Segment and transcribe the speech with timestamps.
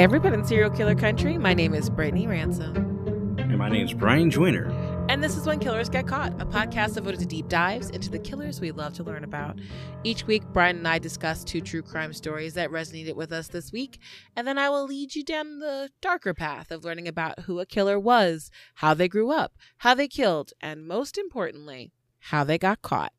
[0.00, 1.36] Everybody in Serial Killer Country.
[1.36, 2.74] My name is Brittany Ransom.
[3.38, 4.70] And my name is Brian Joyner.
[5.10, 8.18] And this is When Killers Get Caught, a podcast devoted to deep dives into the
[8.18, 9.58] killers we love to learn about.
[10.02, 13.72] Each week, Brian and I discuss two true crime stories that resonated with us this
[13.72, 13.98] week,
[14.34, 17.66] and then I will lead you down the darker path of learning about who a
[17.66, 22.80] killer was, how they grew up, how they killed, and most importantly, how they got
[22.80, 23.12] caught.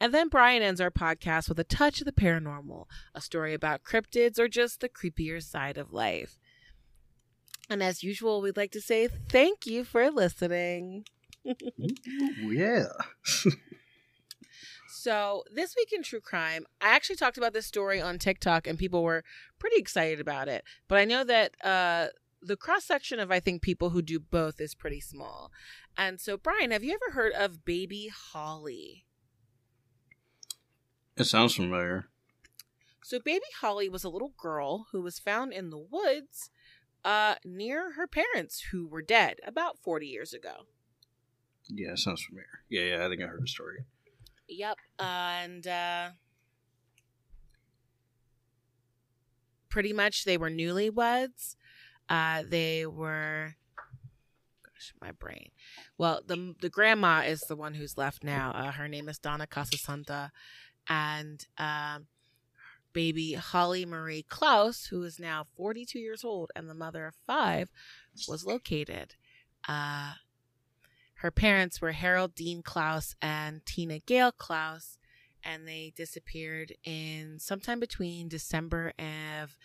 [0.00, 3.84] And then Brian ends our podcast with a touch of the paranormal, a story about
[3.84, 6.38] cryptids or just the creepier side of life.
[7.68, 11.04] And as usual, we'd like to say thank you for listening.
[11.46, 12.86] Ooh, yeah.
[14.88, 18.78] so, this week in true crime, I actually talked about this story on TikTok and
[18.78, 19.22] people were
[19.58, 20.64] pretty excited about it.
[20.88, 22.08] But I know that uh,
[22.42, 25.52] the cross section of, I think, people who do both is pretty small.
[25.96, 29.04] And so, Brian, have you ever heard of Baby Holly?
[31.20, 32.06] It sounds familiar.
[33.02, 36.48] So, baby Holly was a little girl who was found in the woods
[37.04, 40.64] uh, near her parents, who were dead about 40 years ago.
[41.68, 42.62] Yeah, it sounds familiar.
[42.70, 43.84] Yeah, yeah, I think I heard the story.
[44.48, 44.78] Yep.
[44.98, 46.08] and uh,
[49.68, 51.56] pretty much they were newlyweds.
[52.08, 53.56] Uh, they were
[54.80, 55.50] gosh, my brain.
[55.98, 58.52] Well, the the grandma is the one who's left now.
[58.52, 60.30] Uh, her name is Donna Casasanta,
[60.88, 62.06] and um,
[62.92, 67.70] baby Holly Marie Clouse, who is now 42 years old and the mother of five,
[68.28, 69.14] was located.
[69.68, 70.14] Uh,
[71.14, 74.98] her parents were Harold Dean Clouse and Tina Gail Clouse,
[75.44, 79.58] and they disappeared in sometime between December of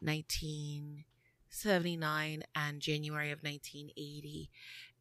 [0.00, 4.50] 1979 and January of 1980.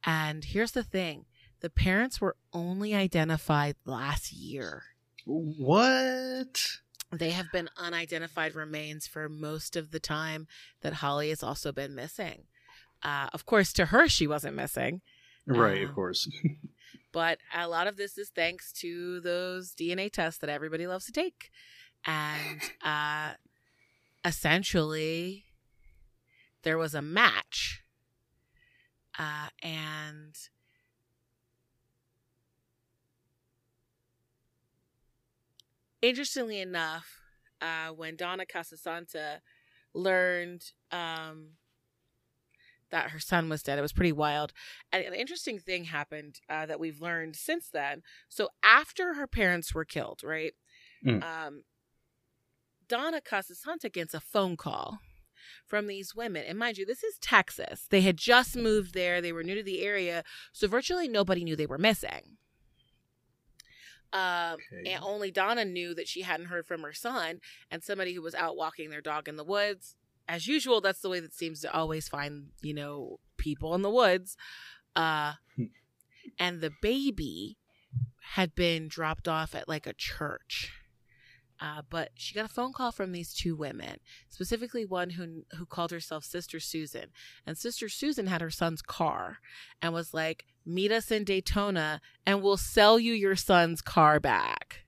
[0.03, 1.25] And here's the thing
[1.59, 4.90] the parents were only identified last year.
[5.25, 6.65] What?
[7.11, 10.47] They have been unidentified remains for most of the time
[10.81, 12.43] that Holly has also been missing.
[13.03, 15.01] Uh, of course, to her, she wasn't missing.
[15.45, 16.29] Right, Um, of course.
[17.13, 21.11] But a lot of this is thanks to those DNA tests that everybody loves to
[21.11, 21.51] take.
[22.05, 23.31] And uh,
[24.23, 25.43] essentially,
[26.63, 27.83] there was a match.
[29.19, 30.35] Uh, and
[36.01, 37.19] interestingly enough,
[37.61, 39.39] uh, when Donna Casasanta
[39.93, 41.51] learned um,
[42.89, 44.53] that her son was dead, it was pretty wild.
[44.91, 48.03] And an interesting thing happened uh, that we've learned since then.
[48.29, 50.53] So after her parents were killed, right?
[51.05, 51.23] Mm.
[51.23, 51.63] Um,
[52.87, 54.99] Donna Casasanta gets a phone call
[55.65, 56.43] from these women.
[56.45, 57.87] And mind you, this is Texas.
[57.89, 60.23] They had just moved there, they were new to the area.
[60.51, 62.37] So virtually nobody knew they were missing.
[64.13, 64.91] Um, Okay.
[64.91, 67.39] and only Donna knew that she hadn't heard from her son
[67.69, 69.95] and somebody who was out walking their dog in the woods.
[70.27, 73.89] As usual, that's the way that seems to always find, you know, people in the
[73.89, 74.35] woods.
[74.95, 75.33] Uh,
[76.37, 77.57] and the baby
[78.33, 80.73] had been dropped off at like a church.
[81.59, 83.97] Uh, but she got a phone call from these two women,
[84.29, 87.11] specifically one who who called herself Sister Susan.
[87.45, 89.37] And Sister Susan had her son's car
[89.81, 94.85] and was like, "Meet us in Daytona, and we'll sell you your son's car back."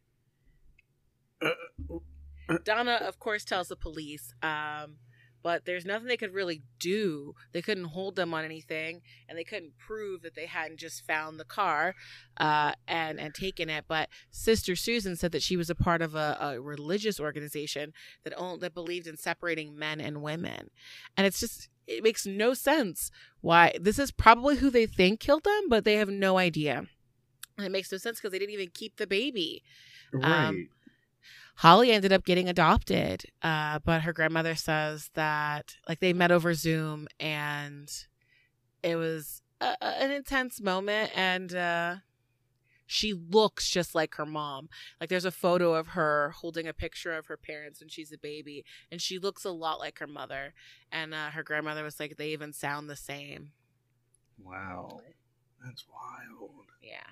[2.63, 4.97] Donna, of course, tells the police, um,
[5.41, 7.35] but there's nothing they could really do.
[7.51, 11.39] They couldn't hold them on anything, and they couldn't prove that they hadn't just found
[11.39, 11.95] the car
[12.37, 13.85] uh, and and taken it.
[13.87, 18.33] But Sister Susan said that she was a part of a, a religious organization that
[18.37, 20.69] owned, that believed in separating men and women,
[21.17, 25.43] and it's just it makes no sense why this is probably who they think killed
[25.43, 26.87] them, but they have no idea.
[27.57, 29.63] And it makes no sense because they didn't even keep the baby.
[30.11, 30.47] right.
[30.47, 30.69] um,
[31.57, 36.53] Holly ended up getting adopted, uh, but her grandmother says that like they met over
[36.55, 37.91] Zoom and
[38.81, 41.95] it was a, a- an intense moment, and uh,
[42.85, 44.69] she looks just like her mom.
[44.99, 48.17] Like there's a photo of her holding a picture of her parents when she's a
[48.17, 50.53] baby, and she looks a lot like her mother.
[50.91, 53.51] And uh, her grandmother was like, they even sound the same.
[54.43, 54.99] wow.
[55.63, 56.51] That's wild.
[56.81, 57.07] Yeah.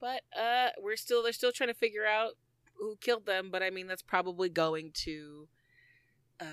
[0.00, 2.32] But uh we're still they're still trying to figure out
[2.74, 5.48] who killed them, but I mean that's probably going to
[6.40, 6.44] uh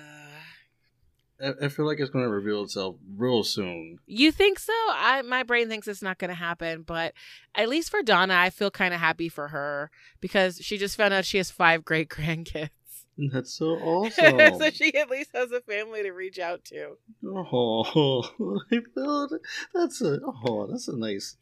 [1.42, 3.98] I, I feel like it's going to reveal itself real soon.
[4.06, 4.72] you think so?
[4.72, 7.14] I my brain thinks it's not going to happen, but
[7.54, 9.90] at least for Donna, I feel kind of happy for her
[10.20, 12.70] because she just found out she has five great grandkids.
[13.18, 14.58] That's so awesome.
[14.58, 16.96] so she at least has a family to reach out to.
[17.26, 19.28] oh, I feel
[19.74, 21.36] that's a oh, that's a nice.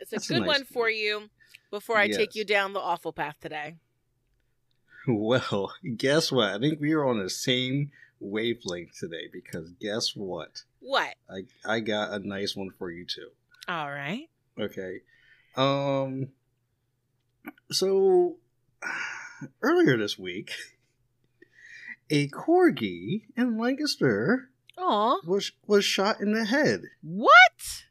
[0.00, 1.30] It's a That's a good nice one for you
[1.70, 3.76] before I take you down the awful path today.
[5.08, 6.50] Well, guess what?
[6.50, 10.62] I think we are on the same wavelength today because guess what?
[10.80, 11.14] What?
[11.30, 13.28] I I got a nice one for you too.
[13.68, 14.28] All right.
[14.58, 15.00] Okay.
[15.56, 16.28] Um
[17.70, 18.36] so
[19.62, 20.52] earlier this week
[22.10, 25.20] a corgi in Lancaster Aw.
[25.26, 26.82] was was shot in the head.
[27.02, 27.84] What?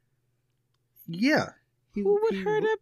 [1.08, 1.52] Yeah.
[1.94, 2.78] He- Who would he- hurt a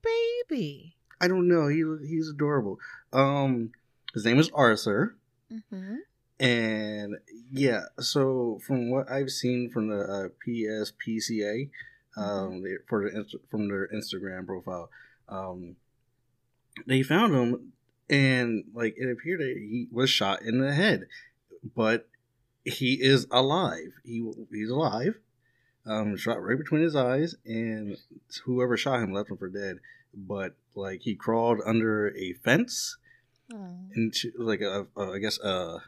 [0.50, 0.96] baby?
[1.22, 1.68] I don't know.
[1.68, 2.80] He he's adorable.
[3.14, 3.72] Um
[4.14, 5.16] his name is Arthur.
[5.52, 5.96] Mm-hmm.
[6.40, 7.16] And
[7.52, 11.70] yeah, so from what I've seen from the uh, PSPCA,
[12.18, 14.90] um, they, for the from their Instagram profile,
[15.30, 15.76] um,
[16.86, 17.74] they found him,
[18.10, 21.08] and like it appeared that he was shot in the head,
[21.76, 22.08] but
[22.66, 23.94] he is alive.
[24.04, 25.16] He he's alive.
[25.88, 27.98] Um, shot right between his eyes, and
[28.46, 29.78] whoever shot him left him for dead.
[30.14, 32.98] But like he crawled under a fence
[33.96, 35.80] into like a, a I guess a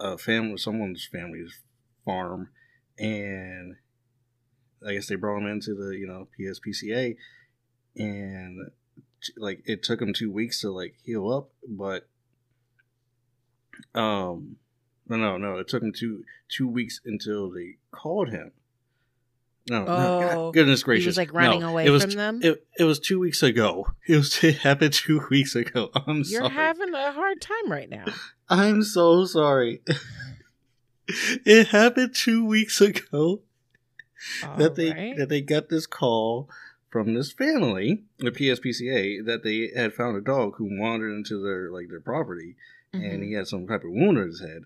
[0.00, 1.60] a family someone's family's
[2.04, 2.50] farm
[2.98, 3.76] and
[4.86, 7.16] I guess they brought him into the you know PSPCA
[7.96, 8.70] and
[9.36, 12.08] like it took him two weeks to like heal up but
[13.94, 14.56] um
[15.08, 18.52] no no no it took him two two weeks until they called him
[19.68, 22.12] no, no Oh, God, goodness gracious He was, like, running No, away it was from
[22.12, 22.40] them?
[22.42, 26.24] it, it was two weeks ago it was it happened two weeks ago I'm You're
[26.42, 28.06] sorry having a hard time right now.
[28.48, 29.80] I'm so sorry.
[31.08, 33.40] it happened two weeks ago
[34.56, 35.16] that they Alright.
[35.18, 36.48] that they got this call
[36.90, 41.70] from this family, the PSPCA, that they had found a dog who wandered into their
[41.70, 42.54] like their property,
[42.92, 43.26] and Mhm.
[43.26, 44.62] he had some type of wound on his head,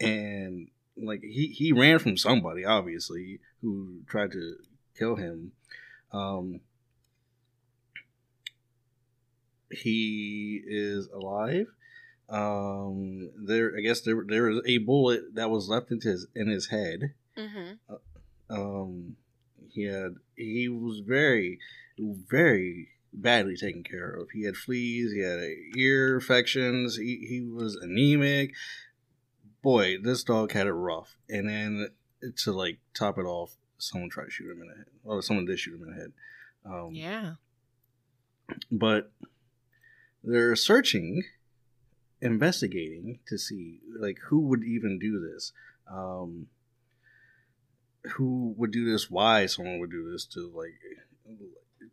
[0.00, 4.56] and like he he ran from somebody obviously who tried to
[4.96, 5.52] kill him.
[6.12, 6.60] Um,
[9.70, 11.66] he is alive.
[12.28, 16.48] Um, there, I guess there there was a bullet that was left into his in
[16.48, 17.14] his head.
[17.36, 17.78] Mhm.
[18.48, 19.16] Um,
[19.70, 21.58] he had he was very
[21.98, 24.30] very badly taken care of.
[24.30, 25.12] He had fleas.
[25.12, 25.40] He had
[25.76, 26.96] ear infections.
[26.96, 28.54] He he was anemic.
[29.62, 31.16] Boy, this dog had it rough.
[31.28, 31.88] And then
[32.44, 34.86] to like top it off, someone tried to shoot him in the head.
[35.04, 36.12] Or someone did shoot him in the head.
[36.64, 37.34] Um, Yeah.
[38.70, 39.12] but
[40.22, 41.24] they're searching
[42.22, 45.52] investigating to see like who would even do this
[45.92, 46.46] um
[48.14, 50.72] who would do this why someone would do this to like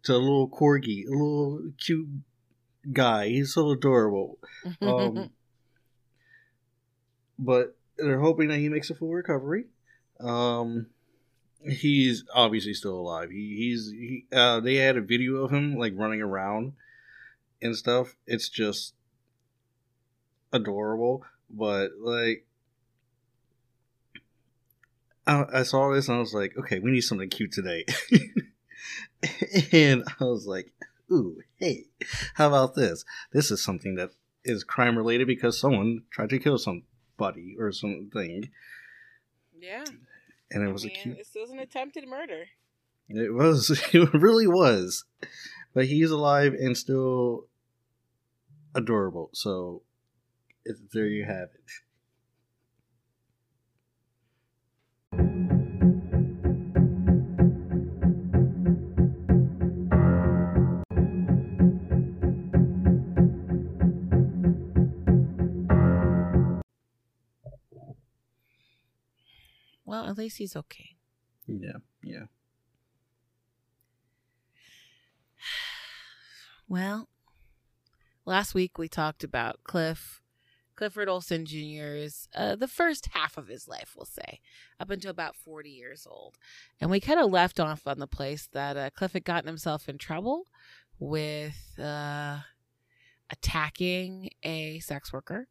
[0.03, 2.07] to a little corgi a little cute
[2.93, 4.37] guy he's so adorable
[4.81, 5.29] um
[7.37, 9.65] but they're hoping that he makes a full recovery
[10.23, 10.87] um
[11.63, 13.29] he's obviously still alive.
[13.29, 16.73] He, he's he uh they had a video of him like running around
[17.61, 18.15] and stuff.
[18.25, 18.93] It's just
[20.53, 22.45] adorable but like
[25.25, 27.85] I, I saw this and i was like okay we need something cute today.
[29.71, 30.73] And i was like
[31.11, 31.85] ooh hey
[32.33, 33.05] how about this?
[33.31, 34.09] This is something that
[34.43, 38.49] is crime related because someone tried to kill somebody or something.
[39.59, 39.85] Yeah.
[40.51, 42.45] And it was I a cute This was an attempted murder.
[43.09, 43.69] It was.
[43.93, 45.05] It really was.
[45.73, 47.47] But he's alive and still
[48.75, 49.29] adorable.
[49.33, 49.83] So
[50.93, 51.71] there you have it.
[69.91, 70.95] Well, at least he's okay.
[71.47, 72.23] Yeah, yeah.
[76.69, 77.09] Well,
[78.25, 80.21] last week we talked about Cliff,
[80.77, 84.39] Clifford Olson Jr.'s, uh, the first half of his life, we'll say,
[84.79, 86.37] up until about 40 years old.
[86.79, 89.89] And we kind of left off on the place that uh, Cliff had gotten himself
[89.89, 90.47] in trouble
[90.97, 92.37] with uh,
[93.29, 95.49] attacking a sex worker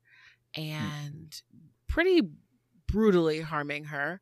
[0.55, 1.43] and
[1.87, 2.23] pretty
[2.91, 4.21] brutally harming her.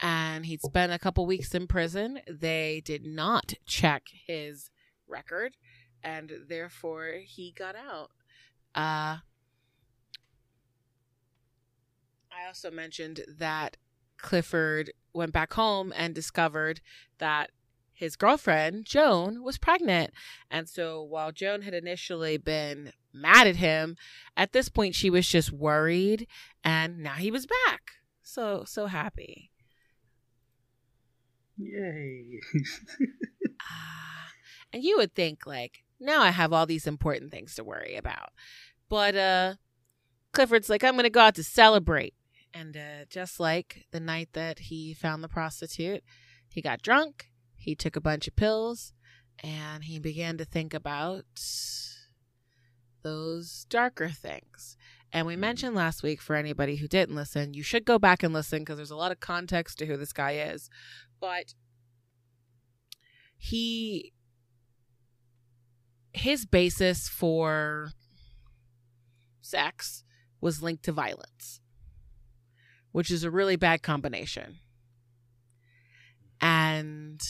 [0.00, 2.20] And he'd spent a couple weeks in prison.
[2.28, 4.70] They did not check his
[5.06, 5.56] record
[6.02, 8.10] and therefore he got out.
[8.74, 9.18] Uh,
[12.32, 13.76] I also mentioned that
[14.18, 16.80] Clifford went back home and discovered
[17.18, 17.50] that
[17.92, 20.12] his girlfriend, Joan, was pregnant.
[20.50, 23.96] And so while Joan had initially been mad at him,
[24.36, 26.26] at this point she was just worried
[26.64, 27.92] and now he was back.
[28.32, 29.50] So so happy.
[31.58, 32.40] Yay.
[33.64, 34.30] Ah,
[34.72, 38.30] and you would think like now I have all these important things to worry about,
[38.88, 39.54] but uh,
[40.32, 42.14] Clifford's like I'm gonna go out to celebrate,
[42.52, 46.02] And uh, just like the night that he found the prostitute,
[46.48, 48.92] he got drunk, he took a bunch of pills,
[49.44, 51.24] and he began to think about
[53.02, 54.76] those darker things.
[55.12, 55.40] And we mm-hmm.
[55.40, 58.76] mentioned last week for anybody who didn't listen, you should go back and listen because
[58.76, 60.70] there's a lot of context to who this guy is.
[61.20, 61.54] But
[63.36, 64.12] he
[66.14, 67.92] his basis for
[69.40, 70.04] sex
[70.40, 71.60] was linked to violence,
[72.92, 74.58] which is a really bad combination.
[76.40, 77.20] And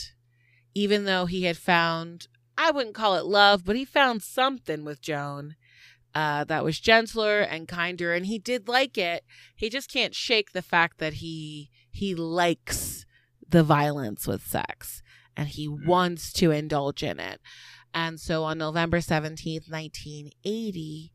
[0.74, 5.00] even though he had found, I wouldn't call it love, but he found something with
[5.00, 5.56] Joan
[6.14, 9.24] uh, that was gentler and kinder, and he did like it.
[9.54, 13.06] He just can't shake the fact that he he likes
[13.48, 15.02] the violence with sex,
[15.36, 15.86] and he mm.
[15.86, 17.40] wants to indulge in it.
[17.94, 21.12] And so on November 17th, 1980,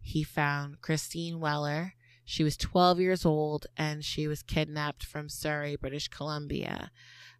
[0.00, 1.94] he found Christine Weller.
[2.24, 6.90] She was 12 years old and she was kidnapped from Surrey, British Columbia.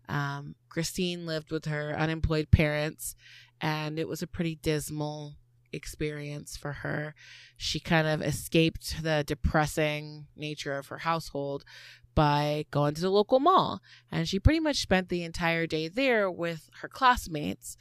[0.09, 3.17] Um, Christine lived with her unemployed parents,
[3.61, 5.37] and it was a pretty dismal
[5.75, 7.15] experience for her.
[7.57, 11.65] She kind of escaped the depressing nature of her household
[12.15, 16.31] by going to the local mall, and she pretty much spent the entire day there
[16.31, 17.77] with her classmates.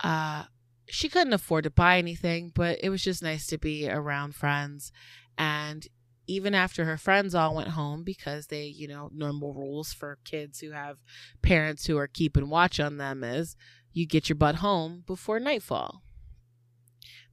[0.00, 0.44] Uh,
[0.88, 4.92] she couldn't afford to buy anything, but it was just nice to be around friends.
[5.38, 5.86] And
[6.26, 10.60] even after her friends all went home because they, you know, normal rules for kids
[10.60, 10.98] who have
[11.40, 13.56] parents who are keeping watch on them is
[13.92, 16.02] you get your butt home before nightfall.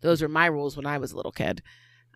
[0.02, 1.62] Those were my rules when I was a little kid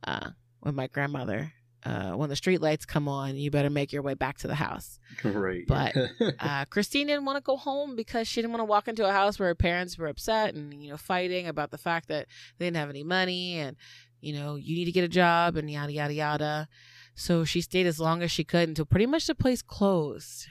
[0.05, 0.31] uh,
[0.62, 1.53] with my grandmother.
[1.85, 4.55] Uh, when the street lights come on, you better make your way back to the
[4.55, 5.00] house.
[5.21, 5.65] Right.
[5.67, 5.93] But
[6.39, 9.12] uh, Christine didn't want to go home because she didn't want to walk into a
[9.12, 12.65] house where her parents were upset and you know fighting about the fact that they
[12.65, 13.75] didn't have any money and
[14.21, 16.67] you know you need to get a job and yada yada yada.
[17.15, 20.47] So she stayed as long as she could until pretty much the place closed.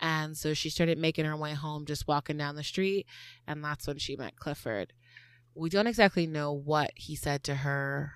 [0.00, 3.06] And so she started making her way home, just walking down the street,
[3.46, 4.92] and that's when she met Clifford.
[5.54, 8.12] We don't exactly know what he said to her,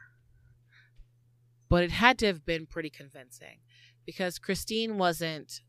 [1.68, 3.58] but it had to have been pretty convincing
[4.06, 5.60] because Christine wasn't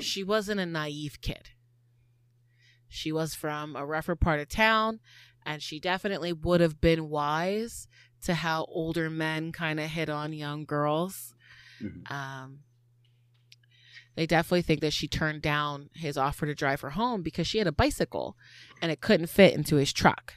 [0.00, 1.50] she wasn't a naive kid.
[2.88, 5.00] She was from a rougher part of town
[5.44, 7.88] and she definitely would have been wise
[8.24, 11.34] to how older men kind of hit on young girls.
[11.82, 12.12] Mm-hmm.
[12.12, 12.60] Um,
[14.18, 17.58] they definitely think that she turned down his offer to drive her home because she
[17.58, 18.36] had a bicycle
[18.82, 20.34] and it couldn't fit into his truck.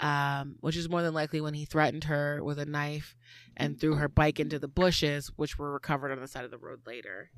[0.00, 3.14] Um, which is more than likely when he threatened her with a knife
[3.54, 6.56] and threw her bike into the bushes, which were recovered on the side of the
[6.56, 7.30] road later.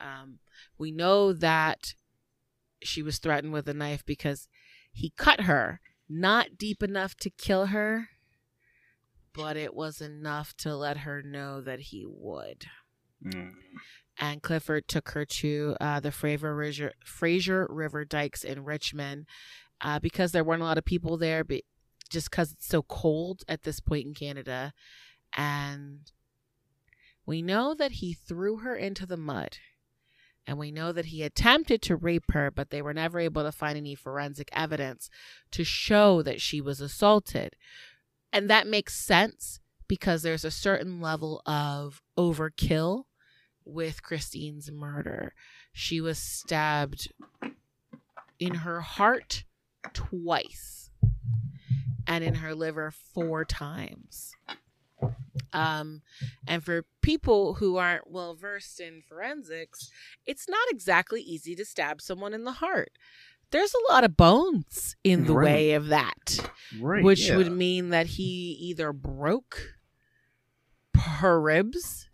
[0.00, 0.38] Um,
[0.78, 1.92] we know that
[2.82, 4.48] she was threatened with a knife because
[4.90, 8.08] he cut her, not deep enough to kill her,
[9.34, 12.64] but it was enough to let her know that he would.
[13.22, 13.52] Mm
[14.18, 19.26] and Clifford took her to uh, the Fraser River, Fraser River Dikes in Richmond
[19.80, 21.62] uh, because there weren't a lot of people there, but
[22.08, 24.72] just because it's so cold at this point in Canada.
[25.36, 26.10] And
[27.26, 29.58] we know that he threw her into the mud.
[30.46, 33.50] And we know that he attempted to rape her, but they were never able to
[33.50, 35.10] find any forensic evidence
[35.50, 37.56] to show that she was assaulted.
[38.32, 39.58] And that makes sense
[39.88, 43.04] because there's a certain level of overkill
[43.66, 45.34] with Christine's murder.
[45.72, 47.12] She was stabbed
[48.38, 49.44] in her heart
[49.92, 50.90] twice
[52.06, 54.32] and in her liver four times.
[55.52, 56.02] Um,
[56.46, 59.90] and for people who aren't well versed in forensics,
[60.26, 62.92] it's not exactly easy to stab someone in the heart.
[63.50, 65.44] There's a lot of bones in the right.
[65.44, 67.36] way of that, right, which yeah.
[67.36, 69.76] would mean that he either broke
[70.96, 72.05] her ribs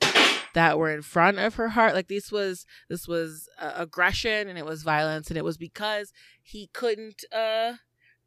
[0.54, 1.94] that were in front of her heart.
[1.94, 6.12] Like this was this was uh, aggression and it was violence and it was because
[6.42, 7.74] he couldn't uh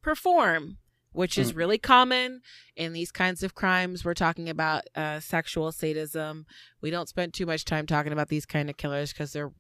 [0.02, 0.78] perform
[1.12, 1.56] which is mm.
[1.56, 2.42] really common
[2.76, 4.04] in these kinds of crimes.
[4.04, 6.46] We're talking about uh sexual sadism.
[6.82, 9.54] We don't spend too much time talking about these kind of killers because they're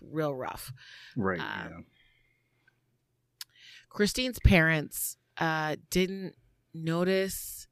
[0.00, 0.72] real rough.
[1.16, 1.78] Right um, yeah.
[3.88, 6.34] christine's parents uh didn't
[6.74, 7.66] notice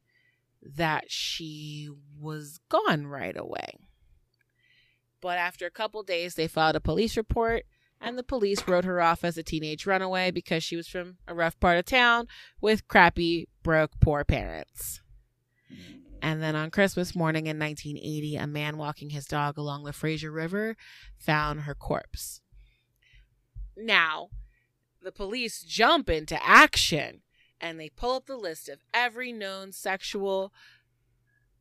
[0.61, 3.77] that she was gone right away
[5.21, 7.65] but after a couple days, they filed a police report,
[7.99, 11.33] and the police wrote her off as a teenage runaway because she was from a
[11.33, 12.27] rough part of town
[12.59, 15.01] with crappy, broke, poor parents.
[16.21, 20.31] And then on Christmas morning in 1980, a man walking his dog along the Fraser
[20.31, 20.75] River
[21.17, 22.41] found her corpse.
[23.75, 24.29] Now,
[25.01, 27.21] the police jump into action
[27.59, 30.53] and they pull up the list of every known sexual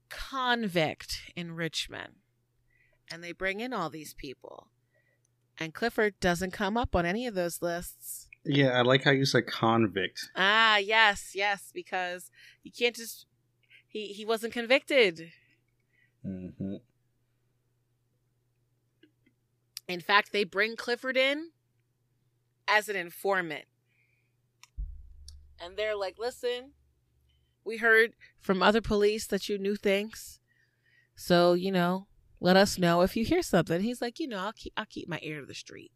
[0.09, 2.20] convict in Richmond.
[3.11, 4.69] And they bring in all these people.
[5.59, 8.29] And Clifford doesn't come up on any of those lists.
[8.45, 10.31] Yeah, I like how you said convict.
[10.35, 12.31] Ah, yes, yes, because
[12.63, 13.27] you can't just
[13.87, 15.33] he he wasn't convicted.
[16.27, 16.77] Mm-hmm.
[19.89, 21.51] In fact, they bring Clifford in
[22.67, 23.65] as an informant.
[25.63, 26.73] And they're like, "Listen,
[27.65, 30.41] we heard from other police that you knew things.
[31.15, 32.07] So, you know,
[32.41, 35.09] let us know if you hear something." He's like, "You know, I'll keep I'll keep
[35.09, 35.93] my ear to the street."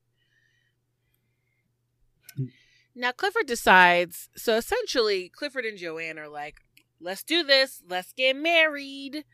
[2.94, 4.28] Now Clifford decides.
[4.36, 6.60] So essentially, Clifford and Joanne are like,
[7.00, 7.82] "Let's do this.
[7.88, 9.24] Let's get married."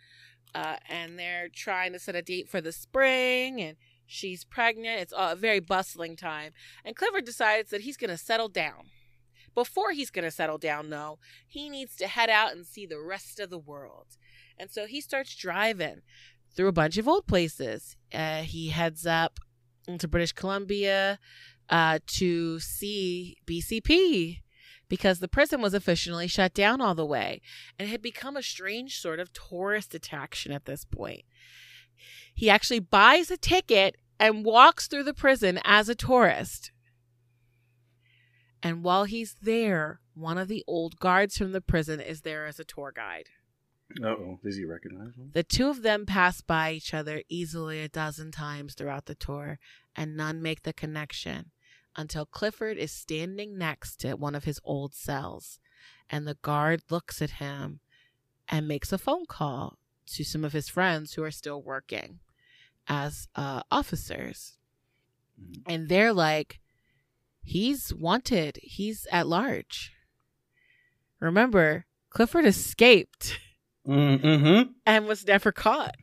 [0.54, 3.76] Uh, and they're trying to set a date for the spring, and
[4.06, 5.00] she's pregnant.
[5.00, 6.52] It's a very bustling time,
[6.84, 8.90] and Clifford decides that he's going to settle down.
[9.54, 13.00] Before he's going to settle down, though, he needs to head out and see the
[13.00, 14.16] rest of the world.
[14.56, 16.02] And so he starts driving
[16.54, 17.96] through a bunch of old places.
[18.12, 19.40] Uh, he heads up
[19.86, 21.18] into British Columbia,
[21.70, 24.40] uh, to see BCP
[24.88, 27.40] because the prison was officially shut down all the way
[27.78, 31.24] and had become a strange sort of tourist attraction at this point.
[32.34, 36.72] He actually buys a ticket and walks through the prison as a tourist.
[38.62, 42.58] And while he's there, one of the old guards from the prison is there as
[42.58, 43.28] a tour guide.
[44.02, 44.38] Oh.
[44.42, 45.30] Does he recognize him?
[45.32, 49.58] The two of them pass by each other easily a dozen times throughout the tour,
[49.94, 51.50] and none make the connection
[51.96, 55.58] until Clifford is standing next to one of his old cells,
[56.08, 57.80] and the guard looks at him
[58.48, 62.20] and makes a phone call to some of his friends who are still working
[62.88, 64.56] as uh, officers.
[65.40, 65.62] Mhm.
[65.66, 66.60] And they're like,
[67.42, 69.92] he's wanted, he's at large.
[71.20, 73.38] Remember, Clifford escaped
[73.86, 74.72] Mm-hmm.
[74.86, 75.96] and was never caught.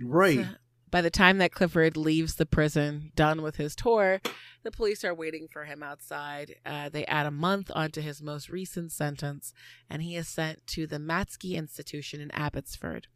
[0.00, 0.38] Right.
[0.38, 0.46] So,
[0.90, 4.20] by the time that Clifford leaves the prison, done with his tour,
[4.62, 6.56] the police are waiting for him outside.
[6.66, 9.54] Uh, they add a month onto his most recent sentence,
[9.88, 13.08] and he is sent to the Matsqui Institution in Abbotsford.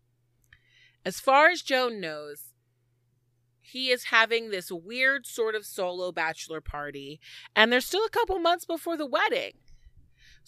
[1.05, 2.55] As far as Joan knows,
[3.61, 7.21] he is having this weird sort of solo bachelor party,
[7.55, 9.53] and there's still a couple months before the wedding.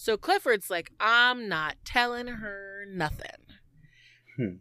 [0.00, 3.42] So Clifford's like, I'm not telling her nothing.
[4.36, 4.58] Hmm.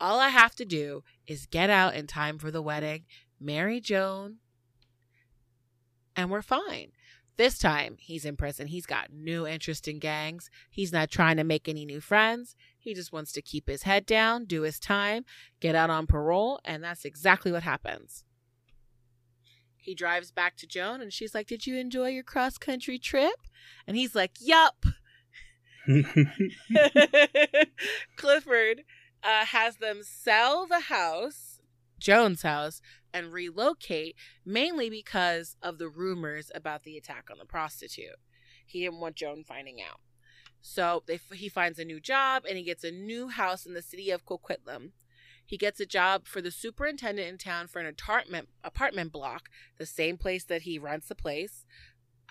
[0.00, 3.04] All I have to do is get out in time for the wedding,
[3.38, 4.38] marry Joan,
[6.16, 6.90] and we're fine.
[7.36, 8.66] This time, he's in prison.
[8.66, 10.50] He's got no interest in gangs.
[10.68, 12.56] He's not trying to make any new friends.
[12.76, 15.24] He just wants to keep his head down, do his time,
[15.60, 18.24] get out on parole, and that's exactly what happens.
[19.80, 23.40] He drives back to Joan, and she's like, Did you enjoy your cross country trip?
[23.86, 24.84] And he's like, Yup.
[28.16, 28.84] Clifford
[29.22, 31.60] uh, has them sell the house,
[31.98, 32.80] Joan's house,
[33.12, 38.18] and relocate mainly because of the rumors about the attack on the prostitute.
[38.66, 40.00] He didn't want Joan finding out.
[40.62, 43.82] So they, he finds a new job and he gets a new house in the
[43.82, 44.92] city of Coquitlam.
[45.50, 49.84] He gets a job for the superintendent in town for an apartment apartment block, the
[49.84, 51.66] same place that he rents the place.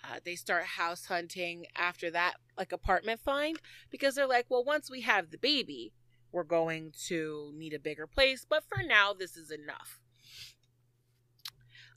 [0.01, 3.60] Uh, they start house hunting after that like apartment find
[3.91, 5.91] because they're like, well, once we have the baby,
[6.32, 9.99] we're going to need a bigger place, but for now, this is enough.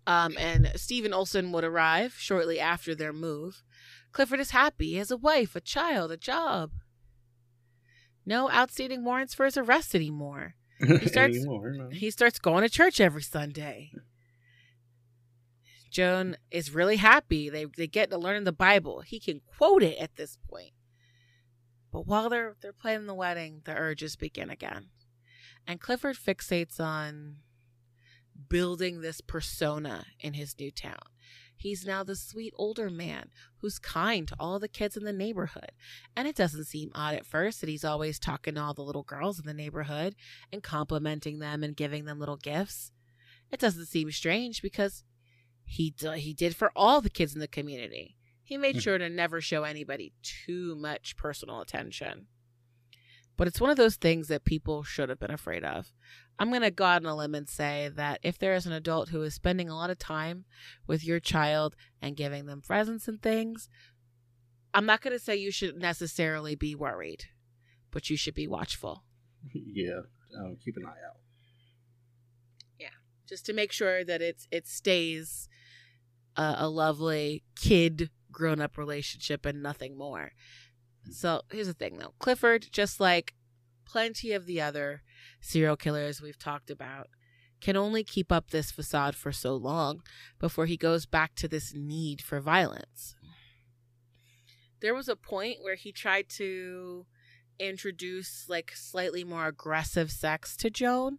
[0.05, 3.63] Um, and Stephen Olson would arrive shortly after their move.
[4.11, 4.89] Clifford is happy.
[4.89, 6.73] He has a wife, a child, a job.
[8.27, 10.57] No outstanding warrants for his arrest anymore.
[10.87, 11.89] He starts- Anymore, no.
[11.91, 13.93] He starts going to church every Sunday.
[15.91, 17.51] Joan is really happy.
[17.51, 19.01] They they get to learn the Bible.
[19.03, 20.73] He can quote it at this point.
[21.93, 24.89] But while they're they're planning the wedding, the urges begin again.
[25.67, 27.37] And Clifford fixates on
[28.49, 30.99] building this persona in his new town.
[31.63, 35.71] He's now the sweet older man who's kind to all the kids in the neighborhood.
[36.17, 39.05] And it doesn't seem odd at first that he's always talking to all the little
[39.05, 40.17] girls in the neighborhood
[40.53, 42.91] and complimenting them and giving them little gifts.
[43.53, 45.05] It doesn't seem strange because
[45.65, 48.17] he d- he did for all the kids in the community.
[48.43, 48.83] He made Mhm.
[48.83, 52.27] sure to never show anybody too much personal attention.
[53.37, 55.93] But it's one of those things that people should have been afraid of.
[56.39, 58.73] I'm going to go out on a limb and say that if there is an
[58.73, 60.45] adult who is spending a lot of time
[60.87, 63.69] with your child and giving them presents and things,
[64.75, 67.27] I'm not going to say you should necessarily be worried,
[67.91, 69.05] but you should be watchful
[69.55, 70.01] yeah.
[70.39, 71.17] Um, keep an eye out.
[72.79, 72.89] Yeah,
[73.29, 75.49] just to make sure that it's it stays
[76.37, 80.33] a, a lovely kid grown up relationship and nothing more.
[81.11, 83.35] So here's the thing though Clifford, just like
[83.85, 85.03] plenty of the other
[85.41, 87.09] serial killers we've talked about,
[87.61, 90.03] can only keep up this facade for so long
[90.39, 93.15] before he goes back to this need for violence.
[94.81, 97.07] There was a point where he tried to
[97.59, 101.19] introduce like slightly more aggressive sex to Joan,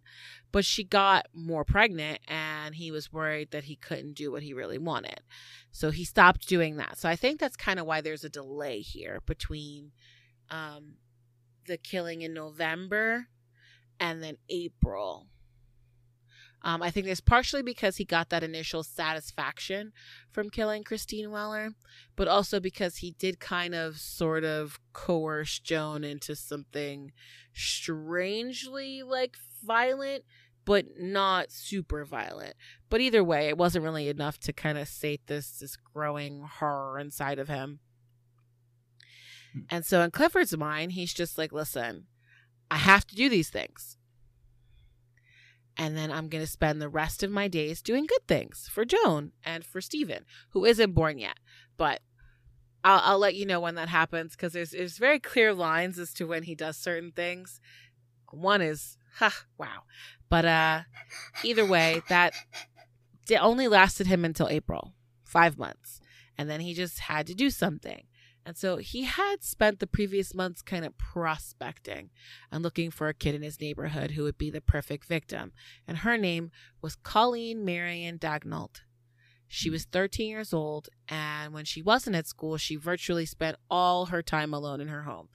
[0.52, 4.52] but she got more pregnant and he was worried that he couldn't do what he
[4.52, 5.20] really wanted.
[5.70, 6.98] So he stopped doing that.
[6.98, 9.92] So I think that's kind of why there's a delay here between
[10.50, 10.96] um,
[11.66, 13.28] the killing in November
[14.00, 15.26] and then April.
[16.64, 19.92] Um, I think it's partially because he got that initial satisfaction
[20.32, 21.72] from killing Christine Weller,
[22.16, 27.12] but also because he did kind of sort of coerce Joan into something
[27.52, 30.24] strangely like violent,
[30.64, 32.54] but not super violent.
[32.88, 36.98] But either way, it wasn't really enough to kind of sate this this growing horror
[36.98, 37.80] inside of him.
[39.70, 42.06] And so in Clifford's mind, he's just like, listen,
[42.70, 43.96] I have to do these things
[45.76, 48.84] and then I'm going to spend the rest of my days doing good things for
[48.84, 51.38] Joan and for Stephen, who isn't born yet.
[51.76, 52.00] But
[52.84, 56.12] I'll, I'll let you know when that happens because there's, there's very clear lines as
[56.14, 57.60] to when he does certain things.
[58.30, 59.82] One is, ha, wow.
[60.28, 60.80] But uh,
[61.42, 62.34] either way, that
[63.40, 66.00] only lasted him until April, five months.
[66.38, 68.04] And then he just had to do something.
[68.46, 72.10] And so he had spent the previous months kind of prospecting
[72.52, 75.52] and looking for a kid in his neighborhood who would be the perfect victim.
[75.88, 76.50] And her name
[76.82, 78.82] was Colleen Marion Daignault.
[79.48, 84.06] She was 13 years old, and when she wasn't at school, she virtually spent all
[84.06, 85.28] her time alone in her home.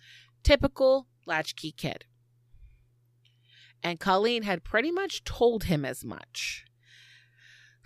[0.44, 2.06] Typical latchkey kid.
[3.82, 6.66] And Colleen had pretty much told him as much.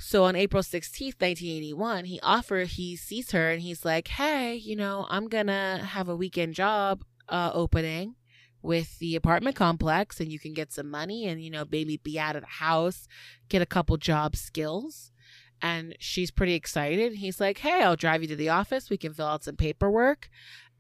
[0.06, 4.76] So on April 16th, 1981, he offer he sees her and he's like, "Hey, you
[4.76, 8.16] know, I'm going to have a weekend job uh, opening
[8.62, 12.20] with the apartment complex and you can get some money and you know, maybe be
[12.20, 13.08] out of the house,
[13.48, 15.14] get a couple job skills."
[15.62, 17.14] And she's pretty excited.
[17.14, 18.90] He's like, "Hey, I'll drive you to the office.
[18.90, 20.30] We can fill out some paperwork."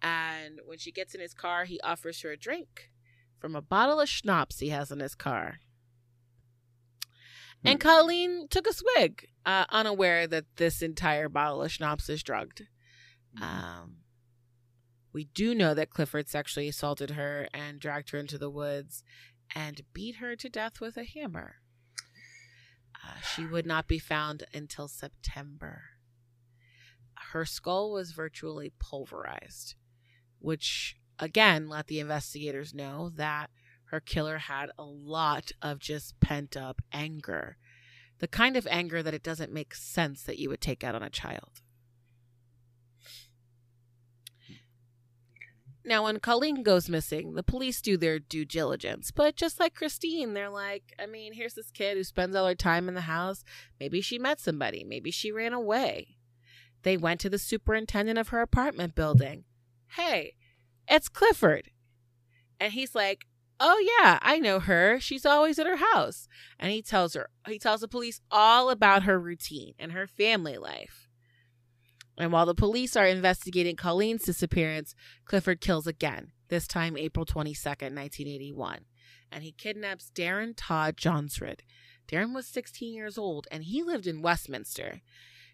[0.02, 2.92] And when she gets in his car, he offers her a drink
[3.40, 5.60] from a bottle of schnapps he has in his car.
[7.64, 7.80] And.
[7.80, 12.64] Colleen took a swig, uh, unaware that this entire bottle of schnapps is drugged.
[13.38, 13.44] Hmm.
[13.44, 13.96] Um,
[15.14, 19.04] we do know that Clifford sexually assaulted her and dragged her into the woods
[19.56, 21.58] and beat her to death with a hammer.
[22.96, 25.82] Uh, she would not be found until September.
[27.32, 29.76] Her skull was virtually pulverized,
[30.40, 33.50] which again let the investigators know that
[33.94, 37.58] her killer had a lot of just pent up anger.
[38.18, 41.04] The kind of anger that it doesn't make sense that you would take out on
[41.04, 41.62] a child.
[45.86, 49.12] Now, when Colleen goes missing, the police do their due diligence.
[49.12, 52.56] But just like Christine, they're like, I mean, here's this kid who spends all her
[52.56, 53.44] time in the house.
[53.80, 54.84] Maybe she met somebody.
[54.84, 56.18] Maybe she ran away.
[56.82, 59.44] They went to the superintendent of her apartment building.
[59.90, 60.34] Hey,
[60.88, 61.70] it's Clifford.
[62.60, 63.26] And he's like,
[63.60, 65.00] oh yeah i know her.
[65.00, 66.28] She's always at her house.
[66.60, 70.58] And he tells her he tells the police all about her routine and her family
[70.58, 71.08] life.
[72.18, 77.96] And while the police are investigating colleen's disappearance clifford kills again this time april 22nd
[77.96, 78.86] 1981
[79.32, 81.64] and he kidnaps daryn todd johnsrude.
[82.08, 85.02] Daryn was 16 years old and he lived in westminster.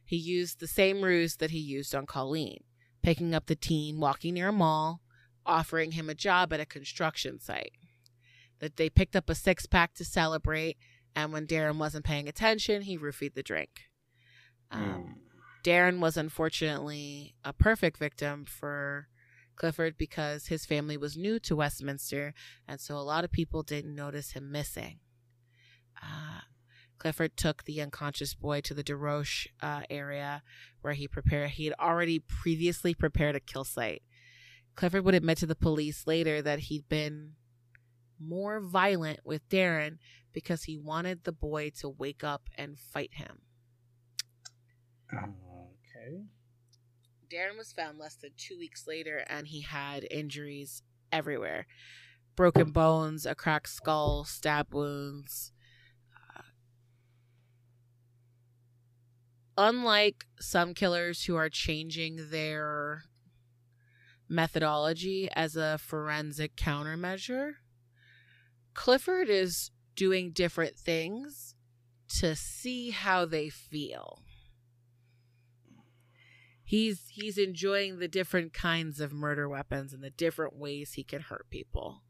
[0.03, 2.63] He used the same ruse that he used on colleen
[3.01, 5.01] picking up the teen walking near a mall
[5.45, 7.71] offering him a job at a construction site
[8.59, 10.77] that they picked up a six pack to celebrate,
[11.15, 13.69] and when Daryn wasn't paying attention, he roofied the drink.
[14.71, 15.13] Um, mm.
[15.63, 19.07] Daryn was unfortunately a perfect victim for
[19.55, 22.33] Clifford because his family was new to Westminster,
[22.67, 24.99] and so a lot of people didn't notice him missing.
[26.01, 26.41] Uh,
[26.97, 30.43] Clifford took the unconscious boy to the DeRoche uh, area
[30.81, 31.51] where he prepared.
[31.51, 34.03] He had already previously prepared a kill site.
[34.75, 37.33] Clifford would admit to the police later that he'd been
[38.19, 39.97] more violent with Daryn
[40.34, 43.41] because he wanted the boy to wake up and fight him.
[45.13, 46.23] Okay.
[47.32, 51.65] Daryn was found less than two weeks later and he had injuries everywhere
[52.39, 55.51] broken bones, a cracked skull, stab wounds.
[56.15, 56.43] Uh,
[59.58, 63.03] unlike some killers who are changing their
[64.29, 67.55] methodology as a forensic countermeasure,
[68.79, 71.53] Clifford is doing different things
[72.07, 74.21] to see how they feel.
[76.63, 81.19] He's he's enjoying the different kinds of murder weapons and the different ways he can
[81.19, 82.03] hurt people.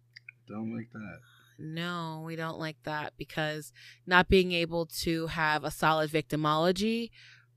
[0.47, 1.17] Don't like that.
[1.57, 3.73] No, we don't like that because
[4.05, 7.09] not being able to have a solid victimology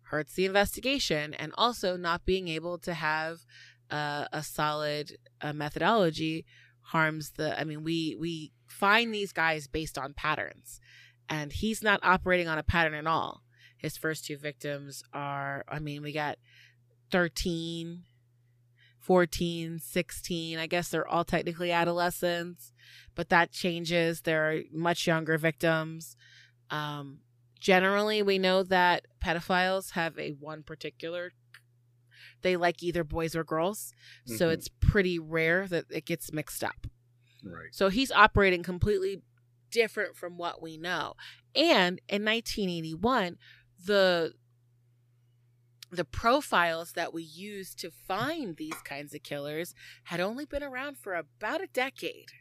[0.04, 3.40] hurts the investigation, and also not being able to have
[3.90, 6.46] uh, a solid uh, methodology
[6.82, 7.58] harms the.
[7.58, 10.80] I mean, we we find these guys based on patterns,
[11.28, 13.42] and he's not operating on a pattern at all.
[13.76, 16.38] His first two victims are, I mean, we got
[17.10, 18.04] 13,
[19.00, 20.58] 14, 16.
[20.58, 22.72] I guess they're all technically adolescents,
[23.16, 24.20] but that changes.
[24.20, 26.16] There are much younger victims.
[26.70, 27.18] Um,
[27.58, 31.32] generally, we know that pedophiles have a one particular.
[32.42, 33.92] They like either boys or girls,
[34.26, 34.52] so Mhm.
[34.52, 36.86] it's pretty rare that it gets mixed up.
[37.42, 37.74] Right.
[37.74, 39.22] So he's operating completely
[39.70, 41.14] different from what we know.
[41.54, 43.38] And in 1981,
[43.84, 44.34] the
[45.90, 49.74] the profiles that we used to find these kinds of killers
[50.04, 52.32] had only been around for about a decade.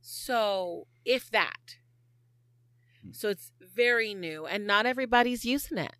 [0.00, 1.76] So, if that.
[3.12, 5.94] So it's very new and not everybody's using it.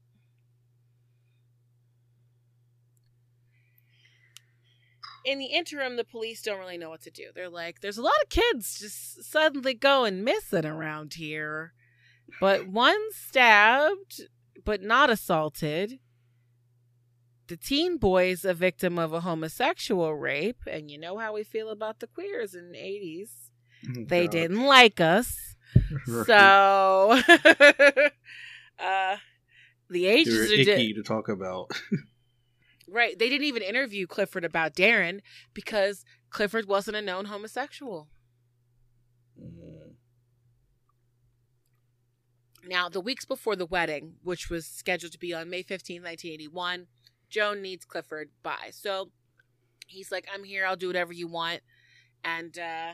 [5.24, 7.26] In the interim, the police don't really know what to do.
[7.34, 11.72] They're like, there's a lot of kids just suddenly going missing around here,
[12.40, 14.22] but one stabbed,
[14.64, 15.98] but not assaulted.
[17.48, 21.70] The teen boy's a victim of a homosexual rape, and you know how we feel
[21.70, 23.28] about the queers in the 80s.
[24.08, 24.32] They God.
[24.32, 25.36] didn't like us.
[26.06, 26.26] Right.
[26.26, 27.22] So,
[28.78, 29.16] uh,
[29.88, 31.70] the ages are di- icky to talk about.
[32.92, 33.18] Right.
[33.18, 35.20] They didn't even interview Clifford about Daryn
[35.54, 38.08] because Clifford wasn't a known homosexual.
[39.40, 39.94] Mm.
[42.66, 46.86] Now, the weeks before the wedding, which was scheduled to be on May 15, 1981,
[47.30, 48.68] Joan needs Clifford by.
[48.72, 49.08] So
[49.86, 50.66] he's like, I'm here.
[50.66, 51.60] I'll do whatever you want.
[52.22, 52.92] And uh,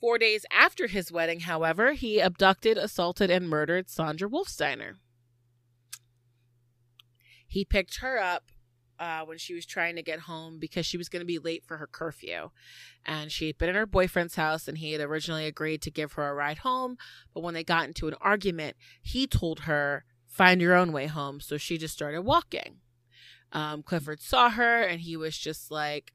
[0.00, 4.94] four days after his wedding, however, he abducted, assaulted, and murdered Sandra Wolfsteiner.
[7.48, 8.44] He picked her up
[8.98, 11.64] uh, when she was trying to get home because she was going to be late
[11.64, 12.50] for her curfew.
[13.04, 16.14] And she had been in her boyfriend's house and he had originally agreed to give
[16.14, 16.96] her a ride home.
[17.34, 21.40] But when they got into an argument, he told her, find your own way home.
[21.40, 22.78] So she just started walking.
[23.52, 26.12] Um, Clifford saw her and he was just like,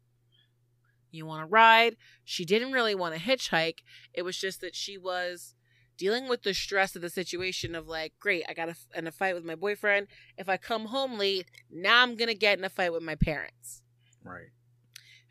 [1.11, 1.95] You want to ride?
[2.23, 3.79] She didn't really want to hitchhike.
[4.13, 5.55] It was just that she was
[6.01, 9.11] dealing with the stress of the situation of like, great, I got a, in a
[9.11, 10.07] fight with my boyfriend.
[10.35, 13.13] If I come home late, now I'm going to get in a fight with my
[13.13, 13.83] parents.
[14.23, 14.49] Right.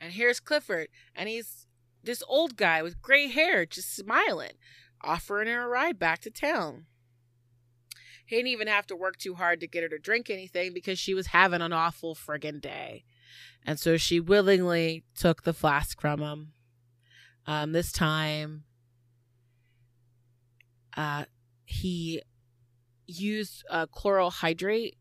[0.00, 1.66] And here's Clifford, and he's
[2.04, 4.52] this old guy with gray hair, just smiling,
[5.02, 6.86] offering her a ride back to town.
[8.24, 11.00] He didn't even have to work too hard to get her to drink anything because
[11.00, 13.02] she was having an awful friggin' day.
[13.66, 16.52] And so she willingly took the flask from him.
[17.44, 18.62] Um, this time,
[21.00, 21.24] uh,
[21.64, 22.20] he
[23.06, 24.98] used uh, chloral hydrate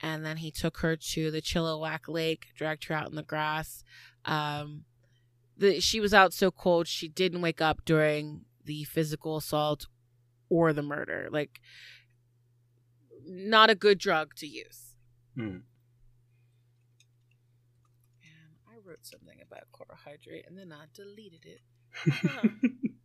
[0.00, 3.84] and then he took her to the Chilliwack Lake, dragged her out in the grass.
[4.24, 4.84] Um,
[5.56, 9.86] the, she was out so cold she didn't wake up during the physical assault
[10.48, 11.28] or the murder.
[11.30, 11.60] Like,
[13.24, 14.96] not a good drug to use.
[15.36, 15.62] Mm.
[18.24, 22.90] And I wrote something about chlorohydrate and then I deleted it.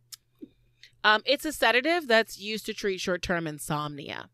[1.04, 4.30] Um, it's a sedative that's used to treat short-term insomnia.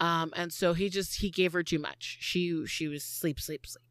[0.00, 2.18] Um, and so he just he gave her too much.
[2.20, 3.82] She she was sleep sleep sleep.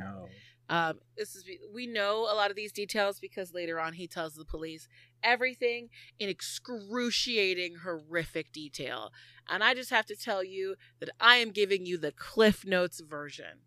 [0.00, 0.28] Oh.
[0.68, 4.34] Um, this is we know a lot of these details because later on he tells
[4.34, 4.88] the police
[5.22, 9.10] everything in excruciating, horrific detail.
[9.48, 13.00] And I just have to tell you that I am giving you the Cliff Notes
[13.00, 13.60] version.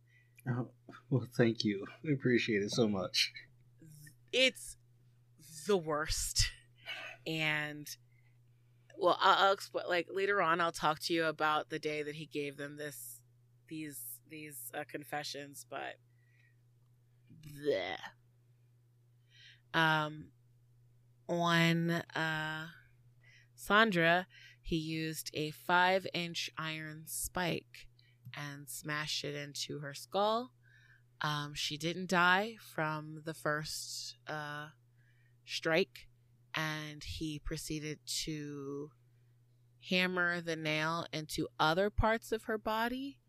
[0.47, 0.69] oh.
[1.10, 1.86] Well, thank you.
[2.08, 3.32] I appreciate it so much.
[4.32, 4.78] It's
[5.67, 6.49] the worst,
[7.27, 7.88] and
[8.97, 9.85] well, I'll, I'll explain.
[9.88, 13.19] Like later on, I'll talk to you about the day that he gave them this,
[13.67, 15.95] these these uh, confessions, but.
[17.41, 17.97] Bleh.
[19.73, 20.29] Um,
[21.27, 22.67] on uh,
[23.55, 24.27] Sandra,
[24.61, 27.88] he used a five inch iron spike
[28.35, 30.51] and smashed it into her skull.
[31.21, 34.67] Um, she didn't die from the first uh,
[35.45, 36.07] strike,
[36.56, 38.91] and he proceeded to
[39.89, 43.20] hammer the nail into other parts of her body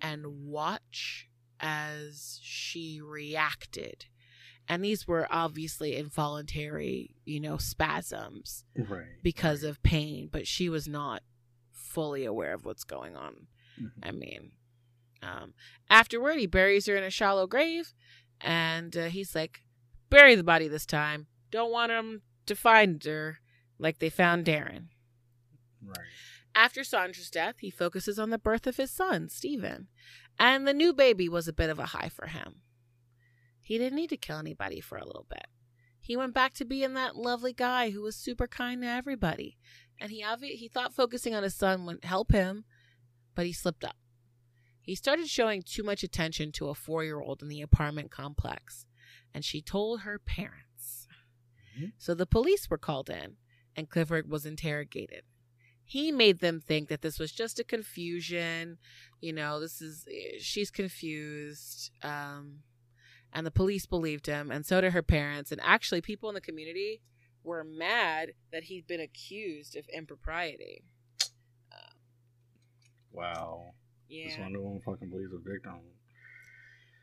[0.00, 4.06] and watch as she reacted.
[4.68, 9.22] And these were obviously involuntary, you know, spasms Right.
[9.22, 11.22] because of pain, but she was not
[11.72, 13.46] fully aware of what's going on.
[13.80, 13.90] Mhm.
[14.02, 14.52] I mean,
[15.22, 15.54] um,
[15.88, 17.94] afterward, he buries her in a shallow grave,
[18.40, 19.62] and uh, he's like,
[20.10, 21.26] "Bury the body this time.
[21.52, 23.38] don't want him to find her
[23.78, 24.88] like they found Daryn.
[25.84, 25.98] Right.
[26.54, 29.88] After Sandra's death, he focuses on the birth of his son, Stephen,
[30.38, 32.62] and the new baby was a bit of a high for him.
[33.60, 35.46] He didn't need to kill anybody for a little bit.
[36.00, 39.58] He went back to being that lovely guy who was super kind to everybody,
[40.00, 42.64] and he obvi- he thought focusing on his son would help him,
[43.34, 43.96] but he slipped up.
[44.80, 48.86] He started showing too much attention to a four year old in the apartment complex,
[49.34, 50.65] and she told her parents.
[51.78, 51.92] Mhm.
[51.98, 53.36] So the police were called in,
[53.74, 55.24] and Clifford was interrogated.
[55.84, 58.78] He made them think that this was just a confusion.
[59.20, 60.08] You know, this is,
[60.40, 61.92] she's confused.
[62.02, 62.62] Um,
[63.32, 65.52] and the police believed him, and so did her parents.
[65.52, 67.02] And actually, people in the community
[67.44, 70.82] were mad that he'd been accused of impropriety.
[73.12, 73.72] Wow.
[74.08, 74.28] Yeah.
[74.28, 75.80] This one one fucking believes a victim.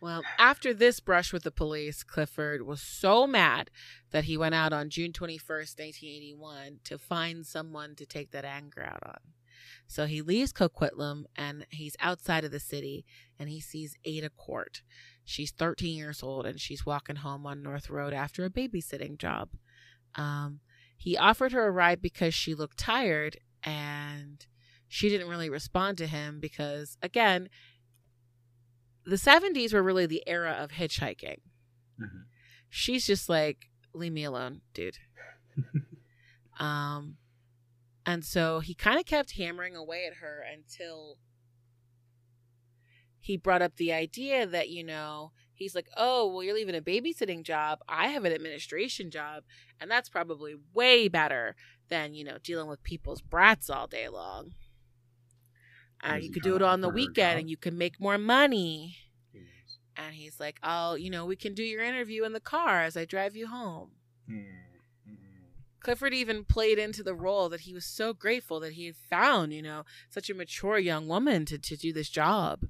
[0.04, 3.72] Well, after this brush with the police, Clifford was so mad
[4.12, 8.84] that he went out on June 21st, 1981 to find someone to take that anger
[8.84, 9.20] out on.
[9.88, 13.06] So he leaves Coquitlam and he's outside of the city
[13.40, 14.82] and he sees Ada Court.
[15.24, 19.52] She's 13 years old and she's walking home on North Road after a babysitting job.
[20.16, 20.60] Um,
[20.98, 24.46] he offered her a ride because she looked tired and
[24.90, 27.48] she didn't really respond to him because, again,
[29.06, 31.40] the 70s were really the era of hitchhiking.
[32.00, 32.24] Mhm.
[32.70, 34.98] She's just like, leave me alone, dude.
[36.60, 37.18] um,
[38.06, 41.18] and so he kind of kept hammering away at her until
[43.20, 46.82] he brought up the idea that, you know, he's like, oh, well, you're leaving a
[46.82, 47.80] babysitting job.
[47.88, 49.44] I have an administration job.
[49.80, 51.56] And that's probably way better
[51.88, 54.52] than, you know, dealing with people's brats all day long.
[56.08, 58.00] Uh, you could do it on the offer her a weekend and you can make
[58.00, 58.98] more money.
[59.34, 59.44] Yes.
[59.96, 62.98] And he's like, oh, you know, we can do your interview in the car as
[62.98, 63.92] I drive you home.
[64.28, 64.40] Hmm.
[65.10, 65.18] Mhm.
[65.80, 69.54] Clifford even played into the role that he was so grateful that he had found,
[69.54, 72.66] you know, such a mature young woman to, to do this job.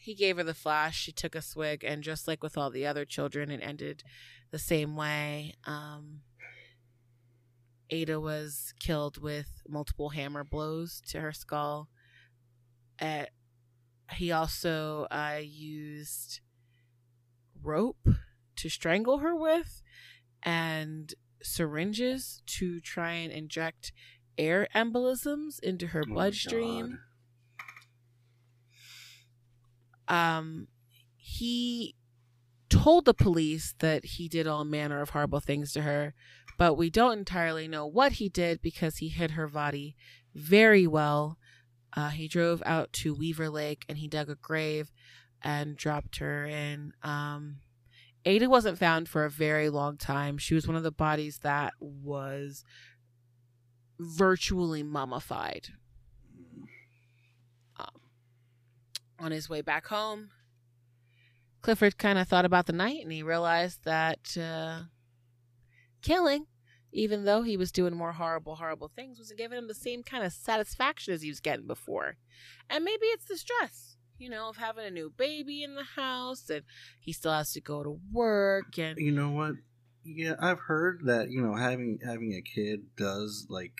[0.00, 0.98] He gave her the flash.
[0.98, 4.02] She took a swig, and just like with all the other children, it ended
[4.50, 5.54] the same way.
[5.64, 6.22] Um,
[7.90, 11.88] Ada was killed with multiple hammer blows to her skull.
[13.02, 13.24] Uh,
[14.12, 16.40] he also uh, used
[17.62, 18.06] rope
[18.56, 19.82] to strangle her with
[20.42, 23.92] and syringes to try and inject
[24.38, 27.00] air embolisms into her Oh bloodstream.
[30.08, 30.68] um
[31.16, 31.94] he
[32.68, 36.14] told the police that he did all manner of horrible things to her
[36.58, 39.96] but we don't entirely know what he did because he hid her body
[40.34, 41.38] very well
[41.94, 44.90] uh, he drove out to weaver lake and he dug a grave
[45.42, 46.92] and dropped her in.
[47.02, 47.56] Um,
[48.24, 50.38] ada wasn't found for a very long time.
[50.38, 52.64] She was one of the bodies that was
[53.98, 55.68] virtually mummified
[59.22, 60.30] on his way back home,
[61.62, 64.82] Clifford kind of thought about the night and he realized that uh,
[66.02, 66.46] killing,
[66.92, 70.24] even though he was doing more horrible, horrible things, wasn't giving him the same kind
[70.24, 72.16] of satisfaction as he was getting before.
[72.68, 76.50] And maybe it's the stress, you know, of having a new baby in the house
[76.50, 76.62] and
[77.00, 79.54] he still has to go to work and You know what?
[80.04, 83.72] Yeah, I've heard that you know having having a kid does like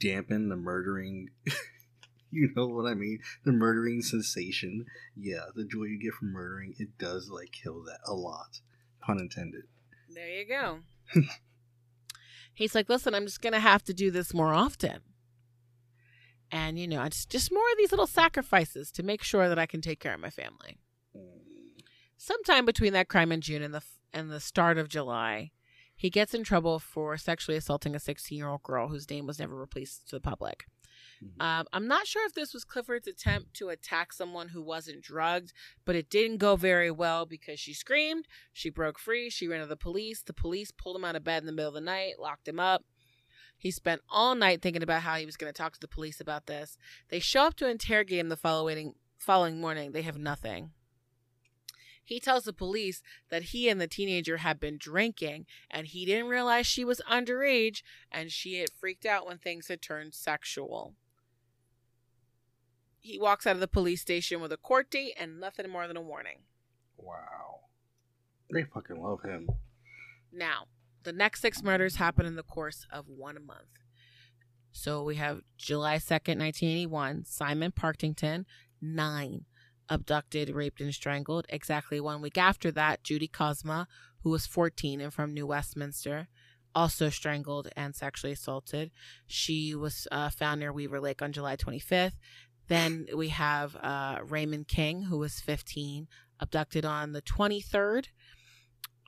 [0.00, 1.30] dampen the murdering.
[2.32, 3.20] you know what I mean?
[3.44, 4.86] The murdering sensation.
[5.16, 8.60] Yeah, the joy you get from murdering, it does like kill that a lot.
[9.00, 9.62] Pun intended.
[10.12, 10.80] There you go.
[12.54, 15.00] He's like, listen, I'm just gonna have to do this more often.
[16.50, 19.66] And you know, it's just more of these little sacrifices to make sure that I
[19.66, 20.78] can take care of my family.
[21.16, 21.82] Mm.
[22.16, 23.82] Sometime between that crime in June and the
[24.12, 25.50] and the start of July,
[25.96, 29.38] he gets in trouble for sexually assaulting a 16 year old girl whose name was
[29.38, 30.66] never released to the public.
[31.22, 31.42] Mhm.
[31.42, 35.52] Um, I'm not sure if this was Clifford's attempt to attack someone who wasn't drugged,
[35.84, 39.66] but it didn't go very well because she screamed, she broke free, she ran to
[39.66, 40.22] the police.
[40.22, 42.60] The police pulled him out of bed in the middle of the night, locked him
[42.60, 42.84] up.
[43.56, 46.20] He spent all night thinking about how he was going to talk to the police
[46.20, 46.76] about this.
[47.08, 49.92] They show up to interrogate him the following following morning.
[49.92, 50.72] They have nothing.
[52.04, 56.28] He tells the police that he and the teenager had been drinking and he didn't
[56.28, 57.82] realize she was underage
[58.12, 60.94] and she had freaked out when things had turned sexual.
[63.00, 65.96] He walks out of the police station with a court date and nothing more than
[65.96, 66.40] a warning.
[66.96, 67.60] Wow.
[68.52, 69.48] They fucking love him.
[70.32, 70.66] Now,
[71.02, 73.68] the next six murders happen in the course of one month.
[74.72, 78.44] So we have July 2nd, 1981, Simon Partington,
[78.80, 79.44] nine,
[79.88, 81.46] abducted, raped, and strangled.
[81.48, 83.86] Exactly one week after that, Judy Kozma,
[84.22, 86.28] who was 14 and from New Westminster.
[86.74, 88.90] also strangled and sexually assaulted.
[89.28, 92.14] She was uh, found near Weaver Lake on July 25th.
[92.66, 96.08] Then we have uh, Raymond King, who was 15,
[96.40, 98.06] abducted on the 23rd,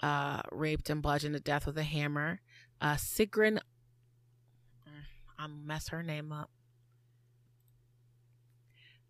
[0.03, 2.41] uh, raped and bludgeoned to death with a hammer.
[2.81, 3.59] Uh, Sigrun,
[5.39, 6.51] I'll mess her name up.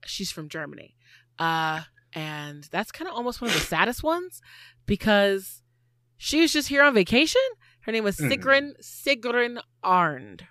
[0.05, 0.95] She's from Germany.
[1.39, 1.82] Uh,
[2.12, 4.41] and that's kind of almost one of the saddest ones
[4.87, 5.62] because
[6.16, 7.43] she was just here on vacation.
[7.80, 8.16] Her name was.
[8.16, 10.43] Sigrun Sigrun Arnd.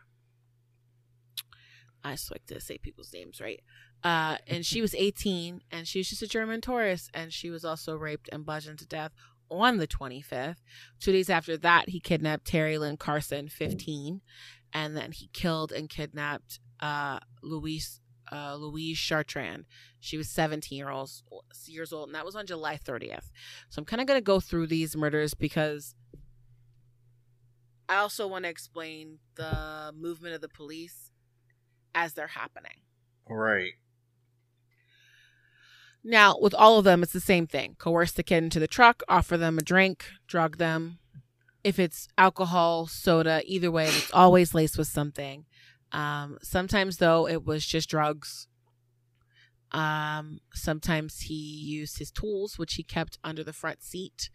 [2.04, 3.62] I just like to say people's names right.
[4.04, 7.66] Uh, and she was 18, and she was just a German tourist, and she was
[7.66, 9.12] also raped and bludgeoned to death
[9.50, 10.58] on the 25th.
[11.00, 14.22] Two days after that, he kidnapped Terri Lyn Carson, 15,
[14.74, 18.00] and then he killed and kidnapped uh, Louise
[18.32, 19.66] uh, Louise Chartrand.
[20.00, 21.10] She was 17 year old,
[21.66, 23.32] years old, and that was on July 30th.
[23.70, 25.96] So I'm kind of going to go through these murders because
[27.88, 31.12] I also want to explain the movement of the police
[31.94, 32.80] as they're happening.
[33.30, 33.74] Right.
[36.04, 39.02] Now, with all of them, it's the same thing coerce the kid into the truck,
[39.08, 41.00] offer them a drink, drug them.
[41.64, 45.46] If it's alcohol, soda, either way, it's always laced with something.
[45.96, 48.48] Um, sometimes, though, it was just drugs.
[49.72, 54.30] Um, sometimes he used his tools, which he kept under the front seat,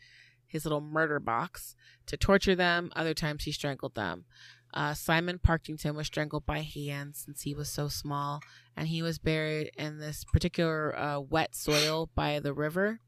[0.46, 2.90] his little murder box, to torture them.
[2.96, 4.24] Other times, he strangled them.
[4.72, 8.40] Uh, Simon Partington was strangled by hand since he was so small,
[8.74, 13.00] and he was buried in this particular uh, wet soil by the river.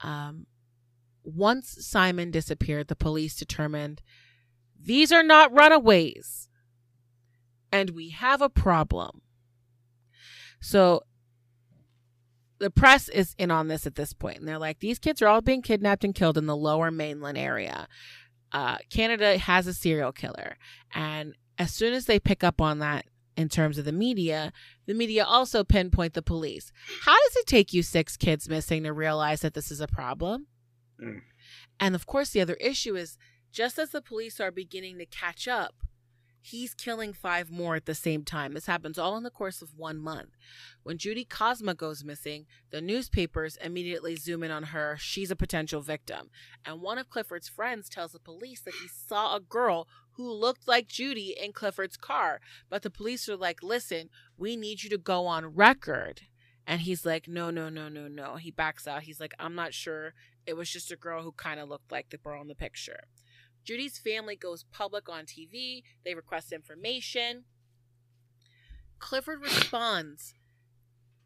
[0.00, 0.46] Um,
[1.22, 4.00] once Simon disappeared, the police determined
[4.80, 6.48] these are not runaways,
[7.74, 9.20] and we have a problem.
[10.60, 11.02] So
[12.60, 15.26] the press is in on this at this point, and they're like, these kids are
[15.26, 17.88] all being kidnapped and killed in the lower mainland area.
[18.52, 20.56] Uh, Canada has a serial killer.
[20.94, 23.06] And as soon as they pick up on that
[23.36, 24.52] in terms of the media,
[24.86, 26.70] the media also pinpoint the police.
[27.02, 30.46] How does it take you six kids missing to realize that this is a problem?
[31.02, 31.22] Mm.
[31.80, 33.18] And of course, the other issue is
[33.50, 35.74] just as the police are beginning to catch up,
[36.44, 38.52] he's killing five more at the same time.
[38.52, 40.36] This happens all in the course of one month.
[40.82, 44.98] When Judy Kozma goes missing, the newspapers immediately zoom in on her.
[45.00, 46.28] She's a potential victim.
[46.66, 50.68] And one of Clifford's friends tells the police that he saw a girl who looked
[50.68, 52.42] like Judy in Clifford's car.
[52.68, 56.22] But the police are like, listen, we need you to go on record.
[56.66, 58.36] And he's like, no, no, no, no, no.
[58.36, 59.04] He backs out.
[59.04, 60.12] He's like, I'm not sure.
[60.46, 63.00] It was just a girl who kind of looked like the girl in the picture.
[63.64, 65.82] Judy's family goes public on TV.
[66.04, 67.44] They request information.
[68.98, 70.34] Clifford responds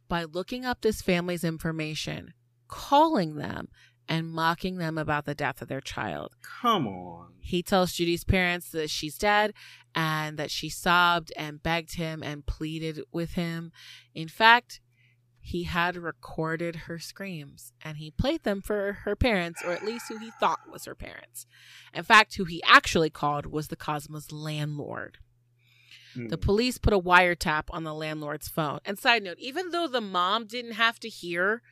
[0.08, 2.32] by looking up this family's information,
[2.66, 3.68] calling them,
[4.08, 6.34] and mocking them about the death of their child.
[6.42, 7.34] Come on.
[7.40, 9.52] He tells Judy's parents that she's dead
[9.94, 13.70] and that she sobbed and begged him and pleaded with him.
[14.14, 14.80] In fact,
[15.48, 20.04] he had recorded her screams and he played them for her parents, or at least
[20.08, 21.46] who he thought was her parents.
[21.94, 25.16] In fact, who he actually called was the Kozmas landlord.
[26.14, 26.28] Mm.
[26.28, 28.80] The police put a wiretap on the landlord's phone.
[28.84, 31.62] And side note, even though the mom didn't have to hear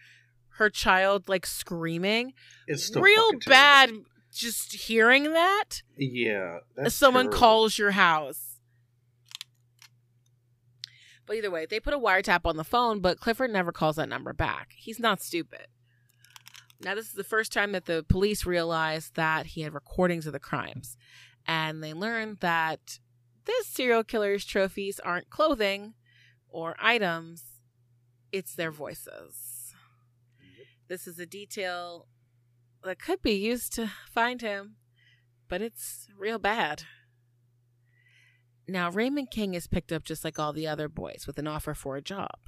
[0.57, 2.33] her child like screaming,
[2.67, 3.91] it's real bad
[4.33, 6.61] just hearing that Yeah.
[6.89, 7.39] Someone terrible.
[7.39, 8.56] calls your house.
[11.27, 14.09] But either way, they put a wiretap on the phone, but Clifford never calls that
[14.09, 14.73] number back.
[14.77, 15.67] He's not stupid.
[16.81, 20.33] Now, this is the first time that the police realized that he had recordings of
[20.33, 20.97] the crimes.
[21.47, 22.99] And they learned that
[23.45, 25.95] this serial killer's trophies aren't clothing
[26.49, 27.43] or items,
[28.33, 29.73] it's their voices.
[30.89, 32.07] This is a detail
[32.85, 34.77] that could be used to find him,
[35.49, 36.85] but it's real bad.
[38.69, 41.75] Now, Raymond King is picked up just like all the other boys with an offer
[41.75, 42.39] for a job.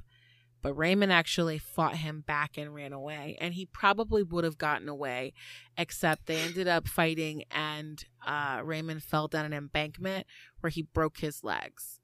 [0.61, 3.37] But Raymond actually fought him back and ran away.
[3.39, 5.33] And he probably would have gotten away,
[5.77, 10.27] except they ended up fighting, and uh, Raymond fell down an embankment
[10.59, 12.01] where he broke his legs.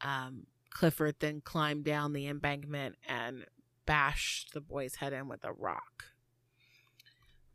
[0.00, 3.46] Um, Clifford then climbed down the embankment and
[3.86, 6.04] bashed the boy's head in with a rock.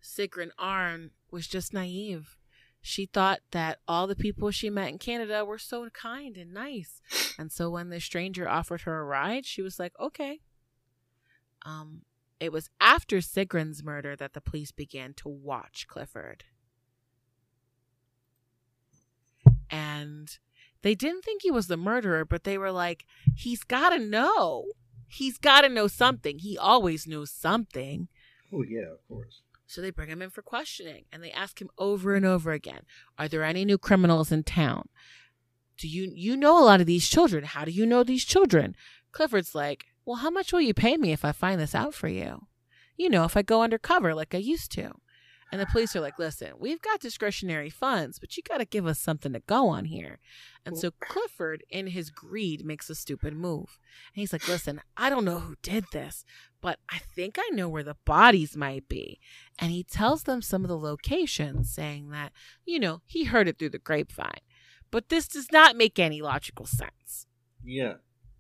[0.04, 2.38] Sigrun Arn was just naive.
[2.82, 7.00] She thought that all the people she met in Canada were so kind and nice.
[7.38, 10.40] And so when the stranger offered her a ride, she was like, okay.
[11.64, 12.02] Um,
[12.40, 16.44] it was after Sigrun's murder that the police began to watch Clifford.
[19.70, 20.38] And
[20.82, 23.06] they didn't think he was the murderer, but they were like,
[23.36, 24.66] he's got to know.
[25.08, 26.40] He's got to know something.
[26.40, 28.08] He always knows something.
[28.52, 29.42] Oh yeah, of course.
[29.72, 32.82] So they bring him in for questioning and they ask him over and over again
[33.18, 34.90] Are there any new criminals in town?
[35.78, 37.46] Do you you know a lot of these children?
[37.46, 38.76] How do you know these children?
[39.14, 42.10] Clifford's like, Well, how much will you pay me if I find this out for
[42.10, 42.48] you?
[42.98, 44.92] You know, if I go undercover like I used to.
[45.52, 48.86] And the police are like, listen, we've got discretionary funds, but you got to give
[48.86, 50.20] us something to go on here.
[50.66, 53.80] And so Clifford, in his greed, makes a stupid move.
[54.14, 56.24] And he's like, listen, I don't know who did this,
[56.62, 59.20] but I think I know where the bodies might be.
[59.60, 62.32] And he tells them some of the locations, saying that,
[62.66, 64.42] you know, he heard it through the grapevine.
[64.90, 67.28] But this does not make any logical sense.
[67.64, 67.96] Yeah.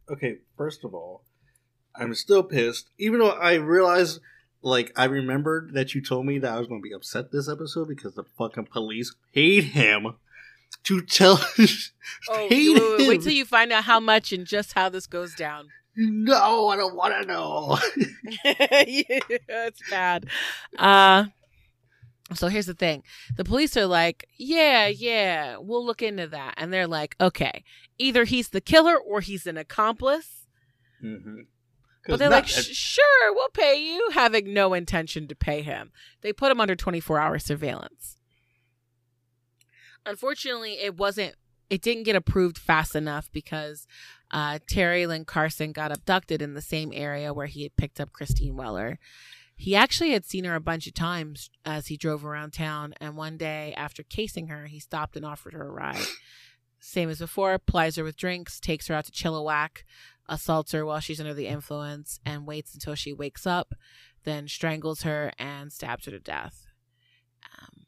[0.09, 1.23] Okay, first of all,
[1.95, 4.19] I'm still pissed, even though I realize
[4.61, 7.49] like I remembered that you told me that I was going to be upset this
[7.49, 10.15] episode because the fucking police paid him
[10.83, 11.39] to tell.
[12.29, 15.35] oh, wait, wait, wait till you find out how much and just how this goes
[15.35, 15.69] down.
[15.93, 17.77] No, I don't want to know.
[18.45, 20.25] yeah, it's bad.
[20.79, 21.25] Uh,
[22.33, 23.03] so here's the thing
[23.35, 26.53] the police are like, yeah, yeah, we'll look into that.
[26.55, 27.65] And they're like, okay,
[27.97, 30.47] either he's the killer or he's an accomplice.
[31.03, 31.41] Mm-hmm.
[32.07, 35.91] But they're not, like, sure, we'll pay you, having no intention to pay him.
[36.21, 38.17] They put him under 24 hour surveillance.
[40.05, 41.35] Unfortunately, it wasn't,
[41.69, 43.85] it didn't get approved fast enough because
[44.31, 48.11] uh, Terri Lyn Carson got abducted in the same area where he had picked up
[48.11, 48.97] Christine Weller.
[49.55, 53.15] He actually had seen her a bunch of times as he drove around town, and
[53.15, 56.07] one day after casing her, he stopped and offered her a ride.
[56.83, 59.83] Same as before, plies her with drinks, takes her out to Chilliwack,
[60.27, 63.75] assaults her while she's under the influence, and waits until she wakes up,
[64.23, 66.65] then strangles her and stabs her to death.
[67.45, 67.85] Um,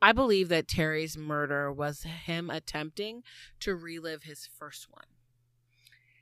[0.00, 3.22] I believe that Terry's murder was him attempting
[3.60, 5.04] to relive his first one.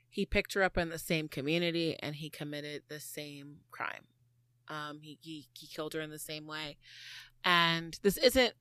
[0.09, 4.07] He picked her up in the same community and he committed the same crime.
[4.67, 6.77] Um, he, he, he killed her in the same way.
[7.45, 8.53] And this isn't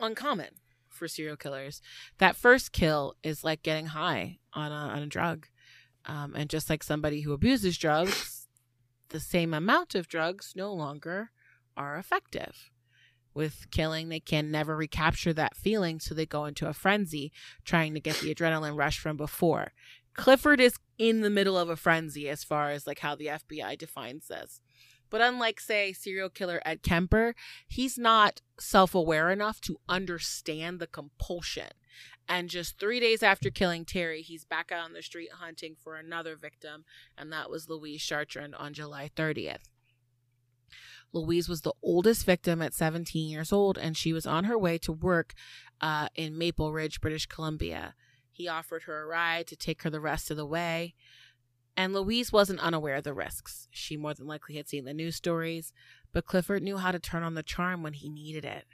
[0.00, 0.50] uncommon
[0.88, 1.80] for serial killers.
[2.18, 5.46] That first kill is like getting high on a, on a drug.
[6.06, 8.46] Um, and just like somebody who abuses drugs,
[9.10, 11.30] the same amount of drugs no longer
[11.76, 12.70] are effective.
[13.34, 17.30] With killing, they can never recapture that feeling, so they go into a frenzy
[17.64, 19.72] trying to get the adrenaline rush from before.
[20.14, 23.78] Clifford is in the middle of a frenzy as far as like how the FBI
[23.78, 24.60] defines this.
[25.10, 27.34] But unlike, say, serial killer Ed Kemper,
[27.66, 31.70] he's not self aware enough to understand the compulsion.
[32.28, 35.96] And just three days after killing Terry, he's back out on the street hunting for
[35.96, 36.84] another victim,
[37.16, 39.64] and that was Louise Chartrand on July 30th.
[41.12, 44.76] Louise was the oldest victim at 17 years old, and she was on her way
[44.78, 45.32] to work
[45.80, 47.94] uh, in Maple Ridge, British Columbia.
[48.30, 50.94] He offered her a ride to take her the rest of the way.
[51.78, 53.68] And Louise wasn't unaware of the risks.
[53.70, 55.72] She more than likely had seen the news stories,
[56.12, 58.64] but Clifford knew how to turn on the charm when he needed it.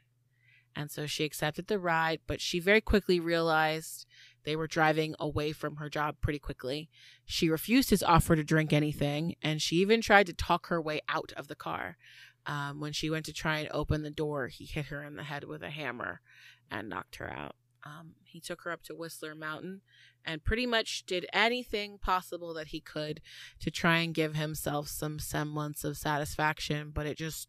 [0.74, 4.07] And so she accepted the ride, but she very quickly realized
[4.44, 6.88] they were driving away from her job pretty quickly.
[7.26, 11.02] She refused his offer to drink anything, and she even tried to talk her way
[11.07, 11.98] out of the car.
[12.46, 15.24] Um, when she went to try and open the door, he hit her in the
[15.24, 16.22] head with a hammer
[16.70, 17.55] and knocked her out.
[17.85, 19.82] Um, he took her up to Whistler Mountain
[20.24, 23.20] and pretty much did anything possible that he could
[23.61, 27.49] to try and give himself some semblance of satisfaction, but it just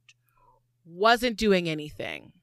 [0.86, 2.34] wasn't doing anything.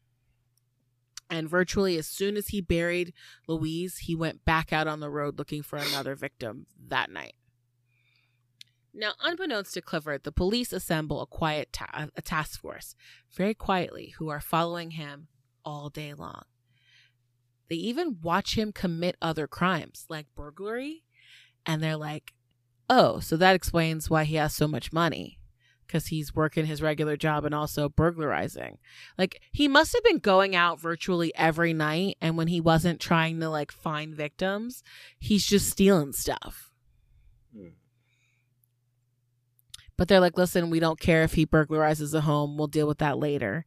[1.28, 3.12] And virtually as soon as he buried
[3.47, 7.34] Louise, he went back out on the road looking for another victim that night.
[8.95, 12.95] Now, unbeknownst to Clifford, the police assemble a quiet ta- a task force,
[13.34, 15.28] very quietly, who are following him
[15.64, 16.43] all day long.
[17.68, 21.04] They even watch him commit other crimes like burglary.
[21.64, 22.34] And they're like,
[22.90, 25.38] oh, so that explains why he has so much money
[25.86, 28.78] because he's working his regular job and also burglarizing.
[29.18, 33.40] Like he must have been going out virtually every night and when he wasn't trying
[33.40, 34.82] to like find victims,
[35.18, 36.72] he's just stealing stuff.
[37.54, 37.68] Hmm.
[39.98, 42.56] But they're like, "Listen, we don't care if he burglarizes a home.
[42.56, 43.66] We'll deal with that later."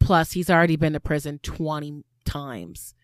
[0.00, 2.94] Plus, he's already been to prison 20 times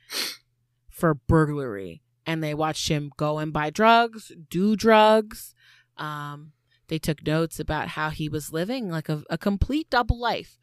[1.01, 2.03] for burglary.
[2.27, 5.55] And they watched him go and buy drugs, do drugs.
[5.97, 6.53] Um,
[6.89, 10.59] they took notes about how he was living like a, a complete double life.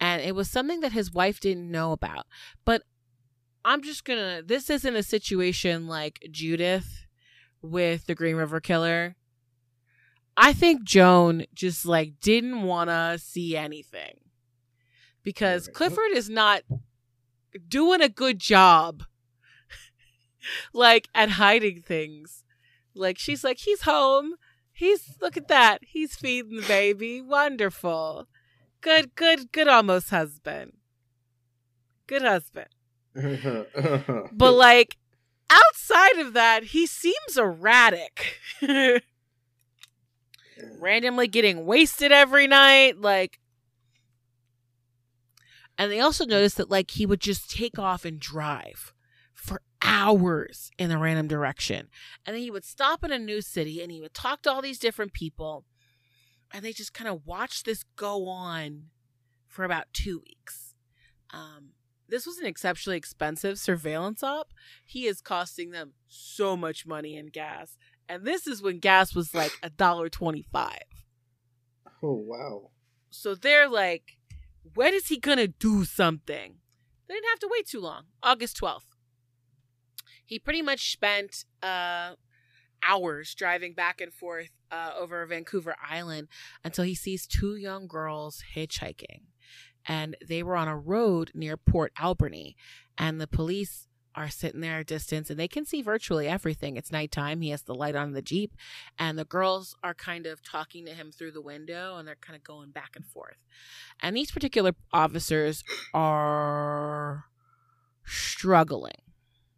[0.00, 2.26] And it was something that his wife didn't know about.
[2.64, 2.82] But
[3.64, 7.06] I'm just gonna, this isn't a situation like Judith
[7.60, 9.14] with the Green River Killer.
[10.36, 14.20] I think Joan just like didn't want to see anything
[15.22, 16.62] because Clifford is not
[17.68, 19.04] doing a good job
[20.72, 22.44] like at hiding things.
[22.94, 24.34] Like she's like, he's home.
[24.72, 25.80] He's look at that.
[25.82, 27.20] He's feeding the baby.
[27.20, 28.28] Wonderful.
[28.80, 30.72] Good, good, good almost husband.
[32.06, 32.68] Good husband.
[34.32, 34.96] but like
[35.50, 38.38] outside of that, he seems erratic.
[40.78, 43.38] Randomly getting wasted every night, like
[45.78, 48.92] and they also noticed that like he would just take off and drive
[49.82, 51.88] hours in a random direction.
[52.24, 54.62] And then he would stop in a new city and he would talk to all
[54.62, 55.64] these different people.
[56.52, 58.84] And they just kind of watched this go on
[59.48, 60.74] for about two weeks.
[61.30, 61.70] Um,
[62.08, 64.52] this was an exceptionally expensive surveillance op.
[64.84, 67.76] He is costing them so much money in gas.
[68.08, 70.82] And this is when gas was like a dollar twenty five.
[72.02, 72.70] Oh wow.
[73.08, 74.18] So they're like,
[74.74, 76.56] when is he gonna do something?
[77.08, 78.04] They didn't have to wait too long.
[78.22, 78.91] August 12th.
[80.32, 82.14] He pretty much spent uh
[82.82, 86.26] hours driving back and forth uh, over Vancouver Island
[86.64, 89.26] until he sees two young girls hitchhiking
[89.86, 92.56] and they were on a road near Port Alberni,
[92.96, 96.76] and the police are sitting there at distance and they can see virtually everything.
[96.76, 97.42] It's nighttime.
[97.42, 98.54] He has the light on the Jeep,
[98.98, 102.36] and the girls are kind of talking to him through the window and they're kind
[102.36, 103.38] of going back and forth.
[104.00, 105.62] And these particular officers
[105.92, 107.26] are
[108.04, 109.11] struggling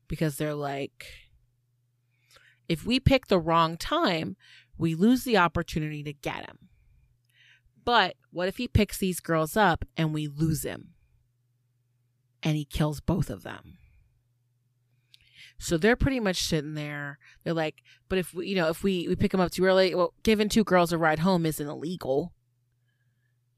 [0.09, 1.07] because they're like,
[2.69, 4.37] if we pick the wrong time,
[4.79, 6.59] we lose the opportunity to get him.
[7.85, 10.95] But what if he picks these girls up and we lose him?
[12.43, 13.79] And he kills both of them.
[15.59, 17.19] So they're pretty much sitting there.
[17.43, 19.95] They're like, but if we, you know, if we, we pick them up too early,
[19.95, 22.33] well, giving two girls a ride home isn't illegal,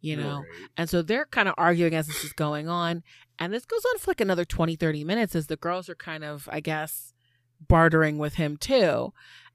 [0.01, 0.39] you know?
[0.39, 0.69] Right.
[0.77, 3.03] And so they're kind of arguing as this is going on.
[3.39, 6.25] And this goes on for like another 20, 30 minutes as the girls are kind
[6.25, 7.13] of, I guess,
[7.61, 9.13] bartering with him too.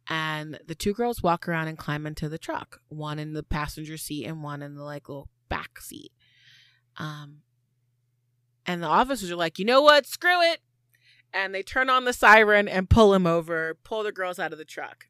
[0.07, 3.97] And the two girls walk around and climb into the truck one in the passenger
[3.97, 6.11] seat and one in the like little back seat.
[6.97, 7.41] Um
[8.65, 10.05] and the officers are like you know what?
[10.05, 10.59] Screw it.
[11.33, 14.57] And they turn on the siren and pull him over pull the girls out of
[14.57, 15.05] the truck.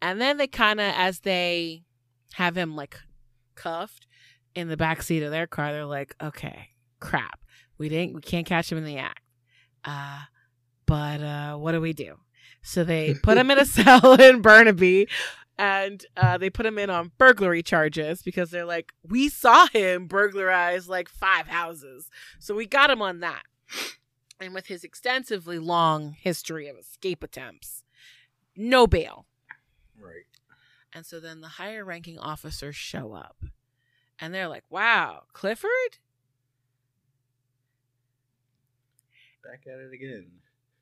[0.00, 1.84] And then they kind of as they
[2.34, 2.96] have him like
[3.54, 4.06] cuffed
[4.54, 6.68] in the back seat of their car they're like okay
[7.00, 7.41] crap
[7.82, 9.20] we didn't we can't catch him in the act
[9.84, 10.20] uh
[10.86, 12.14] but uh what do we do
[12.62, 15.08] so they put him in a cell in Burnaby
[15.58, 20.06] and uh, they put him in on burglary charges because they're like, we saw him
[20.06, 22.08] burglarize like five houses.
[22.38, 23.42] So we got him on that.
[24.40, 27.84] And with his extensively long history of escape attempts,
[28.56, 29.26] no bail.
[29.96, 30.24] Right.
[30.92, 33.36] And so then the higher ranking officers show up
[34.18, 35.98] and they're like, wow, Clifford?
[39.44, 40.26] Back at it again.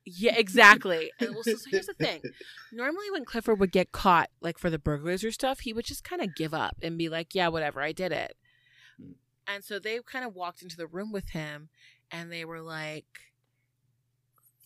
[0.05, 1.13] Yeah, exactly.
[1.21, 2.23] and well, so, so, here's the thing.
[2.73, 6.05] Normally, when Clifford would get caught, like for the burglars or stuff, he would just
[6.05, 8.37] kind of give up and be like, "Yeah, whatever, I did it."
[9.01, 9.15] Mm.
[9.47, 11.69] And so they kind of walked into the room with him,
[12.11, 13.07] and they were like,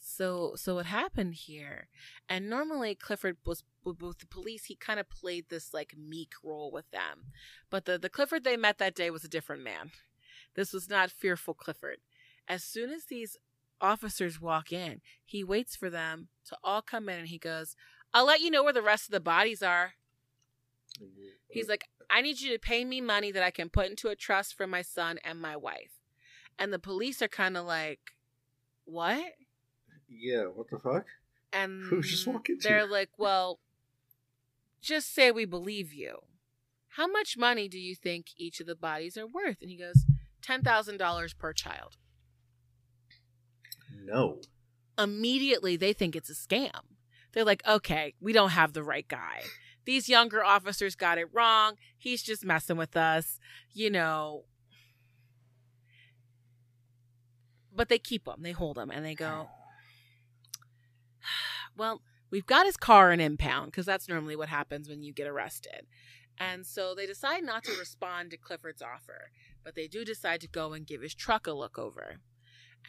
[0.00, 1.88] "So, so what happened here?"
[2.28, 4.66] And normally, Clifford was with the police.
[4.66, 7.32] He kind of played this like meek role with them,
[7.70, 9.90] but the the Clifford they met that day was a different man.
[10.54, 11.98] This was not fearful Clifford.
[12.46, 13.36] As soon as these
[13.84, 17.76] officers walk in, he waits for them to all come in and he goes,
[18.14, 19.92] I'll let you know where the rest of the bodies are.
[21.48, 24.16] He's like, I need you to pay me money that I can put into a
[24.16, 26.00] trust for my son and my wife.
[26.58, 28.00] And the police are kind of like,
[28.84, 29.34] What?
[30.08, 31.06] Yeah, what the fuck?
[31.52, 33.58] And Who's just walking they're like, Well,
[34.80, 36.20] just say we believe you.
[36.90, 39.60] How much money do you think each of the bodies are worth?
[39.60, 40.06] And he goes,
[40.46, 41.96] $10,000 per child.
[44.04, 44.40] No.
[44.98, 46.70] Immediately, they think it's a scam.
[47.32, 49.42] They're like, okay, we don't have the right guy.
[49.84, 51.74] These younger officers got it wrong.
[51.96, 53.38] He's just messing with us,
[53.72, 54.44] you know.
[57.74, 59.48] But they keep him, they hold him, and they go,
[61.76, 65.26] well, we've got his car in impound because that's normally what happens when you get
[65.26, 65.86] arrested.
[66.38, 69.30] And so they decide not to respond to Clifford's offer,
[69.64, 72.16] but they do decide to go and give his truck a look over.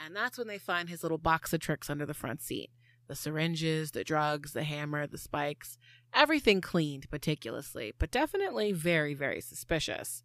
[0.04, 2.70] And that's when they find his little box of tricks under the front seat
[3.08, 5.78] the syringes, the drugs, the hammer, the spikes,
[6.14, 10.24] everything cleaned meticulously, but definitely very, very suspicious.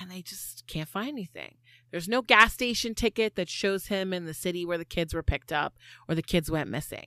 [0.00, 1.56] And they just can't find anything.
[1.90, 5.22] There's no gas station ticket that shows him in the city where the kids were
[5.22, 5.74] picked up
[6.08, 7.06] or the kids went missing.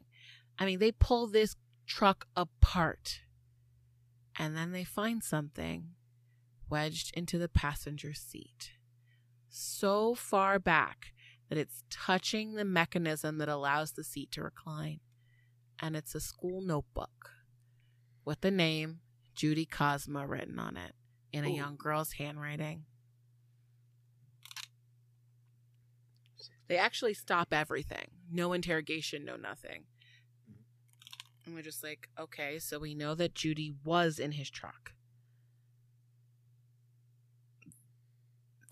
[0.59, 3.21] I mean, they pull this truck apart
[4.37, 5.89] and then they find something
[6.69, 8.71] wedged into the passenger seat.
[9.49, 11.13] So far back
[11.49, 14.99] that it's touching the mechanism that allows the seat to recline.
[15.81, 17.31] And it's a school notebook
[18.25, 18.99] with the name
[19.35, 20.93] Judy Kozma written on it
[21.31, 21.55] in a Ooh.
[21.55, 22.85] young girl's handwriting.
[26.67, 28.07] They actually stop everything.
[28.29, 29.85] No interrogation, no nothing.
[30.49, 30.61] Mm-hmm.
[31.45, 34.91] And we're just like, okay, so we know that Judy was in his truck.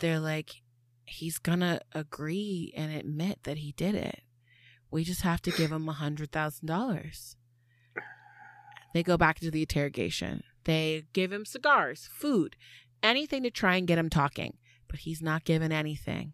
[0.00, 0.62] They're like,
[1.06, 4.22] he's gonna agree and admit that he did it.
[4.90, 7.36] We just have to give him a hundred thousand dollars.
[8.94, 10.42] They go back to the interrogation.
[10.64, 12.56] They give him cigars, food,
[13.02, 14.56] anything to try and get him talking,
[14.88, 16.32] but he's not given anything.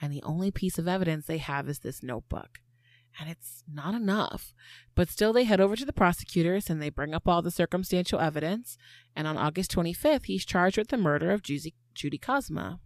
[0.00, 2.60] And the only piece of evidence they have is this notebook.
[3.18, 4.52] And it's not enough.
[4.94, 8.20] But still, they head over to the prosecutors and they bring up all the circumstantial
[8.20, 8.76] evidence.
[9.14, 12.78] And on August 25th, he's charged with the murder of Judy, Judy Kozma.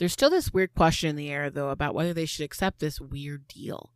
[0.00, 3.02] There's still this weird question in the air, though, about whether they should accept this
[3.02, 3.92] weird deal.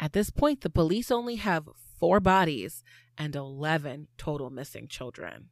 [0.00, 1.68] At this point, the police only have
[2.00, 2.82] four bodies
[3.18, 5.50] and 11 total missing children.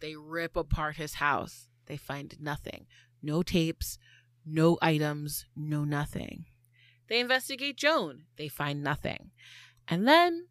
[0.00, 1.68] They rip apart his house.
[1.86, 2.86] They find nothing
[3.22, 3.98] no tapes,
[4.44, 6.46] no items, no nothing.
[7.08, 8.24] They investigate Joan.
[8.36, 9.30] They find nothing.
[9.86, 10.48] And then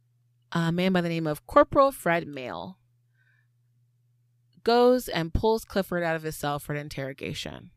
[0.54, 2.78] a man by the name of Corporal Fred Maile
[4.64, 7.72] goes and pulls Clifford out of his cell for an interrogation.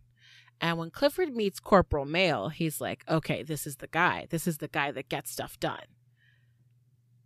[0.61, 4.27] And when Clifford meets Corporal Maile, he's like, okay, this is the guy.
[4.31, 5.85] This is the guy that gets stuff done.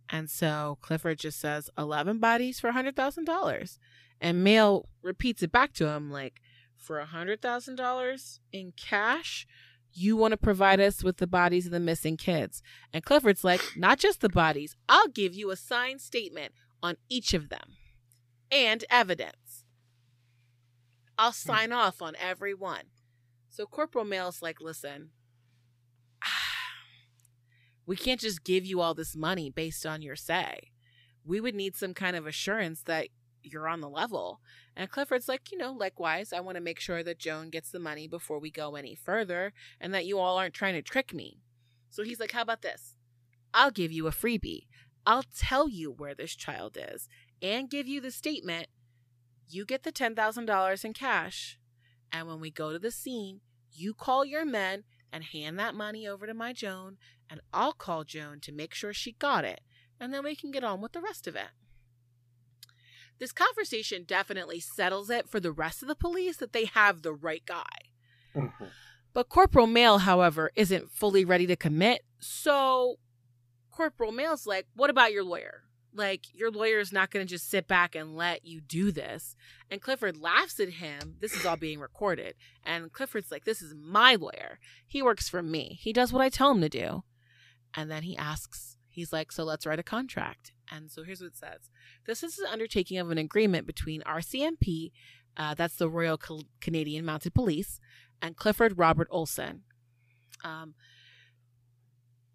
[0.09, 3.77] And so Clifford just says 11 bodies for $100,000.
[4.19, 6.41] And Maile repeats it back to him like,
[6.75, 9.47] for $100,000 in cash,
[9.93, 12.61] you want to provide us with the bodies of the missing kids.
[12.91, 16.53] And Clifford's like, not just the bodies, I'll give you a signed statement
[16.83, 17.77] on each of them
[18.51, 19.63] and evidence.
[21.17, 21.49] I'll hmm.
[21.49, 22.83] sign off on every one.
[23.51, 25.09] So Corporal Maile's like, listen,
[27.85, 30.71] we can't just give you all this money based on your say.
[31.25, 33.09] We would need some kind of assurance that
[33.43, 34.39] you're on the level.
[34.75, 37.79] And Clifford's like, you know, likewise, I want to make sure that Joan gets the
[37.79, 41.41] money before we go any further and that you all aren't trying to trick me.
[41.89, 42.95] So he's like, how about this?
[43.53, 44.67] I'll give you a freebie.
[45.05, 47.09] I'll tell you where this child is
[47.41, 48.67] and give you the statement.
[49.49, 51.57] You get the $10,000 in cash.
[52.11, 53.41] And when we go to the scene,
[53.71, 56.97] you call your men and hand that money over to my Joan,
[57.29, 59.61] and I'll call Joan to make sure she got it,
[59.99, 61.49] and then we can get on with the rest of it.
[63.19, 67.13] This conversation definitely settles it for the rest of the police that they have the
[67.13, 67.91] right guy.
[68.35, 68.65] Mm-hmm.
[69.13, 72.01] But Corporal Maile, however, isn't fully ready to commit.
[72.19, 72.95] So
[73.69, 75.63] Corporal Maile's like, What about your lawyer?
[75.93, 79.35] Like, your lawyer is not going to just sit back and let you do this.
[79.69, 81.15] And Clifford laughs at him.
[81.19, 82.35] This is all being recorded.
[82.63, 84.59] And Clifford's like, This is my lawyer.
[84.87, 85.77] He works for me.
[85.81, 87.03] He does what I tell him to do.
[87.75, 90.53] And then he asks, He's like, So let's write a contract.
[90.71, 91.69] And so here's what it says
[92.05, 94.91] This is an undertaking of an agreement between RCMP,
[95.37, 97.79] uh, that's the Royal Cal- Canadian Mounted Police,
[98.21, 99.63] and Clifford Robert Olson.
[100.43, 100.75] Um,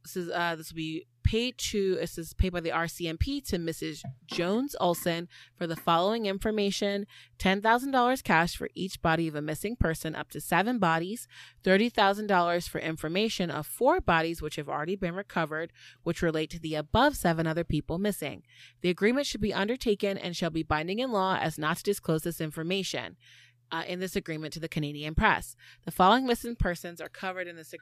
[0.03, 3.59] this is uh, this will be paid to this is paid by the RCMP to
[3.59, 4.03] Mrs.
[4.27, 7.07] Jones Olson for the following information:
[7.37, 11.27] ten thousand dollars cash for each body of a missing person, up to seven bodies;
[11.65, 15.73] thirty thousand dollars for information of four bodies which have already been recovered,
[16.05, 18.45] which relate to the above seven other people missing.
[18.81, 22.23] The agreement should be undertaken and shall be binding in law as not to disclose
[22.23, 23.17] this information.
[23.73, 27.57] Uh, in this agreement to the Canadian press, the following missing persons are covered in
[27.57, 27.75] this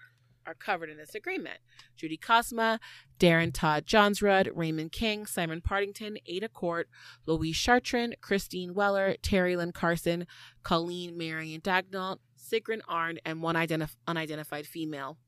[0.47, 1.59] are covered in this agreement:
[1.97, 2.79] Judy Kozma,
[3.19, 6.89] Daryn Todd Johnsrude, Raymond King, Simon Partington, Ada Court,
[7.27, 10.27] Louise Chartrand, Christine Weller, Terri Lyn Carson,
[10.63, 15.19] Colleen Marion Daignault, Sigrun Arnd, and one identif- unidentified female.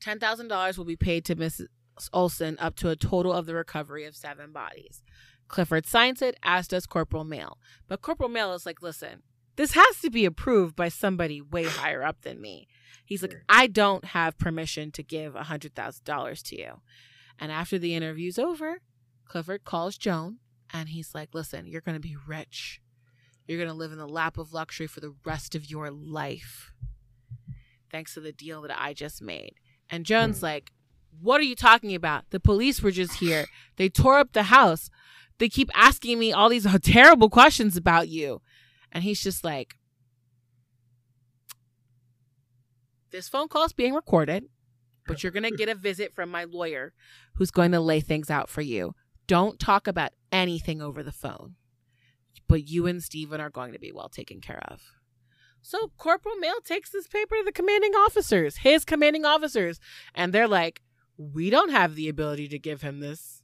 [0.00, 1.68] $10,000 will be paid to Mrs.
[2.12, 5.02] Olson up to a total of the recovery of seven bodies.
[5.48, 7.58] Clifford signs it, as does Corporal Maile.
[7.88, 9.22] But Corporal Maile is like, listen,
[9.56, 12.68] this has to be approved by somebody way higher up than me.
[13.06, 16.72] He's like, I don't have permission to give a $100,000 to you.
[17.38, 18.80] And after the interview's over,
[19.24, 20.38] Clifford calls Joan
[20.72, 22.80] and he's like, listen, you're going to be rich.
[23.46, 26.72] You're going to live in the lap of luxury for the rest of your life.
[27.92, 29.54] Thanks to the deal that I just made.
[29.88, 30.46] And Joan's hmm.
[30.46, 30.72] like,
[31.20, 32.24] what are you talking about?
[32.30, 33.46] The police were just here.
[33.76, 34.90] They tore up the house.
[35.38, 38.42] They keep asking me all these uh, terrible questions about you.
[38.90, 39.76] And he's just like,
[43.16, 44.44] this phone call is being recorded,
[45.06, 46.92] but you're going to get a visit from my lawyer
[47.36, 48.94] who's going to lay things out for you.
[49.26, 51.54] Don't talk about anything over the phone.
[52.46, 54.82] But you and Stephen are going to be well taken care of.
[55.62, 59.80] So Corporal Maile takes this paper to the commanding officers, his commanding officers,
[60.14, 60.82] and they're like,
[61.16, 63.42] we don't have the ability to give him this.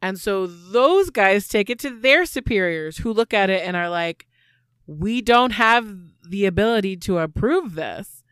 [0.00, 3.90] And so those guys take it to their superiors who look at it and are
[3.90, 4.26] like,
[4.86, 5.94] we don't have
[6.28, 8.23] the ability to approve this.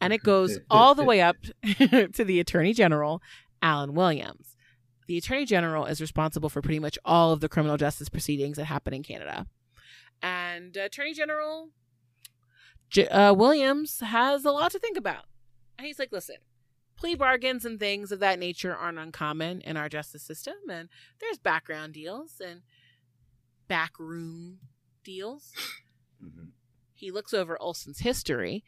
[0.00, 1.36] And it goes all the way up
[1.78, 3.22] to the Attorney General,
[3.62, 4.56] Allan Williams.
[5.06, 8.66] The Attorney General is responsible for pretty much all of the criminal justice proceedings that
[8.66, 9.46] happen in Canada.
[10.22, 11.70] And Attorney General
[12.90, 15.24] J- uh, Williams has a lot to think about.
[15.78, 16.36] And he's like, listen,
[16.96, 20.54] plea bargains and things of that nature aren't uncommon in our justice system.
[20.70, 20.88] And
[21.20, 22.62] there's background deals and
[23.68, 24.58] backroom
[25.02, 25.52] deals.
[26.22, 26.50] Mm-hmm.
[26.92, 28.62] He looks over Olson's history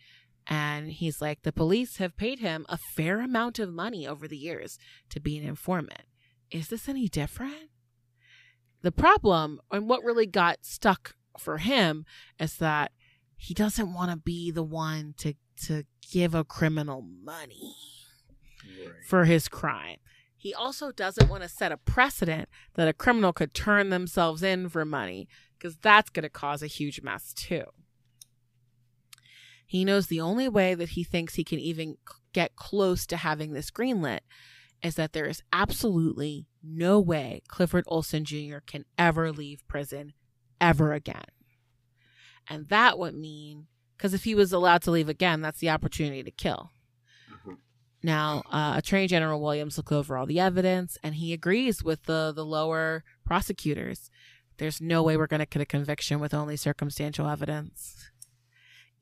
[0.47, 4.37] and he's like, the police have paid him a fair amount of money over the
[4.37, 4.79] years
[5.11, 6.03] to be an informant.
[6.51, 7.71] Is this any different?
[8.83, 12.05] The problem, and what really got stuck for him,
[12.39, 12.93] is that
[13.37, 15.35] he doesn't want to be the one to,
[15.65, 17.75] to give a criminal money
[18.65, 18.91] right.
[19.07, 19.99] for his crime.
[20.37, 24.69] He also doesn't want to set a precedent that a criminal could turn themselves in
[24.69, 27.65] for money because that's going to cause a huge mess too.
[29.73, 31.97] He knows the only way that he thinks he can even
[32.35, 34.19] get close to having this greenlit
[34.83, 38.59] is that there is absolutely no way Clifford Olson Jr.
[38.67, 40.13] can ever leave prison
[40.61, 41.25] ever again.
[42.51, 46.23] And that would mean, because if he was allowed to leave again, that's the opportunity
[46.23, 46.69] to kill.
[47.33, 47.55] Mm-hmm.
[48.03, 52.31] Now, uh, Attorney General Williams looked over all the evidence and he agrees with the,
[52.37, 54.11] the lower prosecutors.
[54.59, 58.12] There's no way we're going to get a conviction with only circumstantial evidence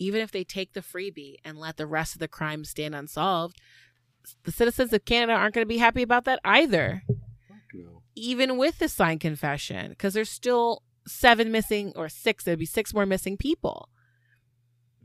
[0.01, 3.61] even if they take the freebie and let the rest of the crime stand unsolved,
[4.44, 7.05] the citizens of Canada aren't going to be happy about that either.
[7.72, 8.03] No.
[8.16, 12.94] Even with the signed confession, because there's still seven missing or six, there'd be six
[12.94, 13.90] more missing people.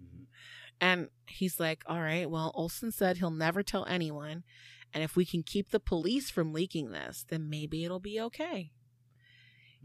[0.01, 0.23] Mm-hmm.
[0.79, 4.43] And he's like, all right, well, Olson said he'll never tell anyone.
[4.93, 8.71] And if we can keep the police from leaking this, then maybe it'll be okay.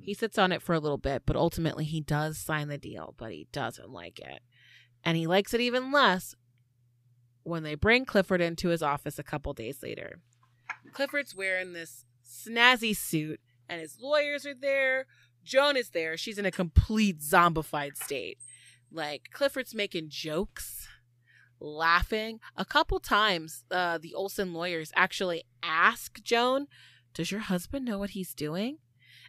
[0.03, 3.15] He sits on it for a little bit, but ultimately he does sign the deal,
[3.19, 4.41] but he doesn't like it.
[5.05, 6.35] And he likes it even less
[7.43, 10.21] when they bring Clifford into his office a couple days later.
[10.93, 15.07] Clifford's wearing this snazzy suit, and his lawyers are there.
[15.45, 16.17] Joan is there.
[16.17, 18.39] She's in a complete zombified state.
[18.93, 20.89] Like, Clifford's making jokes,
[21.61, 22.41] laughing.
[22.57, 26.67] A couple times, uh, the Olson lawyers actually ask Joan,
[27.15, 28.79] Does your husband know what he's doing?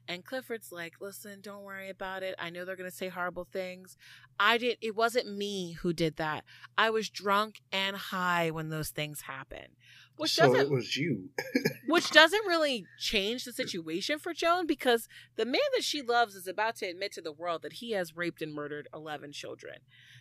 [0.08, 2.36] And Clifford's like, listen, don't worry about it.
[2.38, 3.97] I know they're going to say horrible things.
[4.39, 6.43] I did, it wasn't me who did that.
[6.78, 9.70] I was drunk and high when those things happened.
[10.18, 11.30] Which so doesn't, it was you.
[11.88, 16.47] which doesn't really change the situation for Joan because the man that she loves is
[16.47, 19.78] about to admit to the world that he has raped and murdered 11 children.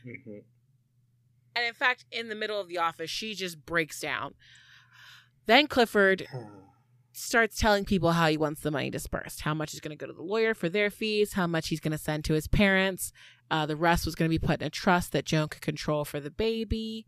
[0.06, 0.38] Mm-hmm.
[1.56, 4.34] And in fact, in the middle of the office, she just breaks down.
[5.46, 6.26] Then Clifford
[7.12, 10.06] starts telling people how he wants the money dispersed, how much is going to go
[10.06, 13.12] to the lawyer for their fees, how much he's going to send to his parents.
[13.50, 16.04] Uh, the rest was going to be put in a trust that Joan could control
[16.04, 17.06] for the baby.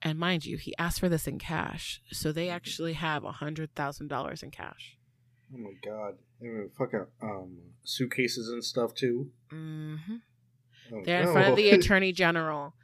[0.00, 2.00] And mind you, he asked for this in cash.
[2.10, 4.96] So they actually have a $100,000 in cash.
[5.54, 6.14] Oh my God.
[6.40, 9.30] They were fucking um, suitcases and stuff too.
[9.52, 10.16] Mm-hmm.
[10.92, 11.32] Oh, They're in no.
[11.32, 12.74] front of the attorney general.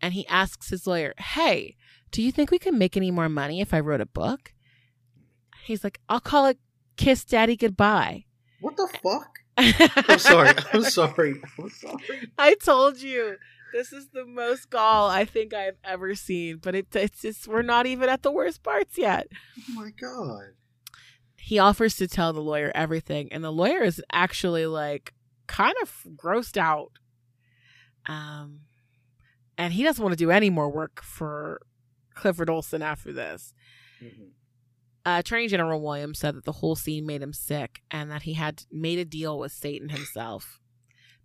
[0.00, 1.76] And he asks his lawyer, Hey,
[2.10, 4.52] do you think we can make any more money if I wrote a book?
[5.62, 6.58] He's like, I'll call it
[6.96, 8.24] Kiss Daddy Goodbye.
[8.60, 9.38] What the fuck?
[10.08, 10.50] I'm sorry.
[10.72, 11.34] I'm sorry.
[11.58, 12.30] I'm sorry.
[12.38, 13.36] I told you.
[13.72, 17.62] This is the most gall I think I've ever seen, but it, it's just, we're
[17.62, 19.28] not even at the worst parts yet.
[19.58, 20.52] Oh my God.
[21.38, 25.14] He offers to tell the lawyer everything, and the lawyer is actually like
[25.46, 26.92] kind of grossed out.
[28.04, 28.60] Um,
[29.56, 31.62] and he doesn't want to do any more work for
[32.14, 33.54] Clifford Olson after this.
[34.04, 34.24] Mm-hmm
[35.04, 38.34] uh, Attorney General Williams said that the whole scene made him sick and that he
[38.34, 40.60] had made a deal with Satan himself.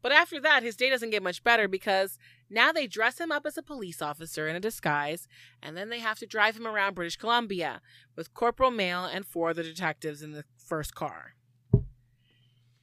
[0.01, 2.17] But after that, his day doesn't get much better because
[2.49, 5.27] now they dress him up as a police officer in a disguise,
[5.61, 7.81] and then they have to drive him around British Columbia
[8.15, 11.33] with Corporal Maile and four other detectives in the first car.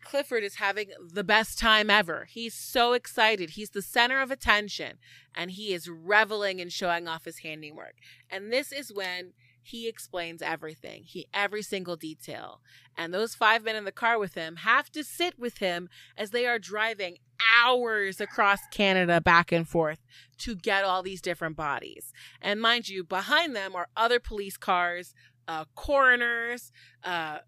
[0.02, 2.26] Clifford is having the best time ever.
[2.30, 3.50] He's so excited.
[3.50, 4.98] He's the center of attention,
[5.34, 7.94] and he is reveling in showing off his handiwork.
[8.30, 9.32] And this is when
[9.66, 12.60] he explains everything, he every single detail.
[12.98, 15.88] And those five men in the car with him have to sit with him
[16.18, 17.16] as they are driving
[17.64, 20.00] hours across Canada back and forth
[20.38, 22.12] to get all these different bodies.
[22.42, 25.14] And mind you, behind them are other police cars,
[25.48, 26.70] uh, coroners,
[27.02, 27.38] uh,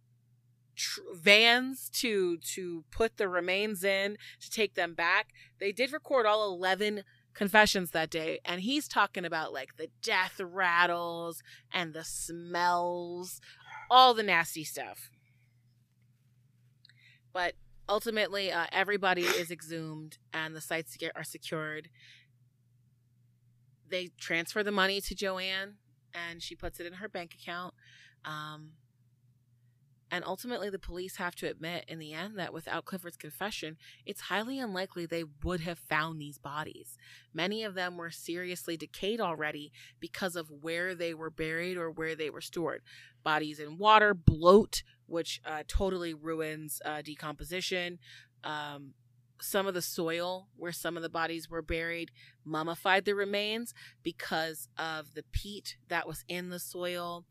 [0.74, 5.28] tr- vans to to put the remains in to take them back.
[5.60, 7.04] They did record all 11
[7.36, 13.40] confessions that day and he's talking about like the death rattles and the smells
[13.90, 15.10] all the nasty stuff
[17.36, 17.52] But
[17.86, 21.90] ultimately, uh, everybody is exhumed and the sites are secured.
[23.88, 25.74] They transfer the money to Joanne
[26.14, 27.74] and she puts it in her bank account.
[28.24, 28.70] Um,
[30.10, 34.22] and ultimately, the police have to admit in the end that without Clifford's confession, it's
[34.22, 36.96] highly unlikely they would have found these bodies.
[37.34, 42.14] Many of them were seriously decayed already because of where they were buried or where
[42.14, 42.82] they were stored.
[43.24, 47.98] Bodies in water, bloat, which uh, totally ruins uh, decomposition.
[48.44, 48.94] Um,
[49.40, 52.10] some of the soil where some of the bodies were buried
[52.44, 57.24] mummified the remains because of the peat that was in the soil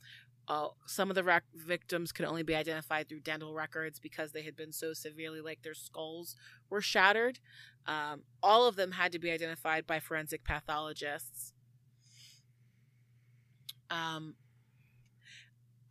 [0.47, 4.43] uh, some of the rec- victims could only be identified through dental records because they
[4.43, 6.35] had been so severely like their skulls
[6.69, 7.39] were shattered.
[7.87, 11.53] Um, all of them had to be identified by forensic pathologists.
[13.89, 14.35] Um,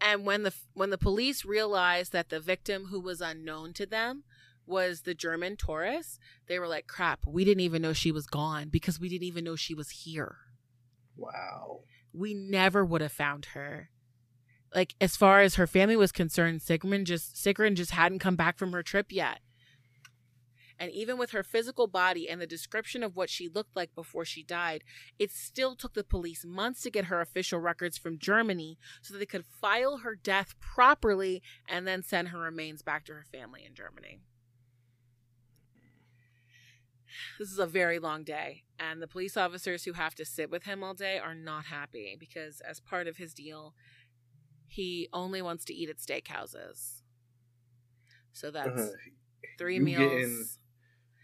[0.00, 4.24] and when the when the police realized that the victim who was unknown to them
[4.66, 8.68] was the German Taurus, they were like, "Crap, we didn't even know she was gone
[8.68, 10.36] because we didn't even know she was here."
[11.16, 11.80] Wow.
[12.12, 13.90] We never would have found her
[14.74, 18.58] like as far as her family was concerned, Sigrun just Sigrun just hadn't come back
[18.58, 19.40] from her trip yet.
[20.76, 24.24] And even with her physical body and the description of what she looked like before
[24.24, 24.82] she died,
[25.20, 29.18] it still took the police months to get her official records from Germany so that
[29.20, 33.64] they could file her death properly and then send her remains back to her family
[33.64, 34.18] in Germany.
[37.38, 40.64] This is a very long day, and the police officers who have to sit with
[40.64, 43.74] him all day are not happy because, as part of his deal,
[44.66, 47.02] he only wants to eat at steakhouses.
[48.32, 48.90] So that's uh,
[49.58, 50.58] three meals.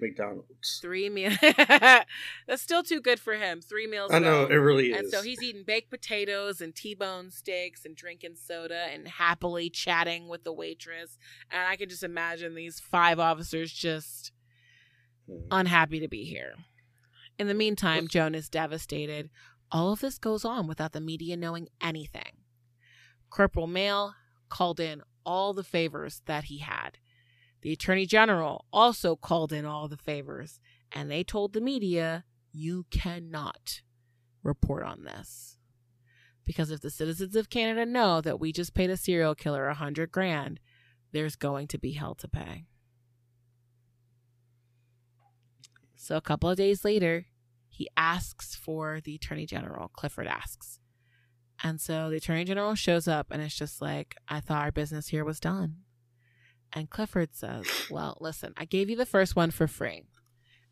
[0.01, 0.78] McDonald's.
[0.80, 1.36] Three meals.
[1.43, 3.61] that's still too good for him.
[3.61, 4.11] Three meals.
[4.12, 4.99] I know it really is.
[4.99, 10.28] And so he's eating baked potatoes and T-bone steaks and drinking soda and happily chatting
[10.28, 11.18] with the waitress.
[11.51, 14.32] And I can just imagine these five officers just
[15.28, 15.41] hmm.
[15.51, 16.55] unhappy to be here.
[17.38, 19.30] In the meantime, Joan is devastated.
[19.72, 22.39] All of this goes on without the media knowing anything.
[23.30, 24.14] Corporal Maile
[24.48, 26.98] called in all the favors that he had.
[27.62, 30.60] The Attorney General also called in all the favors,
[30.92, 33.82] and they told the media, you cannot
[34.42, 35.56] report on this.
[36.44, 39.74] Because if the citizens of Canada know that we just paid a serial killer a
[39.74, 40.58] hundred grand,
[41.12, 42.64] there's going to be hell to pay.
[45.96, 47.26] So a couple of days later,
[47.68, 49.88] he asks for the Attorney General.
[49.88, 50.80] Clifford asks,
[51.62, 55.08] and so the attorney general shows up and it's just like, I thought our business
[55.08, 55.76] here was done.
[56.72, 60.04] And Clifford says, Well, listen, I gave you the first one for free.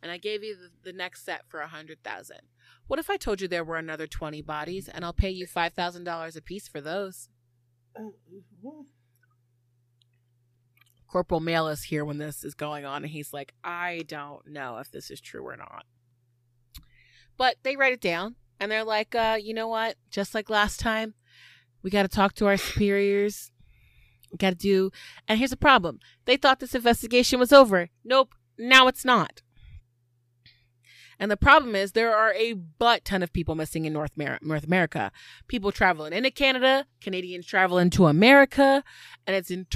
[0.02, 2.40] And I gave you the, the next set for a hundred thousand.
[2.86, 5.74] What if I told you there were another twenty bodies and I'll pay you five
[5.74, 7.28] thousand dollars a piece for those?
[11.08, 14.76] Corporal Maile is here when this is going on, and he's like, I don't know
[14.76, 15.84] if this is true or not.
[17.36, 19.96] But they write it down and they're like, uh, you know what?
[20.10, 21.14] Just like last time,
[21.82, 23.50] we got to talk to our superiors.
[24.36, 24.90] Got to do.
[25.26, 27.88] And here's the problem they thought this investigation was over.
[28.04, 29.42] Nope, now it's not.
[31.18, 34.38] And the problem is there are a butt ton of people missing in North, Mer-
[34.40, 35.10] North America.
[35.48, 38.84] People traveling into Canada, Canadians traveling to America,
[39.26, 39.66] and it's in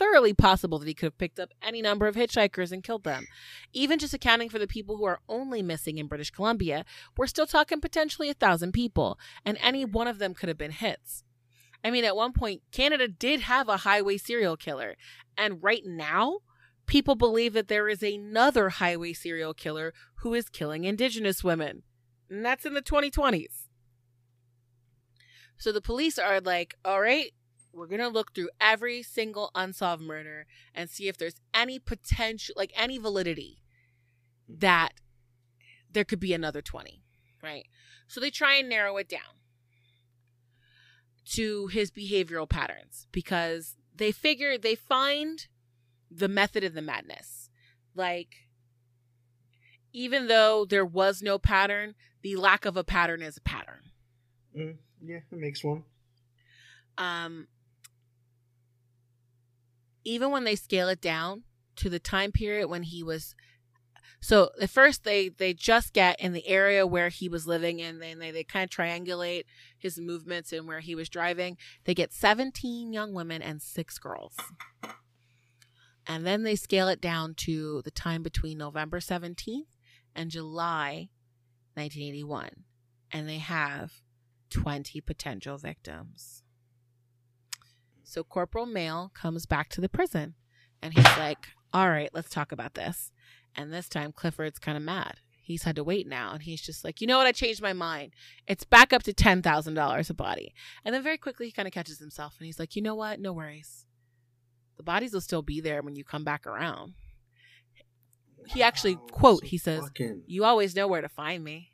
[0.00, 3.26] thoroughly possible that he could have picked up any number of hitchhikers and killed them.
[3.74, 6.86] Even just accounting for the people who are only missing in British Columbia,
[7.18, 10.70] we're still talking potentially a thousand people, and any one of them could have been
[10.70, 11.22] hits.
[11.84, 14.96] I mean, at one point, Canada did have a highway serial killer,
[15.36, 16.38] and right now,
[16.86, 21.82] people believe that there is another highway serial killer who is killing Indigenous women.
[22.30, 23.66] And that's in the 2020s.
[25.58, 27.32] So the police are like, all right,
[27.72, 32.54] we're going to look through every single unsolved murder and see if there's any potential,
[32.56, 33.62] like any validity
[34.48, 34.90] that
[35.90, 37.02] there could be another 20,
[37.42, 37.66] right?
[38.06, 39.40] So they try and narrow it down
[41.32, 45.46] to his behavioral patterns because they figure they find
[46.10, 47.50] the method of the madness.
[47.94, 48.48] Like,
[49.92, 53.90] even though there was no pattern, the lack of a pattern is a pattern.
[54.56, 55.84] Mm, yeah, it makes one.
[56.98, 57.46] Um,
[60.04, 61.44] even when they scale it down
[61.76, 63.34] to the time period when he was
[64.20, 68.02] so at first they they just get in the area where he was living and
[68.02, 69.44] then they, they kind of triangulate
[69.78, 71.56] his movements and where he was driving.
[71.84, 74.36] They get 17 young women and six girls.
[76.06, 79.76] And then they scale it down to the time between november 17th
[80.14, 81.08] and july
[81.74, 82.64] 1981
[83.12, 83.92] and they have
[84.50, 86.42] 20 potential victims
[88.10, 90.34] so Corporal Maile comes back to the prison
[90.82, 93.12] and he's like, All right, let's talk about this.
[93.54, 95.14] And this time, Clifford's kind of mad.
[95.42, 96.32] He's had to wait now.
[96.32, 97.26] And he's just like, you know what?
[97.26, 98.12] I changed my mind.
[98.46, 100.54] It's back up to $10,000 a body.
[100.84, 103.18] And then very quickly, he kind of catches himself and he's like, you know what?
[103.20, 103.86] No worries.
[104.76, 106.94] The bodies will still be there when you come back around.
[108.46, 111.70] He actually, Wow, quote, so he says, fucking- You always know where to find me,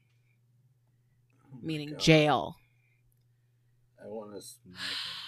[1.54, 2.00] oh meaning God.
[2.00, 2.56] jail.
[4.02, 5.25] I want to smack him.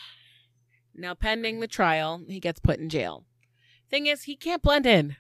[0.99, 3.25] Now, pending the trial, he gets put in jail.
[3.89, 5.17] Thing is, he can't blend in.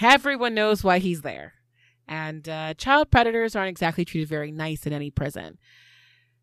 [0.00, 1.54] Everyone knows why he's there.
[2.08, 5.58] And uh, child predators aren't exactly treated very nice in any prison.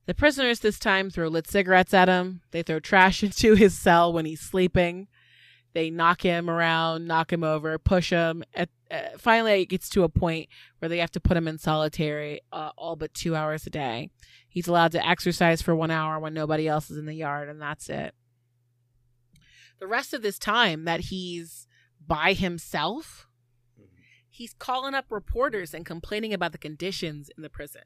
[0.05, 2.41] The prisoners this time throw lit cigarettes at him.
[2.51, 5.07] They throw trash into his cell when he's sleeping.
[5.73, 8.45] They knock him around, knock him over, push him.
[8.55, 10.47] At, uh, finally, it gets to a point
[10.79, 14.09] where they have to put him in solitary uh, all but two hours a day.
[14.47, 17.61] He's allowed to exercise for one hour when nobody else is in the yard, and
[17.61, 18.15] that's it.
[19.79, 21.67] The rest of this time that he's
[22.05, 23.27] by himself,
[24.29, 27.83] he's calling up reporters and complaining about the conditions in the prison.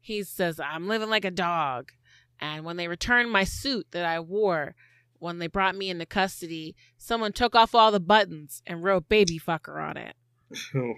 [0.00, 1.92] He says, I'm living like a dog.
[2.40, 4.74] And when they returned my suit that I wore
[5.18, 9.38] when they brought me into custody, someone took off all the buttons and wrote baby
[9.38, 10.16] fucker on it.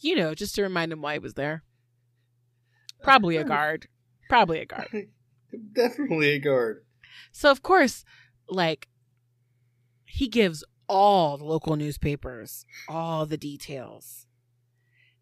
[0.00, 1.64] You know, just to remind him why he was there.
[3.02, 3.88] Probably a guard.
[4.28, 5.08] Probably a guard.
[5.74, 6.84] Definitely a guard.
[7.32, 8.04] So of course,
[8.48, 8.88] like
[10.08, 14.26] he gives all the local newspapers all the details.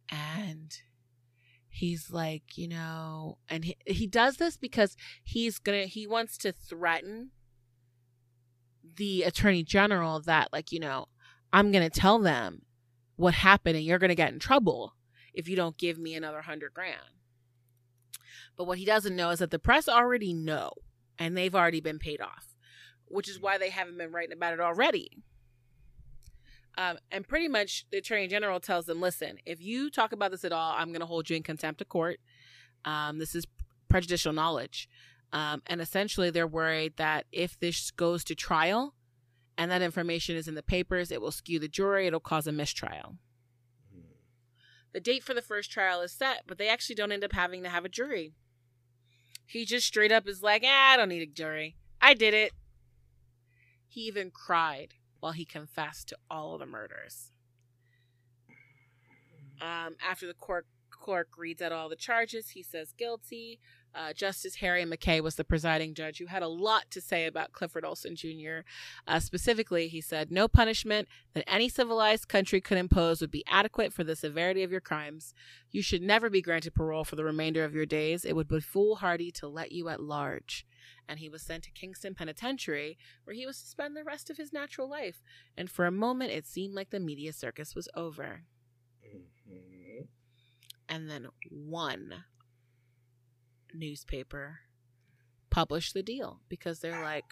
[0.09, 0.77] And
[1.69, 6.39] he's like, you know, and he, he does this because he's going to he wants
[6.39, 7.31] to threaten
[8.97, 11.07] the attorney general that like, you know,
[11.53, 12.63] I'm going to tell them
[13.17, 14.95] what happened and you're going to get in trouble
[15.35, 16.97] if you don't give me another 100 grand.
[18.57, 20.73] But what he doesn't know is that the press already know
[21.19, 22.55] and they've already been paid off,
[23.09, 25.11] which is why they haven't been writing about it already.
[26.79, 30.45] Um, and pretty much the attorney general tells them, listen, if you talk about this
[30.45, 32.21] at all, I'm going to hold you in contempt of court.
[32.85, 33.47] Um, this is
[33.89, 34.89] prejudicial knowledge.
[35.33, 38.95] Um, and essentially, they're worried that if this goes to trial
[39.59, 42.53] and that information is in the papers, it will skew the jury, it'll cause a
[42.53, 43.17] mistrial.
[44.93, 47.63] The date for the first trial is set, but they actually don't end up having
[47.65, 48.33] to have a jury.
[49.47, 51.77] He just straight up is like, ah, I don't need a jury.
[52.01, 52.53] I did it.
[53.97, 57.31] He even cried while he confessed to all of the murders.
[59.59, 63.59] Um, after the court clerk reads out all the charges, he says guilty.
[63.95, 67.53] Uh, Justice Harry McKay was the presiding judge who had a lot to say about
[67.53, 68.67] Clifford Olson Jr.
[69.09, 73.95] Uh, specifically, he said, No punishment that any civilized country could impose would be adequate
[73.95, 75.33] for the severity of your crimes.
[75.71, 78.27] You should never be granted parole for the remainder of your days.
[78.27, 80.67] It would be foolhardy to let you at large.
[81.09, 84.37] And he was sent to Kingston Penitentiary, where he was to spend the rest of
[84.37, 85.23] his natural life.
[85.57, 88.45] And for a moment, it seemed like the media circus was over.
[89.05, 90.09] Mhm.
[90.89, 92.25] And then one
[93.75, 94.61] newspaper
[95.51, 97.25] published the deal because they're like,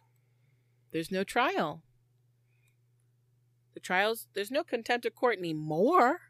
[0.92, 1.82] there's no trial.
[3.74, 6.20] The trials, there's no contempt of court anymore.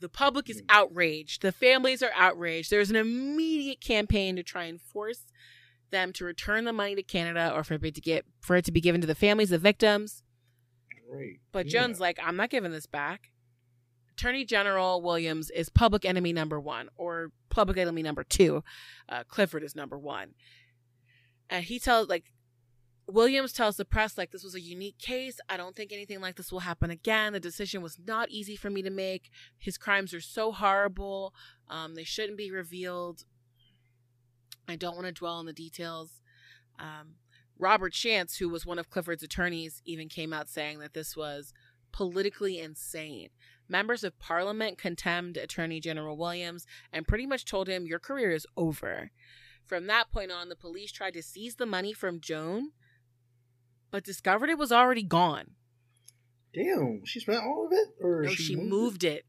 [0.00, 1.42] The public is outraged.
[1.42, 2.70] The families are outraged.
[2.70, 5.24] There's an immediate campaign to try and force
[5.90, 8.72] them to return the money to Canada or for it to get for it to
[8.72, 10.22] be given to the families of victims.
[11.10, 11.40] Right.
[11.52, 11.80] But Yeah.
[11.80, 13.30] Jones like, I'm not giving this back.
[14.12, 18.62] Attorney General Williams is public enemy number one, or public enemy number two.
[19.08, 20.34] Uh, Clifford is number one,
[21.48, 22.24] and he tells like
[23.12, 25.38] Williams tells the press like this was a unique case.
[25.48, 27.32] I don't think anything like this will happen again.
[27.32, 29.30] The decision was not easy for me to make.
[29.58, 31.34] His crimes are so horrible.
[31.68, 33.24] Um, they shouldn't be revealed.
[34.68, 36.20] I don't want to dwell on the details.
[36.78, 37.14] Um,
[37.58, 41.52] Robert Shantz, who was one of Clifford's attorneys, even came out saying that this was
[41.92, 43.28] politically insane.
[43.68, 48.46] Members of parliament contemned Attorney General Williams and pretty much told him, Your career is
[48.56, 49.10] over.
[49.66, 52.72] From that point on, the police tried to seize the money from Joan,
[53.90, 55.52] but discovered it was already gone.
[56.54, 59.24] Damn, she spent all of it, or No, she, moved it.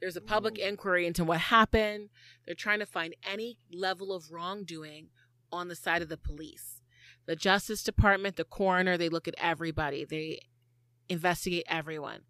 [0.00, 0.66] There's a public Oh.
[0.66, 2.10] inquiry into what happened.
[2.46, 5.10] They're trying to find any level of wrongdoing
[5.52, 6.80] on the side of the police.
[7.26, 10.04] The Justice Department, the coroner, they look at everybody.
[10.04, 10.40] They
[11.08, 12.22] investigate everyone.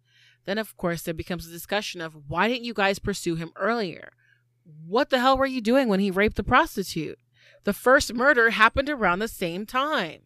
[0.45, 4.11] Then, of course, there becomes a discussion of why didn't you guys pursue him earlier?
[4.63, 7.19] What the hell were you doing when he raped the prostitute?
[7.63, 10.21] The first murder happened around the same time.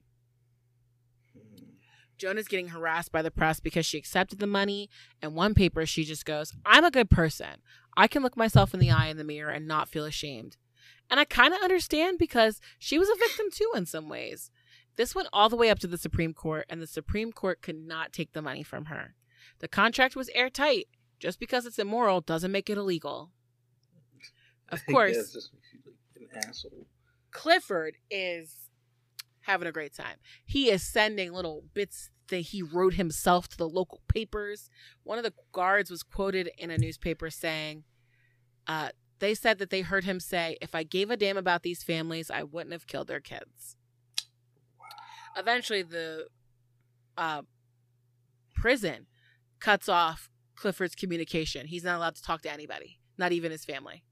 [2.17, 4.89] Joan is getting harassed by the press because she accepted the money.
[5.21, 7.61] And one paper, she just goes, I'm a good person.
[7.97, 10.57] I can look myself in the eye in the mirror and not feel ashamed.
[11.09, 14.49] And I kind of understand because she was a victim too in some ways.
[14.95, 17.75] This went all the way up to the Supreme Court, and the Supreme Court could
[17.75, 19.15] not take the money from her.
[19.59, 20.87] The contract was airtight.
[21.19, 23.31] Just because it's immoral doesn't make it illegal.
[24.69, 25.49] Of course, guess this
[26.19, 26.87] like an asshole.
[27.31, 28.64] Clifford is
[29.45, 30.17] having a great time.
[30.45, 34.69] He is sending little bits that he wrote himself to the local papers.
[35.03, 37.83] One of the guards was quoted in a newspaper saying,
[38.67, 38.89] uh,
[39.19, 42.29] they said that they heard him say, If I gave a damn about these families,
[42.29, 43.77] I wouldn't have killed their kids.
[45.37, 46.27] Eventually, the
[47.17, 47.43] uh,
[48.53, 49.07] prison
[49.59, 51.67] cuts off Clifford's communication.
[51.67, 54.03] He's not allowed to talk to anybody, not even his family.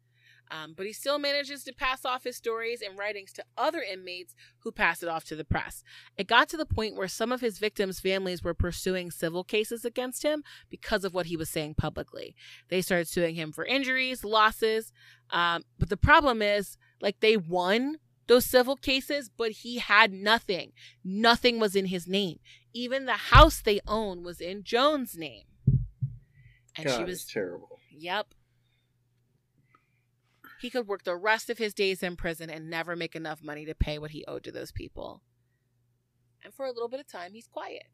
[0.52, 4.36] Um, but he still manages to pass off his stories and writings to other inmates
[4.60, 5.84] who pass it off to the press.
[6.18, 9.84] It got to the point where some of his victims' families were pursuing civil cases
[9.84, 12.36] against him because of what he was saying publicly.
[12.70, 14.92] They started suing him for injuries, losses.
[15.32, 17.98] Um, but the problem is, like, they won
[18.28, 20.72] those civil cases, but he had nothing.
[21.04, 22.40] Nothing was in his name.
[22.74, 25.44] Even the house they own was in Joan's name.
[26.76, 27.80] And God, she was terrible.
[27.92, 28.34] Yep.
[30.64, 33.66] He could work the rest of his days in prison and never make enough money
[33.66, 35.22] to pay what he owed to those people.
[36.42, 37.88] And for a little bit of time, he's quiet.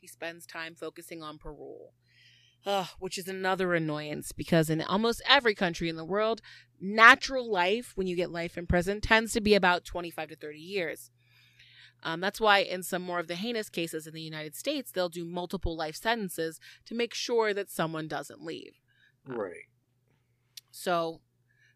[0.00, 1.94] He spends time focusing on parole,
[2.66, 6.42] Ugh, which is another annoyance because in almost every country in the world,
[6.80, 10.58] natural life, when you get life in prison, tends to be about 25 to 30
[10.58, 11.12] years.
[12.02, 15.08] Um, that's why, in some more of the heinous cases in the United States, they'll
[15.08, 18.80] do multiple life sentences to make sure that someone doesn't leave.
[19.24, 19.68] Right.
[20.72, 21.20] So,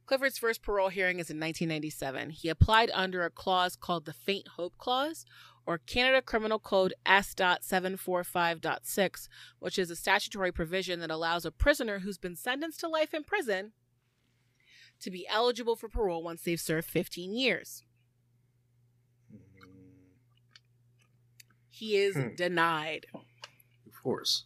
[0.07, 2.31] Clifford's first parole hearing is in 1997.
[2.31, 5.25] He applied under a clause called the Faint Hope Clause,
[5.67, 9.29] or Canada Criminal Code S.745.6,
[9.61, 13.25] which is a statutory provision that allows a prisoner who's been sentenced to life in
[13.25, 13.73] prison
[15.01, 17.83] to be eligible for parole once they've served 15 years.
[19.35, 19.39] Mm,
[21.71, 22.35] He is Hmm.
[22.37, 23.07] denied.
[23.15, 23.23] Of
[24.03, 24.45] course.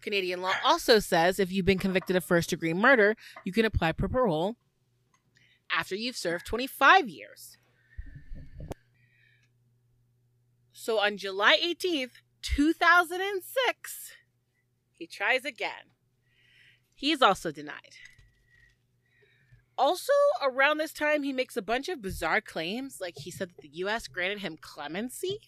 [0.00, 3.92] Canadian law also says if you've been convicted of first degree murder, you can apply
[3.92, 4.56] for parole
[5.70, 7.56] after you've served 25 years.
[10.72, 14.12] So on July 18th, 2006,
[14.94, 15.92] he tries again.
[16.94, 17.96] He's also denied.
[19.76, 20.12] Also,
[20.42, 23.00] around this time, he makes a bunch of bizarre claims.
[23.00, 24.08] Like he said that the U.S.
[24.08, 25.38] granted him clemency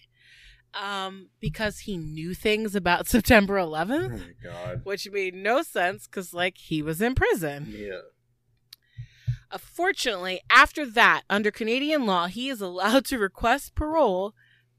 [0.74, 4.80] um, because he knew things about September 11th Oh my god.
[4.84, 8.00] which made no sense because like he was in prison Yeah.
[9.50, 14.34] unfortunately after that under canadian law he is allowed to request parole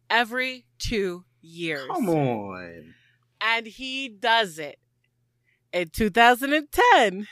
[0.09, 2.93] every two years Come on.
[3.41, 4.79] and he does it
[5.71, 7.27] in 2010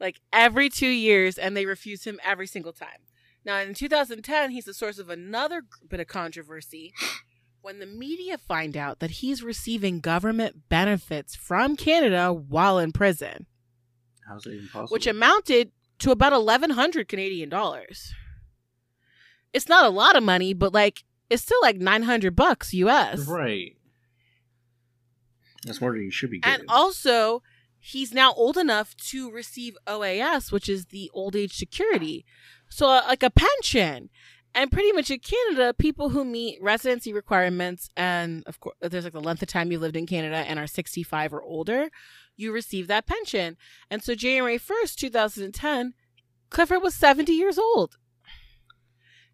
[0.00, 2.88] like every two years and they refuse him every single time
[3.44, 6.92] now in 2010 he's the source of another bit of controversy
[7.62, 13.46] when the media find out that he's receiving government benefits from canada while in prison
[14.28, 14.88] How's that even possible?
[14.94, 18.12] which amounted to about 1100 canadian dollars
[19.52, 23.76] it's not a lot of money but like it's still like 900 bucks us Right.
[25.64, 26.60] That's more than you should be getting.
[26.62, 27.42] And also,
[27.78, 32.24] he's now old enough to receive OAS, which is the old age security.
[32.72, 34.08] So, uh, like a pension.
[34.54, 39.12] And pretty much in Canada, people who meet residency requirements and, of course, there's like
[39.12, 41.90] the length of time you lived in Canada and are 65 or older,
[42.36, 43.58] you receive that pension.
[43.90, 45.94] And so, January 1st, 2010,
[46.48, 47.98] Clifford was 70 years old.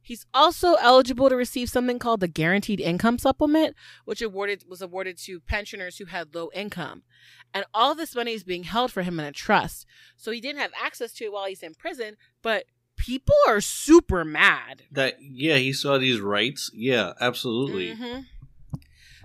[0.03, 5.19] He's also eligible to receive something called the Guaranteed Income Supplement, which awarded was awarded
[5.19, 7.03] to pensioners who had low income.
[7.53, 9.87] And all this money is being held for him in a trust.
[10.17, 12.65] So he didn't have access to it while he's in prison, but
[12.99, 14.83] people are super mad.
[14.93, 16.71] that yeah, he saw these rights.
[16.75, 17.95] Yeah, absolutely.
[17.97, 18.27] Mhm.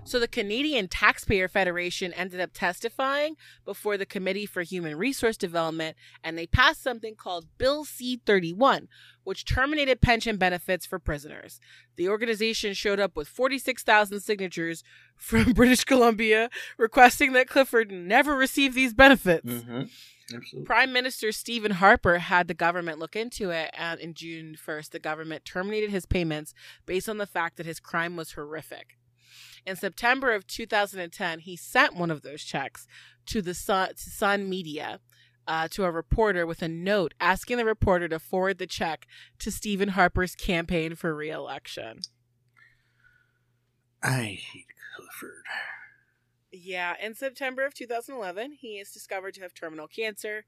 [0.06, 5.96] So the Canadian Taxpayer Federation ended up testifying before the Committee for Human Resource Development,
[6.22, 8.88] and they passed something called Bill C 31,
[9.22, 11.58] which terminated pension benefits for prisoners.
[11.96, 14.84] The organization showed up with 46,000 signatures
[15.16, 19.46] from British Columbia requesting that Clifford never receive these benefits.
[19.46, 19.82] Mm-hmm.
[20.32, 20.66] Absolutely.
[20.66, 24.98] Prime Minister Stephen Harper had the government look into it, and in June 1st, the
[24.98, 26.54] government terminated his payments
[26.86, 28.96] based on the fact that his crime was horrific.
[29.66, 32.86] In September of 2010, he sent one of those checks
[33.26, 35.00] to the Sun, to Sun Media
[35.46, 39.06] uh, to a reporter with a note asking the reporter to forward the check
[39.38, 42.00] to Stephen Harper's campaign for re-election.
[44.02, 45.44] I hate Clifford.
[46.56, 50.44] Yeah, in September of 2011, he is discovered to have terminal cancer.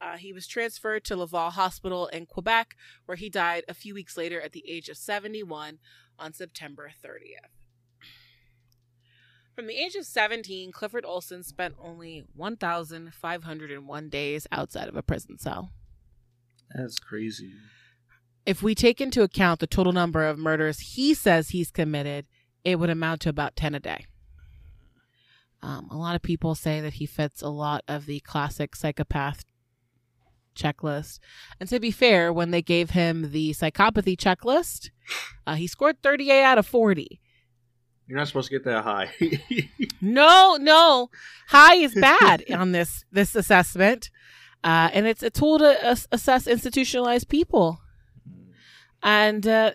[0.00, 2.74] Uh, he was transferred to Laval Hospital in Quebec,
[3.04, 5.78] where he died a few weeks later at the age of 71
[6.18, 7.50] on September 30th.
[9.54, 15.38] From the age of 17, Clifford Olson spent only 1,501 days outside of a prison
[15.38, 15.72] cell.
[16.74, 17.52] That's crazy.
[18.46, 22.24] If we take into account the total number of murders he says he's committed,
[22.64, 24.06] it would amount to about 10 a day.
[25.62, 29.44] Um, a lot of people say that he fits a lot of the classic psychopath
[30.56, 31.18] checklist.
[31.58, 34.90] And to be fair, when they gave him the psychopathy checklist,
[35.46, 37.20] uh, he scored 38 out of 40.
[38.06, 39.10] You're not supposed to get that high.
[40.02, 41.10] No, no,
[41.48, 44.10] high is bad on this this assessment,
[44.64, 47.80] uh, and it's a tool to ass- assess institutionalized people.
[49.02, 49.72] And uh,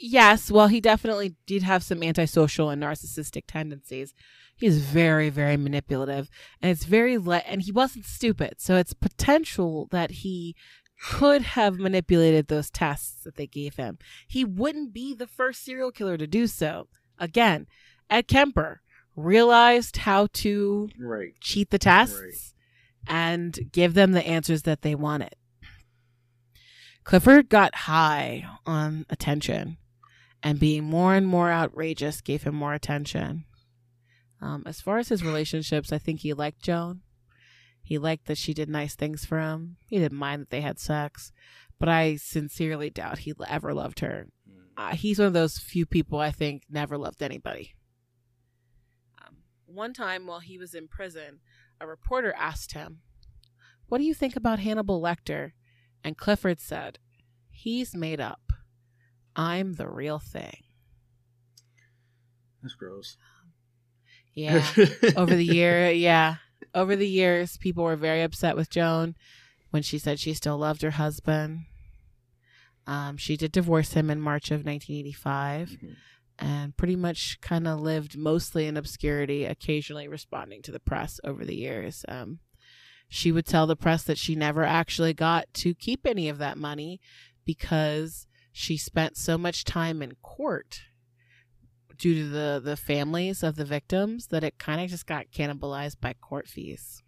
[0.00, 4.14] yes, well, he definitely did have some antisocial and narcissistic tendencies.
[4.62, 6.30] He's very, very manipulative,
[6.60, 10.54] and it's very le- and he wasn't stupid, so it's potential that he
[11.04, 13.98] could have manipulated those tests that they gave him.
[14.28, 16.86] He wouldn't be the first serial killer to do so.
[17.18, 17.66] Again,
[18.08, 18.82] Ed Kemper
[19.16, 21.32] realized how to right.
[21.40, 22.52] cheat the tests Right.
[23.08, 25.34] and give them the answers that they wanted.
[27.02, 29.76] Clifford got high on attention,
[30.40, 33.44] and being more and more outrageous gave him more attention.
[34.42, 37.02] Um, as far as his relationships, I think he liked Joan.
[37.80, 39.76] He liked that she did nice things for him.
[39.86, 41.32] He didn't mind that they had sex,
[41.78, 44.26] but I sincerely doubt he ever loved her.
[44.76, 47.74] Uh, he's one of those few people I think never loved anybody.
[49.24, 49.36] Um,
[49.66, 51.40] one time while he was in prison,
[51.80, 53.00] a reporter asked him,
[53.88, 55.52] What do you think about Hannibal Lecter?
[56.02, 56.98] And Clifford said,
[57.50, 58.52] He's made up.
[59.36, 60.64] I'm the real thing.
[62.62, 63.16] That's gross.
[64.34, 64.66] Yeah.
[65.16, 66.36] Over the year, yeah.
[66.74, 69.14] Over the years, people were very upset with Joan
[69.70, 71.66] when she said she still loved her husband.
[72.86, 75.96] Um, she did divorce him in March of 1985 Mhm.
[76.38, 81.44] and pretty much kind of lived mostly in obscurity, occasionally responding to the press over
[81.44, 82.04] the years.
[82.08, 82.40] Um,
[83.08, 86.56] she would tell the press that she never actually got to keep any of that
[86.58, 87.00] money
[87.44, 90.82] because she spent so much time in court
[92.02, 96.00] due to the, the families of the victims that it kind of just got cannibalized
[96.00, 97.00] by court fees.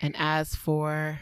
[0.00, 1.18] And as for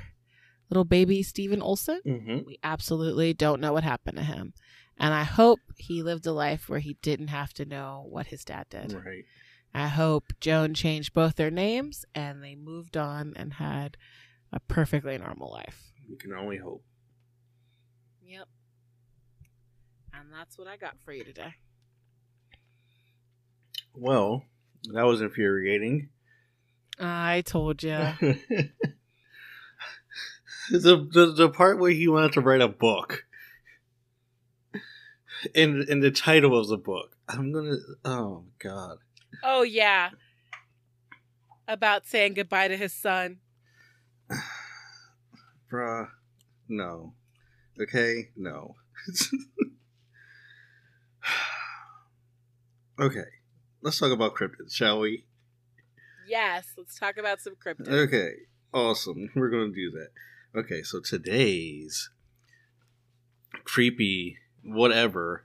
[0.69, 2.45] little baby Steven Olson, Mhm.
[2.45, 4.53] we absolutely don't know what happened to him.
[4.99, 8.45] And I hope he lived a life where he didn't have to know what his
[8.45, 8.93] dad did.
[8.93, 9.25] Right.
[9.73, 13.97] I hope Joan changed both their names and they moved on and had
[14.53, 15.93] a perfectly normal life.
[16.07, 16.85] You can only hope.
[18.23, 18.49] Yep.
[20.13, 21.55] And that's what I got for you today.
[23.95, 24.45] Well,
[24.93, 26.09] that was infuriating.
[26.99, 27.91] I told you.
[30.71, 33.25] the, the the part where he wanted to write a book.
[35.55, 37.17] and in the title of the book.
[37.29, 38.99] I'm gonna oh god.
[39.43, 40.11] oh, yeah.
[41.69, 43.39] About saying goodbye to his son.
[45.73, 46.09] Bruh.
[46.69, 47.15] No.
[47.81, 48.77] Okay, no.
[53.01, 53.40] okay.
[53.83, 55.25] Let's talk about cryptids, shall we?
[56.29, 57.89] Yes, let's talk about some cryptids.
[57.89, 58.33] Okay,
[58.73, 59.31] awesome.
[59.37, 60.11] We're going to do that.
[60.59, 62.11] Okay, so today's
[63.65, 65.45] creepy whatever.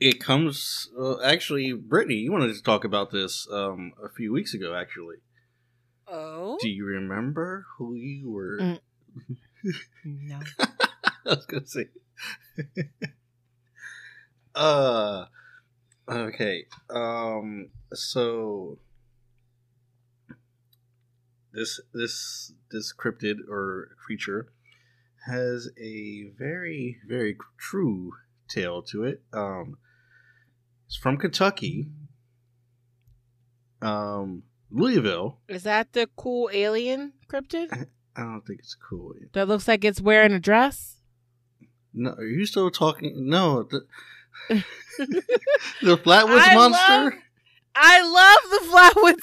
[0.00, 2.14] It comes uh, actually, Brittany.
[2.16, 4.74] You wanted to talk about this um, a few weeks ago.
[4.74, 5.16] Actually,
[6.08, 6.56] Oh?
[6.60, 8.58] do you remember who you were?
[8.60, 8.80] Mm.
[10.04, 10.40] No.
[10.58, 10.66] I
[11.26, 11.88] was gonna say.
[14.54, 15.26] uh,
[16.10, 16.66] okay.
[16.88, 17.70] Um.
[17.92, 18.78] So
[21.52, 24.52] this this this cryptid or creature
[25.26, 28.12] has a very very true
[28.48, 29.22] tale to it.
[29.32, 29.78] Um,
[30.86, 31.88] it's from Kentucky.
[33.82, 35.38] Um, Louisville.
[35.48, 37.72] Is that the cool alien cryptid
[38.16, 39.14] I don't think it's cool.
[39.32, 40.96] that looks like it's wearing a dress?
[41.94, 43.28] No, are you still talking?
[43.28, 43.86] No, the,
[44.48, 47.04] the Flatwoods I monster.
[47.04, 47.12] love-
[47.72, 48.66] I love the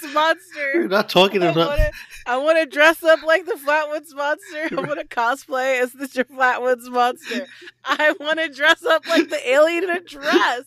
[0.08, 0.72] Flatwoods Monster.
[0.74, 1.68] You're not talking I about.
[1.68, 1.92] wanna,
[2.26, 4.70] I want to dress up like the Flatwoods monster.
[4.72, 7.46] I want to cosplay as the Flatwoods monster.
[7.84, 10.64] I want to dress up like the alien in a dress.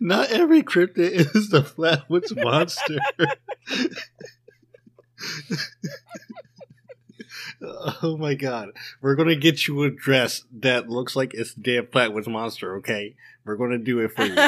[0.00, 2.98] Not every cryptid is the Flatwoods monster.
[8.02, 8.70] oh my god,
[9.00, 12.76] we're gonna get you a dress that looks like it's the damn Flatwoods monster.
[12.76, 13.14] Okay,
[13.44, 14.34] we're gonna do it for you.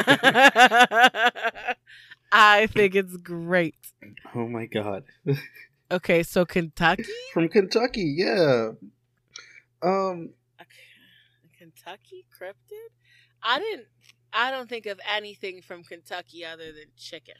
[2.31, 3.75] I think it's great.
[4.33, 5.03] oh my god.
[5.91, 7.03] Okay, so Kentucky?
[7.33, 8.15] from Kentucky.
[8.17, 8.71] Yeah.
[9.81, 10.31] Um.
[11.57, 12.89] Kentucky cryptid?
[13.41, 13.87] I didn't.
[14.33, 17.35] I don't think of anything from Kentucky other than chicken.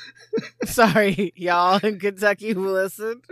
[0.64, 3.24] Sorry, y'all in Kentucky who listened.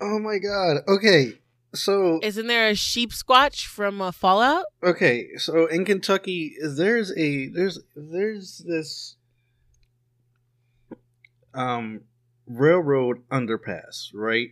[0.00, 0.78] oh my god.
[0.88, 1.38] Okay.
[1.74, 4.66] So Isn't there a Sheepsquatch from uh, Fallout?
[4.82, 9.16] okay, so in Kentucky there's a there's there's this
[11.54, 12.02] um
[12.46, 14.50] railroad underpass, right?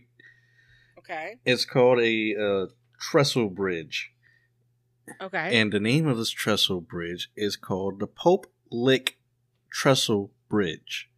[0.97, 1.35] Okay.
[1.45, 2.65] It's called a uh,
[2.99, 4.11] trestle bridge.
[5.21, 5.59] Okay.
[5.59, 9.17] And the name of this trestle bridge is called the Pope Lick
[9.71, 11.09] Trestle Bridge.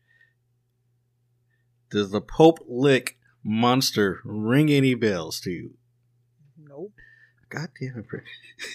[1.89, 5.71] Does the Pope Lick monster ring any bells to you?
[6.57, 6.93] nope.
[7.49, 8.23] God damn it.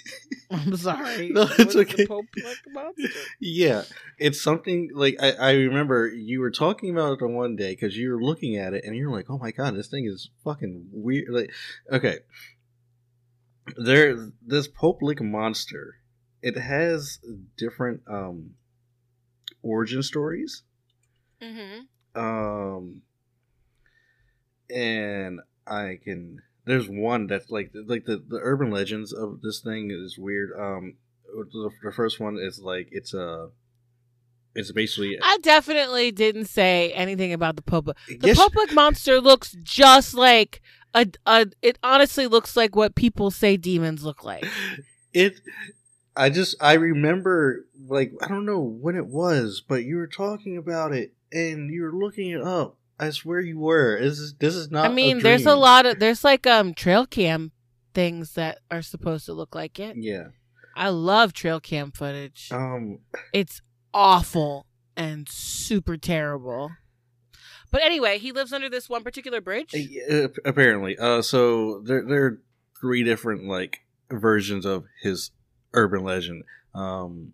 [0.51, 1.31] I'm sorry.
[1.31, 2.07] No, it's the okay.
[2.07, 3.09] Pope like monster?
[3.41, 3.83] yeah,
[4.19, 7.97] it's something like I, I remember you were talking about it the one day because
[7.97, 10.87] you were looking at it and you're like, oh my god, this thing is fucking
[10.93, 11.27] weird.
[11.29, 11.51] Like,
[11.91, 12.19] okay,
[13.77, 15.97] there, this Pope Lick monster,
[16.41, 17.19] it has
[17.57, 18.55] different um
[19.63, 20.63] origin stories.
[21.43, 22.21] Mm-hmm.
[22.21, 23.03] Um,
[24.71, 26.43] and I can.
[26.65, 30.51] There's one that's like like the the urban legends of this thing is weird.
[30.59, 30.95] Um,
[31.27, 33.49] the, the first one is like it's a.
[34.55, 35.19] It's basically.
[35.23, 37.97] I definitely didn't say anything about the public.
[38.09, 40.61] The Yes- public monster looks just like
[40.95, 41.47] a, a.
[41.63, 44.45] It honestly looks like what people say demons look like.
[45.13, 45.41] it
[46.19, 50.57] i just i remember like i don't know when it was but you were talking
[50.57, 54.55] about it and you were looking it up i swear you were this is this
[54.55, 57.53] is not I mean, there's a lot of there's like um trail cam
[57.95, 59.97] things that are supposed to look like it.
[59.97, 60.29] yeah
[60.77, 62.51] I love trail cam footage.
[62.53, 63.01] um
[63.33, 63.61] It's
[63.93, 64.67] awful
[64.97, 66.71] and super terrible.
[67.71, 69.75] But anyway, he lives under this one particular bridge.
[69.75, 72.43] uh, apparently uh so there there are
[72.81, 73.81] three different like
[74.11, 75.33] versions of his
[75.75, 76.43] urban legend
[76.75, 77.33] um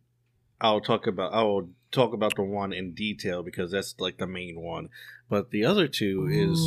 [0.61, 4.61] i'll talk about i'll talk about the one in detail because that's like the main
[4.61, 4.89] one
[5.29, 6.59] but the other two is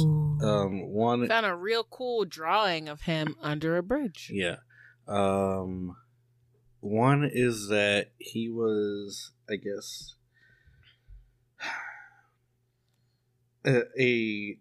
[0.44, 4.30] um one Found a real cool drawing of him under a bridge.
[4.34, 4.58] Yeah.
[5.08, 5.96] Um
[6.80, 10.16] one is that he was I guess
[13.66, 14.58] a a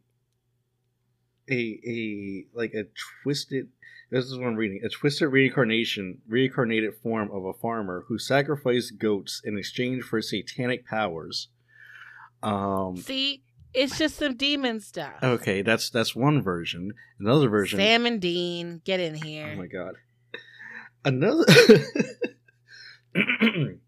[1.49, 2.85] a, a like a
[3.23, 3.69] twisted
[4.11, 4.81] this is what I'm reading.
[4.85, 10.87] A twisted reincarnation reincarnated form of a farmer who sacrificed goats in exchange for satanic
[10.87, 11.49] powers.
[12.43, 13.43] Um See,
[13.75, 15.23] it's just some demon stuff.
[15.23, 16.93] okay, that's that's one version.
[17.19, 19.51] Another version Sam and Dean, get in here.
[19.53, 19.95] Oh my god.
[21.05, 21.45] Another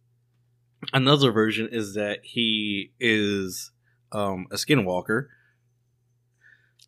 [0.93, 3.73] Another version is that he is
[4.13, 5.27] um a skinwalker,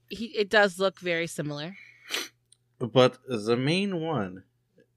[0.09, 1.77] he, it does look very similar.
[2.81, 4.45] But the main one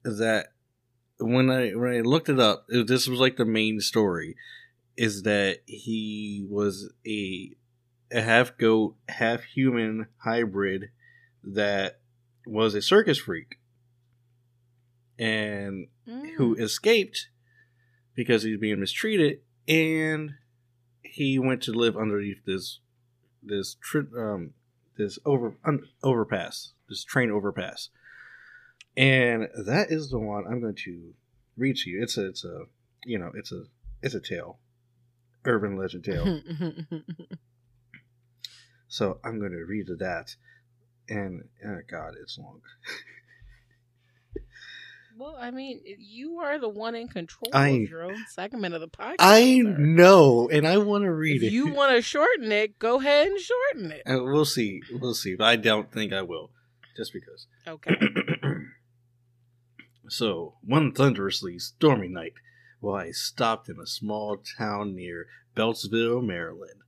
[0.04, 0.48] is that
[1.18, 4.36] when I when I looked it up, it, this was like the main story
[4.96, 7.52] is that he was a
[8.12, 10.90] a half goat, half human hybrid
[11.42, 12.00] that
[12.46, 13.58] was a circus freak.
[15.18, 16.34] And Mm.
[16.34, 17.28] who escaped
[18.14, 20.32] because he's being mistreated, and
[21.02, 22.80] he went to live underneath this
[23.42, 23.76] this
[24.16, 24.52] um
[24.96, 27.90] this over un, overpass, this train overpass,
[28.96, 31.14] and that is the one I'm going to
[31.56, 32.02] read to you.
[32.02, 32.64] It's a it's a
[33.04, 33.64] you know it's a
[34.02, 34.58] it's a tale,
[35.44, 36.40] urban legend tale.
[38.88, 40.36] so I'm going to read that,
[41.08, 42.60] and oh God, it's long.
[45.16, 48.80] well, I mean, you are the one in control I- of your own segment of
[48.80, 49.16] the podcast.
[49.20, 49.76] I sir.
[49.78, 51.52] know, and I want to read If it.
[51.52, 54.02] you want to shorten it, go ahead and shorten it.
[54.06, 54.80] Uh, we'll see.
[54.92, 55.34] We'll see.
[55.36, 56.50] But I don't think I will.
[56.96, 57.46] Just because.
[57.66, 57.96] Okay.
[60.08, 62.34] so, one thunderously stormy night,
[62.80, 65.26] while I stopped in a small town near
[65.56, 66.80] Beltsville, Maryland,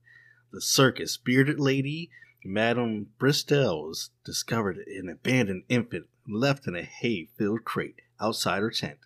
[0.51, 2.09] the circus bearded lady,
[2.45, 8.99] Madame Bristells, discovered an abandoned infant left in a hay filled crate outside her tent.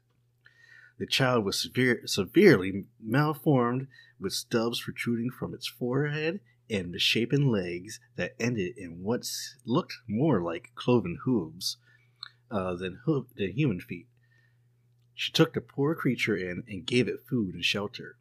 [0.98, 3.88] The child was severe, severely malformed,
[4.20, 6.40] with stubs protruding from its forehead
[6.70, 9.28] and misshapen legs that ended in what
[9.66, 11.78] looked more like cloven hooves
[12.52, 14.08] uh, than, hoof- than human feet.
[15.16, 18.18] She took the poor creature in and gave it food and shelter.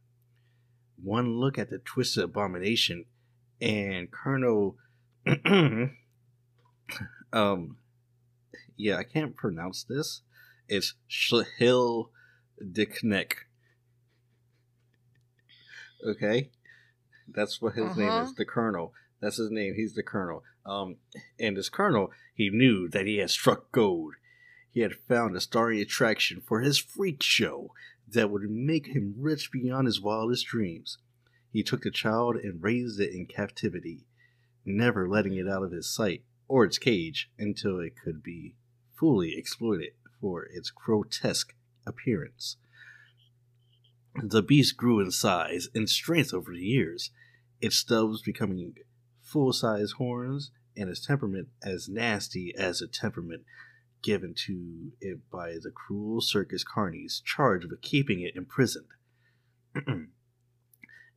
[1.02, 3.06] One look at the twisted abomination,
[3.60, 4.76] and Colonel,
[7.32, 7.76] um,
[8.76, 10.22] yeah, I can't pronounce this.
[10.70, 12.10] It's Schlihil
[12.72, 13.46] de Kneck.
[16.06, 16.50] Okay,
[17.32, 18.24] That's what his name Uh-huh.
[18.24, 18.34] is.
[18.34, 18.92] The Colonel.
[19.20, 19.74] That's his name.
[19.74, 20.42] He's the Colonel.
[20.64, 20.96] Um,
[21.38, 24.14] and this Colonel, he knew that he had struck gold.
[24.72, 27.72] He had found a starry attraction for his freak show
[28.08, 30.98] that would make him rich beyond his wildest dreams.
[31.52, 34.06] He took the child and raised it in captivity,
[34.64, 38.54] never letting it out of his sight or its cage until it could be
[38.98, 41.54] fully exploited for its grotesque
[41.86, 42.56] appearance.
[44.22, 47.10] The beast grew in size and strength over the years,
[47.60, 48.74] its stubs becoming
[49.22, 53.44] full size horns, and its temperament as nasty as a temperament
[54.02, 58.88] given to it by the cruel circus carnies charged with keeping it imprisoned.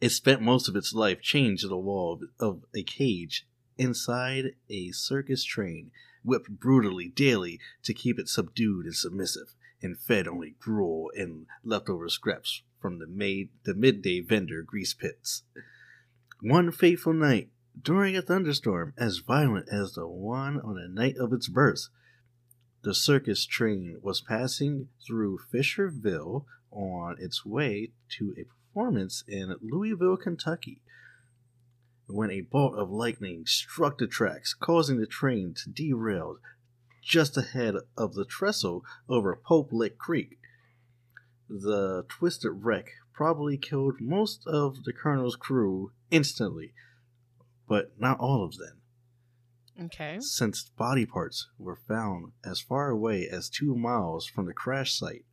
[0.02, 3.48] it spent most of its life chained to the wall of a cage
[3.78, 5.92] inside a circus train,
[6.24, 12.10] whipped brutally daily to keep it subdued and submissive, and fed only gruel and leftover
[12.10, 15.44] scraps from the, the midday vendor grease pits.
[16.42, 17.50] One fateful night,
[17.82, 21.88] during a thunderstorm as violent as the one on the night of its birth,
[22.84, 30.18] the circus train was passing through Fisherville on its way to a performance in Louisville,
[30.18, 30.82] Kentucky.
[32.14, 36.38] When a bolt of lightning struck the tracks, causing the train to derail
[37.02, 40.38] just ahead of the trestle over Pope Lick Creek.
[41.50, 46.76] The twisted wreck probably killed most of the colonel's crew instantly,
[47.68, 48.82] but not all of them
[49.82, 50.20] Okay.
[50.20, 55.26] since body parts were found as far away as two miles from the crash site.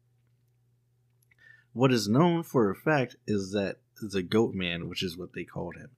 [1.74, 5.44] What is known for a fact is that the Goat Man, which is what they
[5.44, 5.90] called him,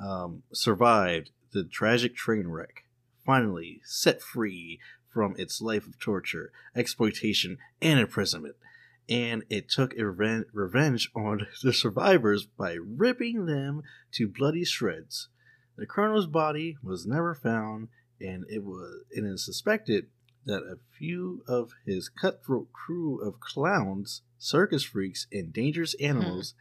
[0.00, 2.84] um, survived the tragic train wreck,
[3.24, 4.78] finally set free
[5.12, 8.56] from its life of torture, exploitation, and imprisonment.
[9.08, 15.28] And it took reven- revenge on the survivors by ripping them to bloody shreds.
[15.76, 17.88] The colonel's body was never found,
[18.20, 20.06] and it was it is suspected
[20.44, 26.54] that a few of his cutthroat crew of clowns, circus freaks, and dangerous animals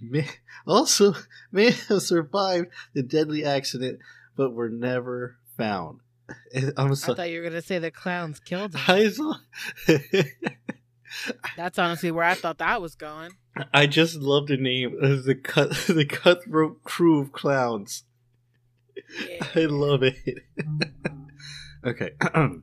[0.00, 0.26] may
[0.66, 1.14] also
[1.52, 4.00] may have survived the deadly accident,
[4.36, 6.00] but were never found.
[6.76, 9.10] I'm I thought you were gonna say the clowns killed him.
[9.12, 9.34] Saw-
[11.56, 13.32] That's honestly where I thought that was going.
[13.72, 18.04] I just love the name of the cut the cutthroat crew of clowns.
[19.28, 19.46] Yeah.
[19.54, 20.16] I love it.
[21.84, 22.12] okay.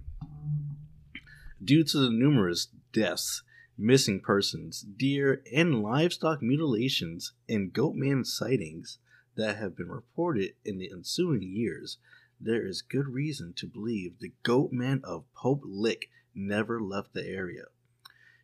[1.63, 3.43] Due to the numerous deaths,
[3.81, 8.99] missing persons, deer, and livestock mutilations and goatman sightings
[9.35, 11.97] that have been reported in the ensuing years,
[12.39, 17.65] there is good reason to believe the goatman of Pope Lick never left the area.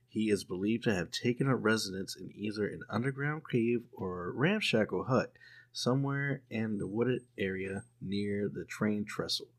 [0.10, 5.06] He is believed to have taken up residence in either an underground cave or ramshackle
[5.06, 5.34] hut
[5.72, 9.50] somewhere in the wooded area near the train trestle.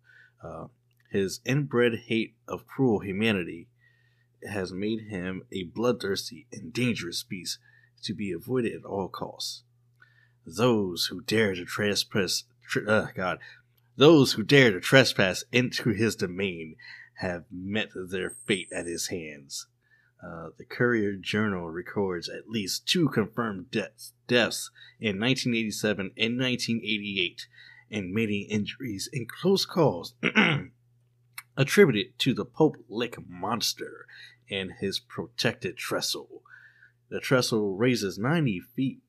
[0.43, 0.67] Uh,
[1.11, 3.69] his inbred hate of cruel humanity
[4.47, 7.59] has made him a bloodthirsty and dangerous beast
[8.02, 9.62] to be avoided at all costs.
[10.47, 13.39] Those who dare to trespass, tr- uh, God,
[13.97, 16.77] those who dare to trespass into his domain
[17.15, 19.66] have met their fate at his hands.
[20.24, 24.70] Uh, the Courier Journal records at least two confirmed deaths, deaths
[25.01, 27.47] in 1987 and 1988,
[27.90, 30.15] and many injuries and close calls
[31.59, 34.06] attributed to the Pope Lick monster
[34.48, 36.44] and his protected trestle.
[37.10, 39.01] The trestle raises 90 feet,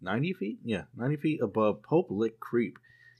[0.00, 0.58] 90 feet?
[0.64, 2.76] Yeah, 90 feet above Pope Lick Creek,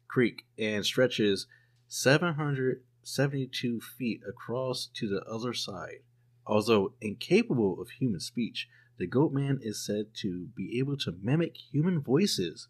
[0.08, 1.46] Creek and stretches
[1.86, 6.00] 772 feet across to the other side.
[6.44, 8.68] Although incapable of human speech,
[8.98, 12.66] the Goatman is said to be able to mimic human voices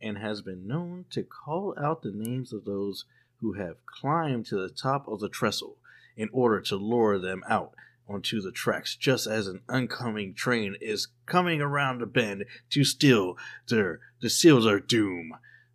[0.00, 3.04] and has been known to call out the names of those
[3.40, 5.76] who have climbed to the top of the trestle
[6.16, 7.74] in order to lure them out
[8.08, 13.36] onto the tracks just as an oncoming train is coming around the bend to steal
[13.68, 15.32] their to seal their doom.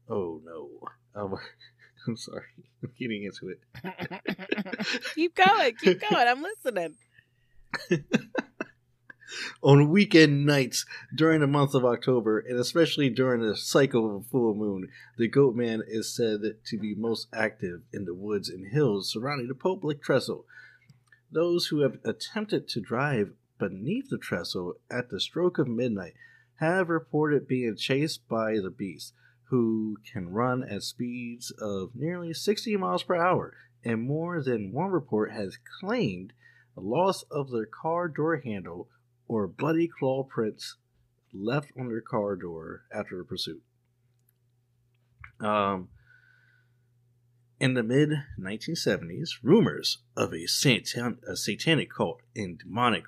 [0.08, 0.70] Oh no.
[1.16, 1.38] Um,
[2.08, 2.44] I'm sorry.
[2.84, 3.60] I'm getting into it.
[5.16, 6.28] keep going, keep going.
[6.28, 6.96] I'm listening.
[9.62, 14.30] On weekend nights during the month of October, and especially during the cycle of a
[14.30, 18.72] full moon, the Goat Man is said to be most active in the woods and
[18.72, 20.46] hills surrounding the Pope Lick Trestle.
[21.32, 26.14] Those who have attempted to drive beneath the trestle at the stroke of midnight
[26.56, 29.14] have reported being chased by the beast,
[29.50, 33.54] who can run at speeds of nearly 60 miles per hour,
[33.84, 36.34] and more than one report has claimed
[36.76, 38.90] the loss of their car door handle
[39.30, 40.76] or bloody claw prints
[41.32, 43.62] left on their car door after the pursuit.
[45.40, 45.88] Um,
[47.60, 53.04] in the mid 1970s, rumors of a, satan- a satanic cult and demonic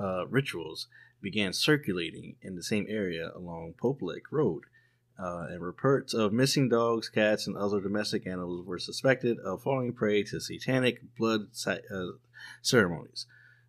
[0.00, 0.88] uh, rituals
[1.22, 4.64] began circulating in the same area along Pope Lake Road.
[5.22, 9.92] Uh, and reports of missing dogs, cats, and other domestic animals were suspected of falling
[9.92, 11.76] prey to satanic blood uh,
[12.62, 13.26] ceremonies.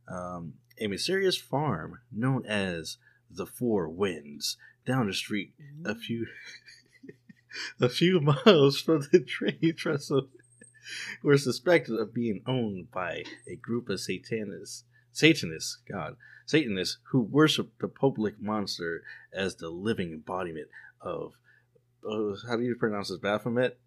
[0.07, 2.98] Um, a mysterious farm known as
[3.30, 5.53] the Four Winds down the street,
[5.86, 6.28] a few
[7.80, 10.28] a few miles from the train trestle,
[11.24, 14.84] were suspected of being owned by a group of Satanists.
[15.14, 19.03] Satanists, God, Satanists who worship the Pope Lick monster
[19.34, 20.68] as the living embodiment
[21.02, 21.34] of
[22.10, 23.20] uh, how do you pronounce this?
[23.20, 23.78] Baphomet?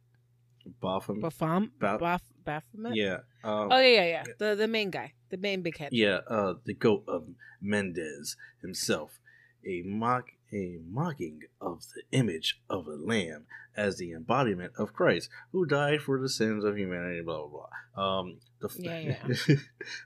[0.80, 1.22] Baphomet?
[1.22, 1.78] Baphomet?
[1.78, 2.94] Baph- Baphomet?
[2.94, 3.18] Yeah.
[3.42, 4.22] Um, oh, yeah, yeah, yeah.
[4.38, 5.12] The, the main guy.
[5.30, 5.90] The main big head.
[5.92, 7.26] Yeah, uh, the goat of
[7.60, 9.18] Mendes himself.
[9.66, 13.44] A mock a mocking of the image of a lamb
[13.76, 17.66] as the embodiment of Christ, who died for the sins of humanity, blah blah
[17.96, 18.02] blah.
[18.02, 18.98] Um, the, yeah,
[19.48, 19.56] yeah.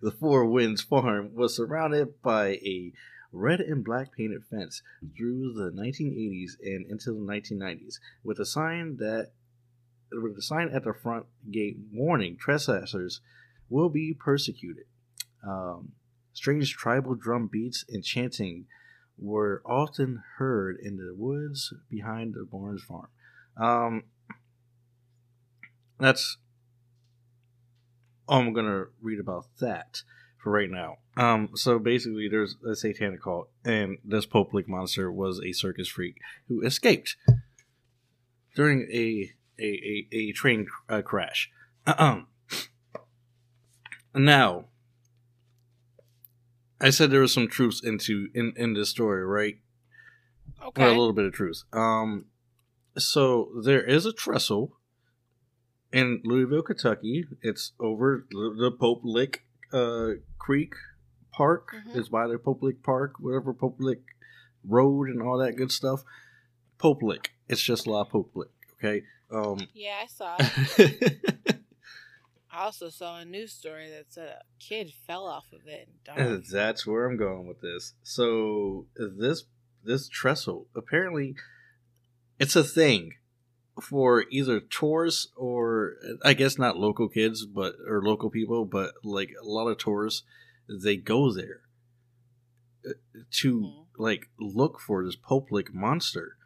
[0.00, 2.92] the Four Winds farm was surrounded by a
[3.30, 4.82] red and black painted fence
[5.16, 9.32] through the 1980s and into the 1990s, with a sign that
[10.12, 13.20] with sign at the front gate warning trespassers
[13.68, 14.84] will be persecuted.
[15.46, 15.92] Um,
[16.32, 18.66] strange tribal drum beats and chanting
[19.18, 23.08] were often heard in the woods behind the Barnes farm.
[23.56, 24.04] Um,
[25.98, 26.38] that's
[28.28, 30.02] all I'm gonna read about that
[30.38, 30.98] for right now.
[31.16, 35.88] Um, so basically, there's a satanic cult, and this Pope Lake monster was a circus
[35.88, 37.16] freak who escaped
[38.54, 41.50] during a a, a, a train uh, crash.
[44.14, 44.64] Now,
[46.80, 49.58] I said there was some truth into in in this story, right?
[50.66, 51.62] Okay, well, a little bit of truth.
[51.72, 52.26] Um,
[52.96, 54.76] so there is a trestle
[55.92, 57.26] in Louisville, Kentucky.
[57.42, 60.74] It's over the Pope Lick uh, Creek
[61.32, 61.74] Park.
[61.74, 61.98] Mm-hmm.
[61.98, 64.02] It's by the Pope Lick Park, whatever Pope Lick
[64.66, 66.02] Road and all that good stuff.
[66.78, 67.30] Pope Lick.
[67.48, 68.50] It's just La Pope Lick.
[68.78, 69.04] Okay.
[69.30, 70.36] Um, yeah, I saw.
[70.38, 71.18] It.
[72.50, 75.88] I also saw a news story that said a kid fell off of it.
[76.16, 77.94] And That's where I'm going with this.
[78.02, 79.44] So this
[79.84, 81.36] this trestle apparently
[82.38, 83.12] it's a thing
[83.80, 85.94] for either tourists or
[86.24, 90.24] I guess not local kids, but or local people, but like a lot of tourists,
[90.68, 91.60] they go there
[92.86, 92.92] uh,
[93.30, 94.02] to mm-hmm.
[94.02, 96.36] like look for this Pope Lake monster,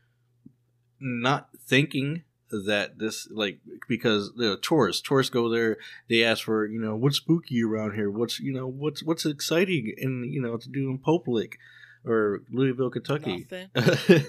[1.01, 2.25] not thinking
[2.67, 3.59] that this like
[3.89, 5.79] because the tourists tourists go there
[6.11, 8.11] they ask for you know what's spooky around here?
[8.11, 11.57] What's you know what's what's exciting and you know to do in Pope Lake
[12.05, 13.47] or Louisville Kentucky?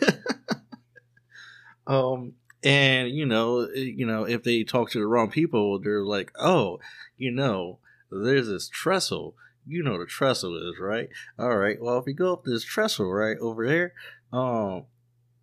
[1.86, 6.32] Um and you know you know if they talk to the wrong people they're like
[6.40, 6.80] oh
[7.18, 7.80] you know
[8.10, 9.36] there's this trestle.
[9.68, 11.10] You know the trestle is right?
[11.38, 13.94] All right well if you go up this trestle right over there
[14.32, 14.86] um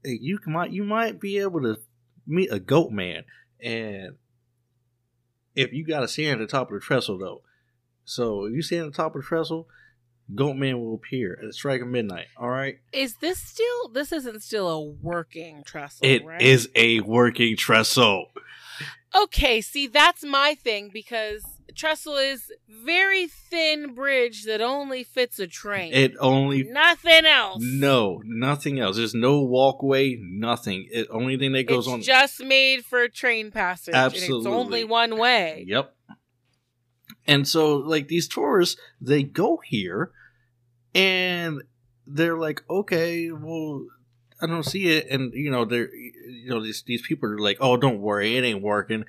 [0.02, 1.78] you might you might be able to
[2.26, 3.24] meet a goat man,
[3.62, 4.16] and
[5.54, 7.42] if you got to stand at the top of the trestle though,
[8.04, 9.68] so if you stand at the top of the trestle,
[10.34, 12.26] goat man will appear at the strike of midnight.
[12.36, 12.78] All right.
[12.92, 13.88] Is this still?
[13.92, 16.06] This isn't still a working trestle.
[16.06, 16.40] It right?
[16.40, 18.26] is a working trestle.
[19.14, 21.42] Okay, see that's my thing because
[21.74, 25.92] trestle is very thin bridge that only fits a train.
[25.92, 27.62] It only nothing else.
[27.62, 28.96] No, nothing else.
[28.96, 30.88] There's no walkway, nothing.
[30.90, 33.94] It only thing that goes it's on just made for train passage.
[33.94, 35.64] Absolutely, it's only one way.
[35.66, 35.94] Yep.
[37.26, 40.10] And so, like these tourists, they go here,
[40.94, 41.62] and
[42.06, 43.86] they're like, okay, well,
[44.40, 47.58] I don't see it, and you know, they're, you know, these these people are like,
[47.60, 49.04] oh, don't worry, it ain't working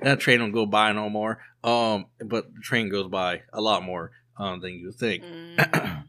[0.00, 1.38] that train don't go by no more.
[1.64, 5.24] Um, but the train goes by a lot more um, than you think.
[5.24, 6.04] Mm.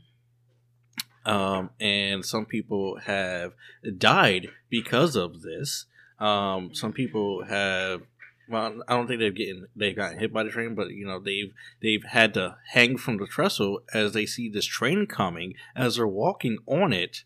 [1.26, 3.54] um, and some people have
[3.98, 5.86] died because of this.
[6.20, 8.02] Um, some people have.
[8.48, 11.20] Well, I don't think they've getting they've gotten hit by the train, but you know
[11.20, 15.96] they've they've had to hang from the trestle as they see this train coming as
[15.96, 17.24] they're walking on it.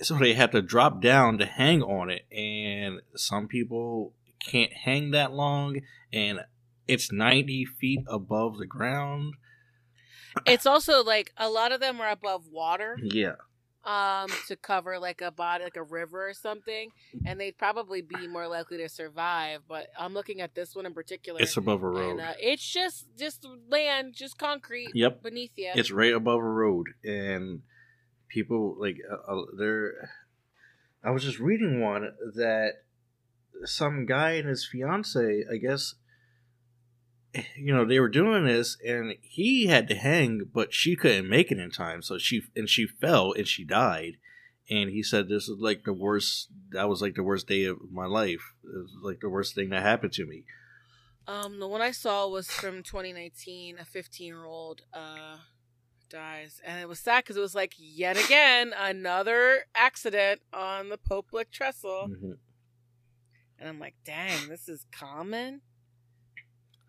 [0.00, 4.12] So they have to drop down to hang on it, and some people
[4.48, 5.80] can't hang that long,
[6.12, 6.40] and
[6.86, 9.34] it's 90 feet above the ground.
[10.46, 12.98] It's also like a lot of them are above water.
[13.02, 13.34] Yeah.
[13.84, 16.90] Um, to cover like a body, like a river or something,
[17.24, 19.60] and they'd probably be more likely to survive.
[19.66, 21.40] But I'm looking at this one in particular.
[21.40, 22.10] It's above a road.
[22.10, 24.90] And, uh, it's just just land, just concrete.
[24.94, 25.22] Yep.
[25.22, 25.70] Beneath you.
[25.74, 27.62] It's right above a road, and
[28.28, 30.10] people like uh, uh, they're.
[31.02, 32.72] I was just reading one that
[33.64, 35.94] some guy and his fiance, I guess,
[37.56, 41.52] you know, they were doing this, and he had to hang, but she couldn't make
[41.52, 44.16] it in time, so she and she fell and she died.
[44.70, 46.48] And he said, "This is like the worst.
[46.70, 48.54] That was like the worst day of my life.
[48.64, 50.44] It was like the worst thing that happened to me."
[51.26, 53.78] Um, the one I saw was from 2019.
[53.78, 55.38] A 15 year old uh
[56.10, 60.98] dies, and it was sad because it was like yet again another accident on the
[60.98, 62.38] Pope Lick trestle, Mhm.
[63.58, 65.62] And I'm like, dang, this is common.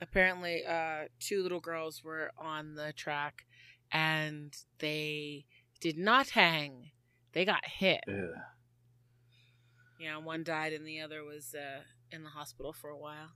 [0.01, 3.45] Apparently, uh, two little girls were on the track,
[3.91, 5.45] and they
[5.81, 6.91] did not hang.
[7.33, 8.01] They got hit.
[8.07, 8.41] Ugh.
[9.99, 11.81] Yeah, one died, and the other was uh,
[12.11, 13.31] in the hospital for a while.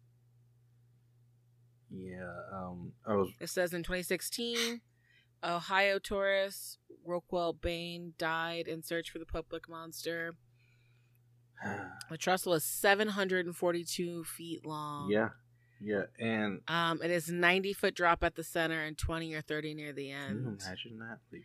[1.92, 2.32] Yeah.
[2.54, 2.94] Um.
[3.06, 3.30] I was.
[3.40, 4.82] It says in 2016,
[5.44, 10.36] Ohio tourist Rockwell Bain died in search for the Pope Lick monster.
[12.10, 15.10] The trestle is 742 feet long.
[15.12, 15.30] yeah.
[15.82, 16.04] Yeah.
[16.20, 19.92] And Um, it is 90 foot drop at the center and 20 or 30 near
[19.92, 20.62] the can you end.
[20.62, 21.20] imagine that?
[21.32, 21.44] Like,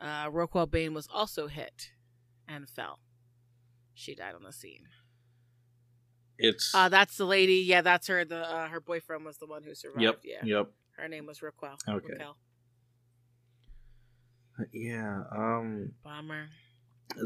[0.00, 1.92] Uh, Rockwell Bain was also hit
[2.48, 2.98] and fell.
[3.94, 4.88] She died on the scene.
[6.38, 6.74] it's.
[6.74, 7.56] Uh, that's the lady.
[7.56, 8.24] Yeah, that's her.
[8.24, 10.02] The uh, her boyfriend was the one who survived.
[10.02, 10.20] yep.
[10.24, 10.72] Yeah, Yep.
[10.96, 11.76] her name was Roquel.
[11.88, 12.06] Okay.
[12.14, 12.36] Raquel.
[14.72, 15.22] Yeah.
[15.30, 15.92] Um.
[16.02, 16.48] Bomber.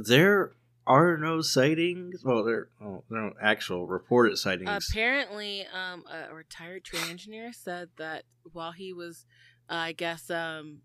[0.04, 0.52] There
[0.86, 2.22] are no sightings.
[2.24, 4.88] Well, there, there are no actual reported sightings.
[4.90, 9.26] Apparently, um, a retired train engineer said that while he was,
[9.68, 10.82] uh, I guess, um,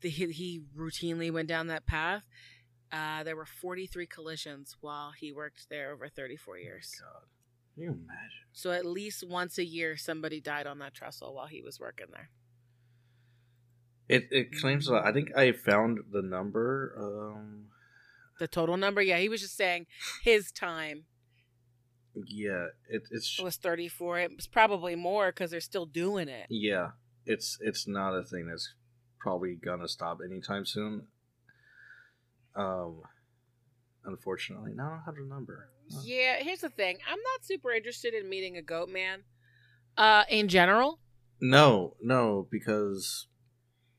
[0.00, 2.24] the, he, he routinely went down that path.
[2.90, 6.90] Uh, there were 43 collisions while he worked there over 34 years.
[7.00, 7.22] God,
[7.74, 8.42] can you imagine?
[8.52, 12.08] So at least once a year, somebody died on that trestle while he was working
[12.12, 12.28] there.
[14.08, 16.94] It it claims that I think I found the number.
[16.98, 17.71] Um.
[18.38, 19.86] The total number, yeah, he was just saying
[20.22, 21.04] his time
[22.14, 22.66] Yeah.
[22.88, 24.20] It, it's was 34.
[24.20, 26.46] It was probably more because they're still doing it.
[26.50, 26.90] yeah.
[27.24, 28.74] It's it's not a thing that's
[29.20, 31.06] probably gonna stop anytime soon.
[32.56, 33.02] Um.
[34.04, 35.68] Unfortunately, no, I don't have the number.
[36.02, 36.98] Yeah, here's the thing.
[37.08, 39.22] I'm not super interested in meeting a goat man.
[39.96, 40.98] Uh, in general,
[41.40, 43.28] No, no, because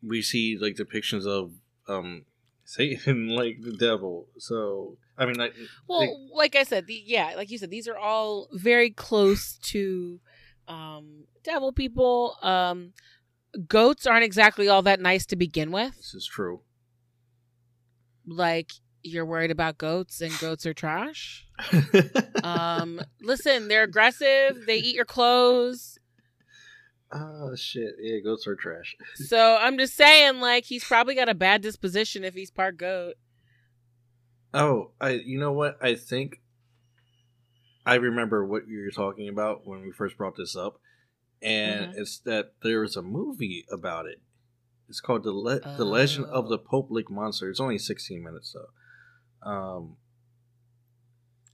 [0.02, 1.54] we see like depictions of
[1.88, 2.26] um
[2.64, 4.28] Satan like the devil.
[4.38, 5.54] So I mean, like,
[5.88, 9.58] well, like, like I said, the, yeah, like you said, these are all very close
[9.64, 10.20] to
[10.68, 12.38] um devil people.
[12.42, 12.94] Um,
[13.68, 15.96] goats aren't exactly all that nice to begin with.
[15.98, 16.62] this is true.
[18.26, 18.72] Like
[19.04, 21.46] you're worried about goats, and goats are trash.
[22.44, 24.66] Um, listen, they're aggressive.
[24.68, 25.98] They eat your clothes.
[27.14, 27.96] Oh shit!
[28.02, 28.96] Yeah, goats are trash.
[29.16, 33.14] So I'm just saying, like, he's probably got a bad disposition if he's part goat.
[34.54, 35.78] Oh, I you know what?
[35.82, 36.42] I think
[37.86, 40.80] I remember what you were talking about when we first brought this up,
[41.42, 41.98] and Mhm.
[41.98, 44.22] it's that there was a movie about it.
[44.90, 46.64] It's called the Le- the Legend of the Oh.
[46.70, 47.50] Pope Lake Monster.
[47.50, 49.98] It's only sixteen minutes though, um,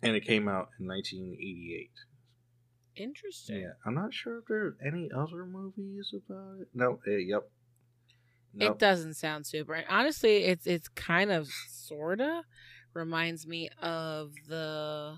[0.02, 1.91] and it came out in nineteen eighty eight.
[2.99, 3.61] Interesting.
[3.61, 6.67] Yeah, I'm not sure if there's any other movies about it.
[6.73, 7.49] No, eh, yep.
[8.59, 9.84] It doesn't sound super.
[9.89, 12.43] Honestly, it's it's kind of sorta
[12.93, 15.17] reminds me of the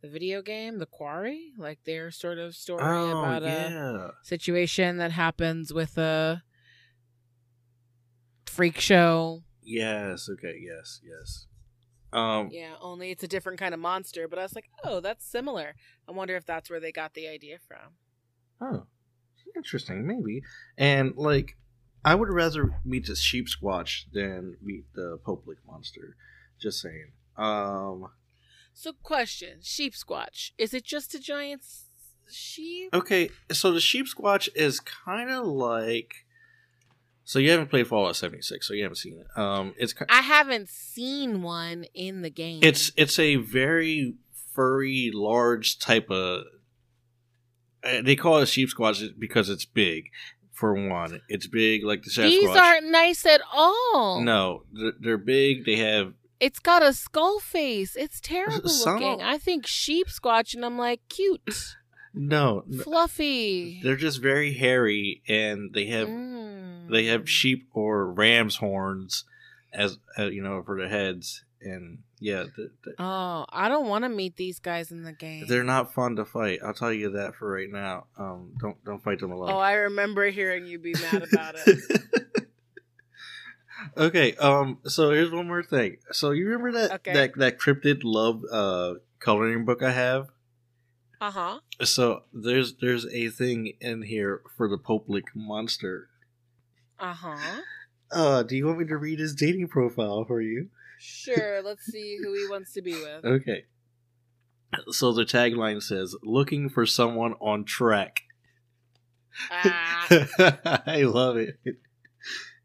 [0.00, 5.12] the video game, The Quarry, like their sort of story Oh about a situation that
[5.12, 6.42] happens with a
[8.46, 9.42] freak show.
[9.62, 10.28] yes.
[10.28, 11.46] Okay, yes, yes.
[12.14, 14.28] Um, Yeah, only it's a different kind of monster.
[14.28, 15.74] But I was like, oh, that's similar.
[16.08, 17.94] I wonder if that's where they got the idea from.
[18.60, 18.86] Oh,
[19.56, 20.06] interesting.
[20.06, 20.42] Maybe.
[20.78, 21.56] And like,
[22.04, 26.16] I would rather meet the Sheepsquatch than meet the Pope Lick monster.
[26.60, 27.12] Just saying.
[27.36, 28.08] Um.
[28.72, 31.62] So, question: Sheepsquatch is it just a giant
[32.30, 32.90] sheep?
[32.92, 36.23] Okay, so the Sheepsquatch is kind of like.
[37.26, 39.38] So you haven't played Fallout seventy six, so you haven't seen it.
[39.40, 42.60] Um, it's I haven't seen one in the game.
[42.62, 44.14] it's it's a very
[44.52, 46.44] furry, large type of.
[47.82, 50.10] uh, They call it Sheepsquatch because it's big.
[50.52, 52.28] For one, it's big like the Sasquatch.
[52.30, 54.20] These aren't nice at all.
[54.20, 55.64] No, they're, they're big.
[55.64, 57.96] They have It's got a skull face.
[57.96, 59.20] It's terrible Some- looking.
[59.22, 61.40] I think Sheepsquatch, and I'm like, cute,
[62.14, 62.64] no.
[62.82, 63.80] fluffy.
[63.82, 66.90] They're just very hairy, and they have Mm.
[66.90, 69.24] they have sheep or ram's horns
[69.72, 74.04] as uh, you know for their heads, and yeah, th- th- Oh, I don't want
[74.04, 75.46] to meet these guys in the game.
[75.48, 76.60] they're not fun to fight.
[76.64, 78.06] I'll tell you that for right now.
[78.16, 79.50] Um, don't don't fight them alone.
[79.50, 82.46] Oh, I remember hearing you be mad about it.
[83.96, 84.34] okay.
[84.36, 84.78] Um.
[84.84, 85.96] So here's one more thing.
[86.12, 87.12] So you remember that Okay.
[87.12, 90.28] that that cryptid love uh coloring book I have.
[91.24, 91.60] Uh huh.
[91.82, 96.10] So there's there's a thing in here for the Pope Lick monster.
[97.00, 97.60] Uh huh.
[98.12, 100.68] Uh, do you want me to read his dating profile for you?
[100.98, 101.62] Sure.
[101.62, 103.24] Let's see who he wants to be with.
[103.24, 103.64] Okay.
[104.90, 108.24] So the tagline says, "Looking for someone on track."
[109.50, 110.06] Ah.
[110.86, 111.56] I love it.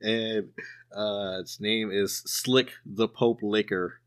[0.01, 0.49] And
[0.93, 4.01] uh, its name is Slick the Pope Liquor.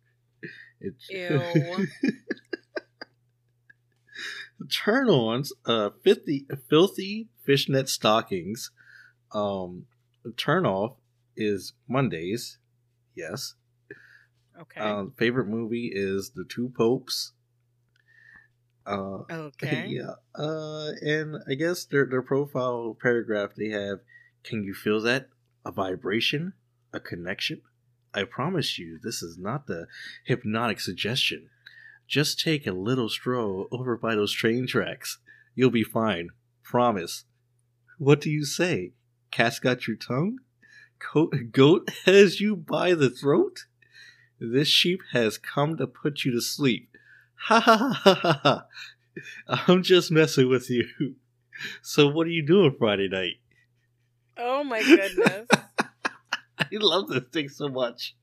[0.79, 1.87] It, Ew.
[4.71, 8.71] turn ons, uh, 50, filthy fishnet stockings.
[9.33, 9.87] Um,
[10.37, 10.97] turn off
[11.37, 12.59] is Mondays.
[13.15, 13.55] Yes.
[14.61, 14.81] Okay.
[14.81, 17.33] Um, favorite movie is The Two Popes.
[18.87, 19.87] Uh, okay.
[19.89, 20.15] yeah.
[20.35, 24.01] Uh, and I guess their their profile paragraph they have.
[24.45, 25.29] Can you feel that?
[25.65, 26.55] A vibration,
[26.93, 27.63] a connection.
[28.13, 29.87] I promise you, this is not the
[30.25, 31.49] hypnotic suggestion.
[32.13, 35.19] Just take a little stroll over by those train tracks.
[35.55, 36.29] You'll be fine.
[36.63, 37.25] Promise.
[37.97, 38.93] What do you say?
[39.31, 40.41] Cat's got your tongue?
[41.15, 43.65] Goat, goat has you by the throat?
[44.39, 46.91] This sheep has come to put you to sleep.
[47.47, 48.67] Ha ha ha ha ha.
[49.67, 50.85] I'm just messing with you.
[51.81, 53.41] So what are you doing Friday night?
[54.37, 55.49] Oh my goodness.
[56.59, 58.15] I love this thing so much.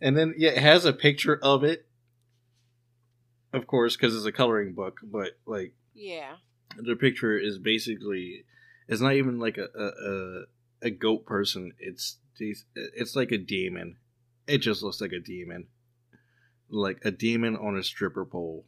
[0.00, 1.86] And then yeah, it has a picture of it.
[3.52, 6.34] Of course, because it's a coloring book, but like yeah.
[6.76, 8.44] the picture is basically
[8.86, 10.42] it's not even like a a, a,
[10.82, 11.72] a goat person.
[11.78, 13.96] It's these it's like a demon.
[14.46, 15.68] It just looks like a demon.
[16.70, 18.64] Like a demon on a stripper pole.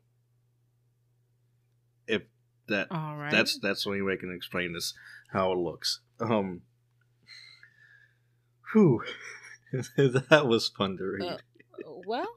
[2.07, 2.23] If
[2.69, 3.31] that All right.
[3.31, 4.94] that's that's the only way I can explain this
[5.32, 6.01] how it looks.
[6.19, 6.62] Um
[8.73, 9.02] Whew.
[9.97, 11.23] that was fun to read.
[11.23, 11.37] Uh,
[12.07, 12.29] well.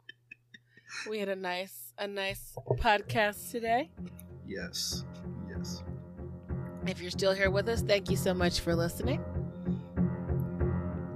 [1.09, 3.89] We had a nice a nice podcast today.
[4.47, 5.03] yes.
[5.49, 5.83] Yes.
[6.85, 9.23] If you're still here with us, thank you so much for listening.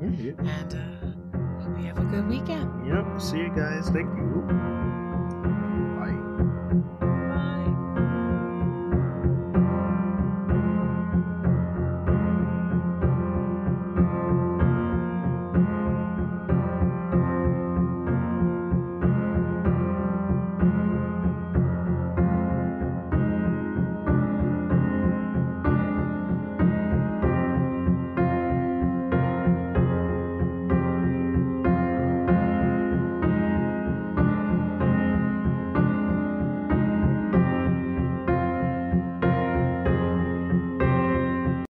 [0.01, 0.31] Yeah.
[0.39, 2.87] And uh, hope you have a good weekend.
[2.87, 3.21] Yep.
[3.21, 3.89] See you guys.
[3.89, 4.86] Thank you.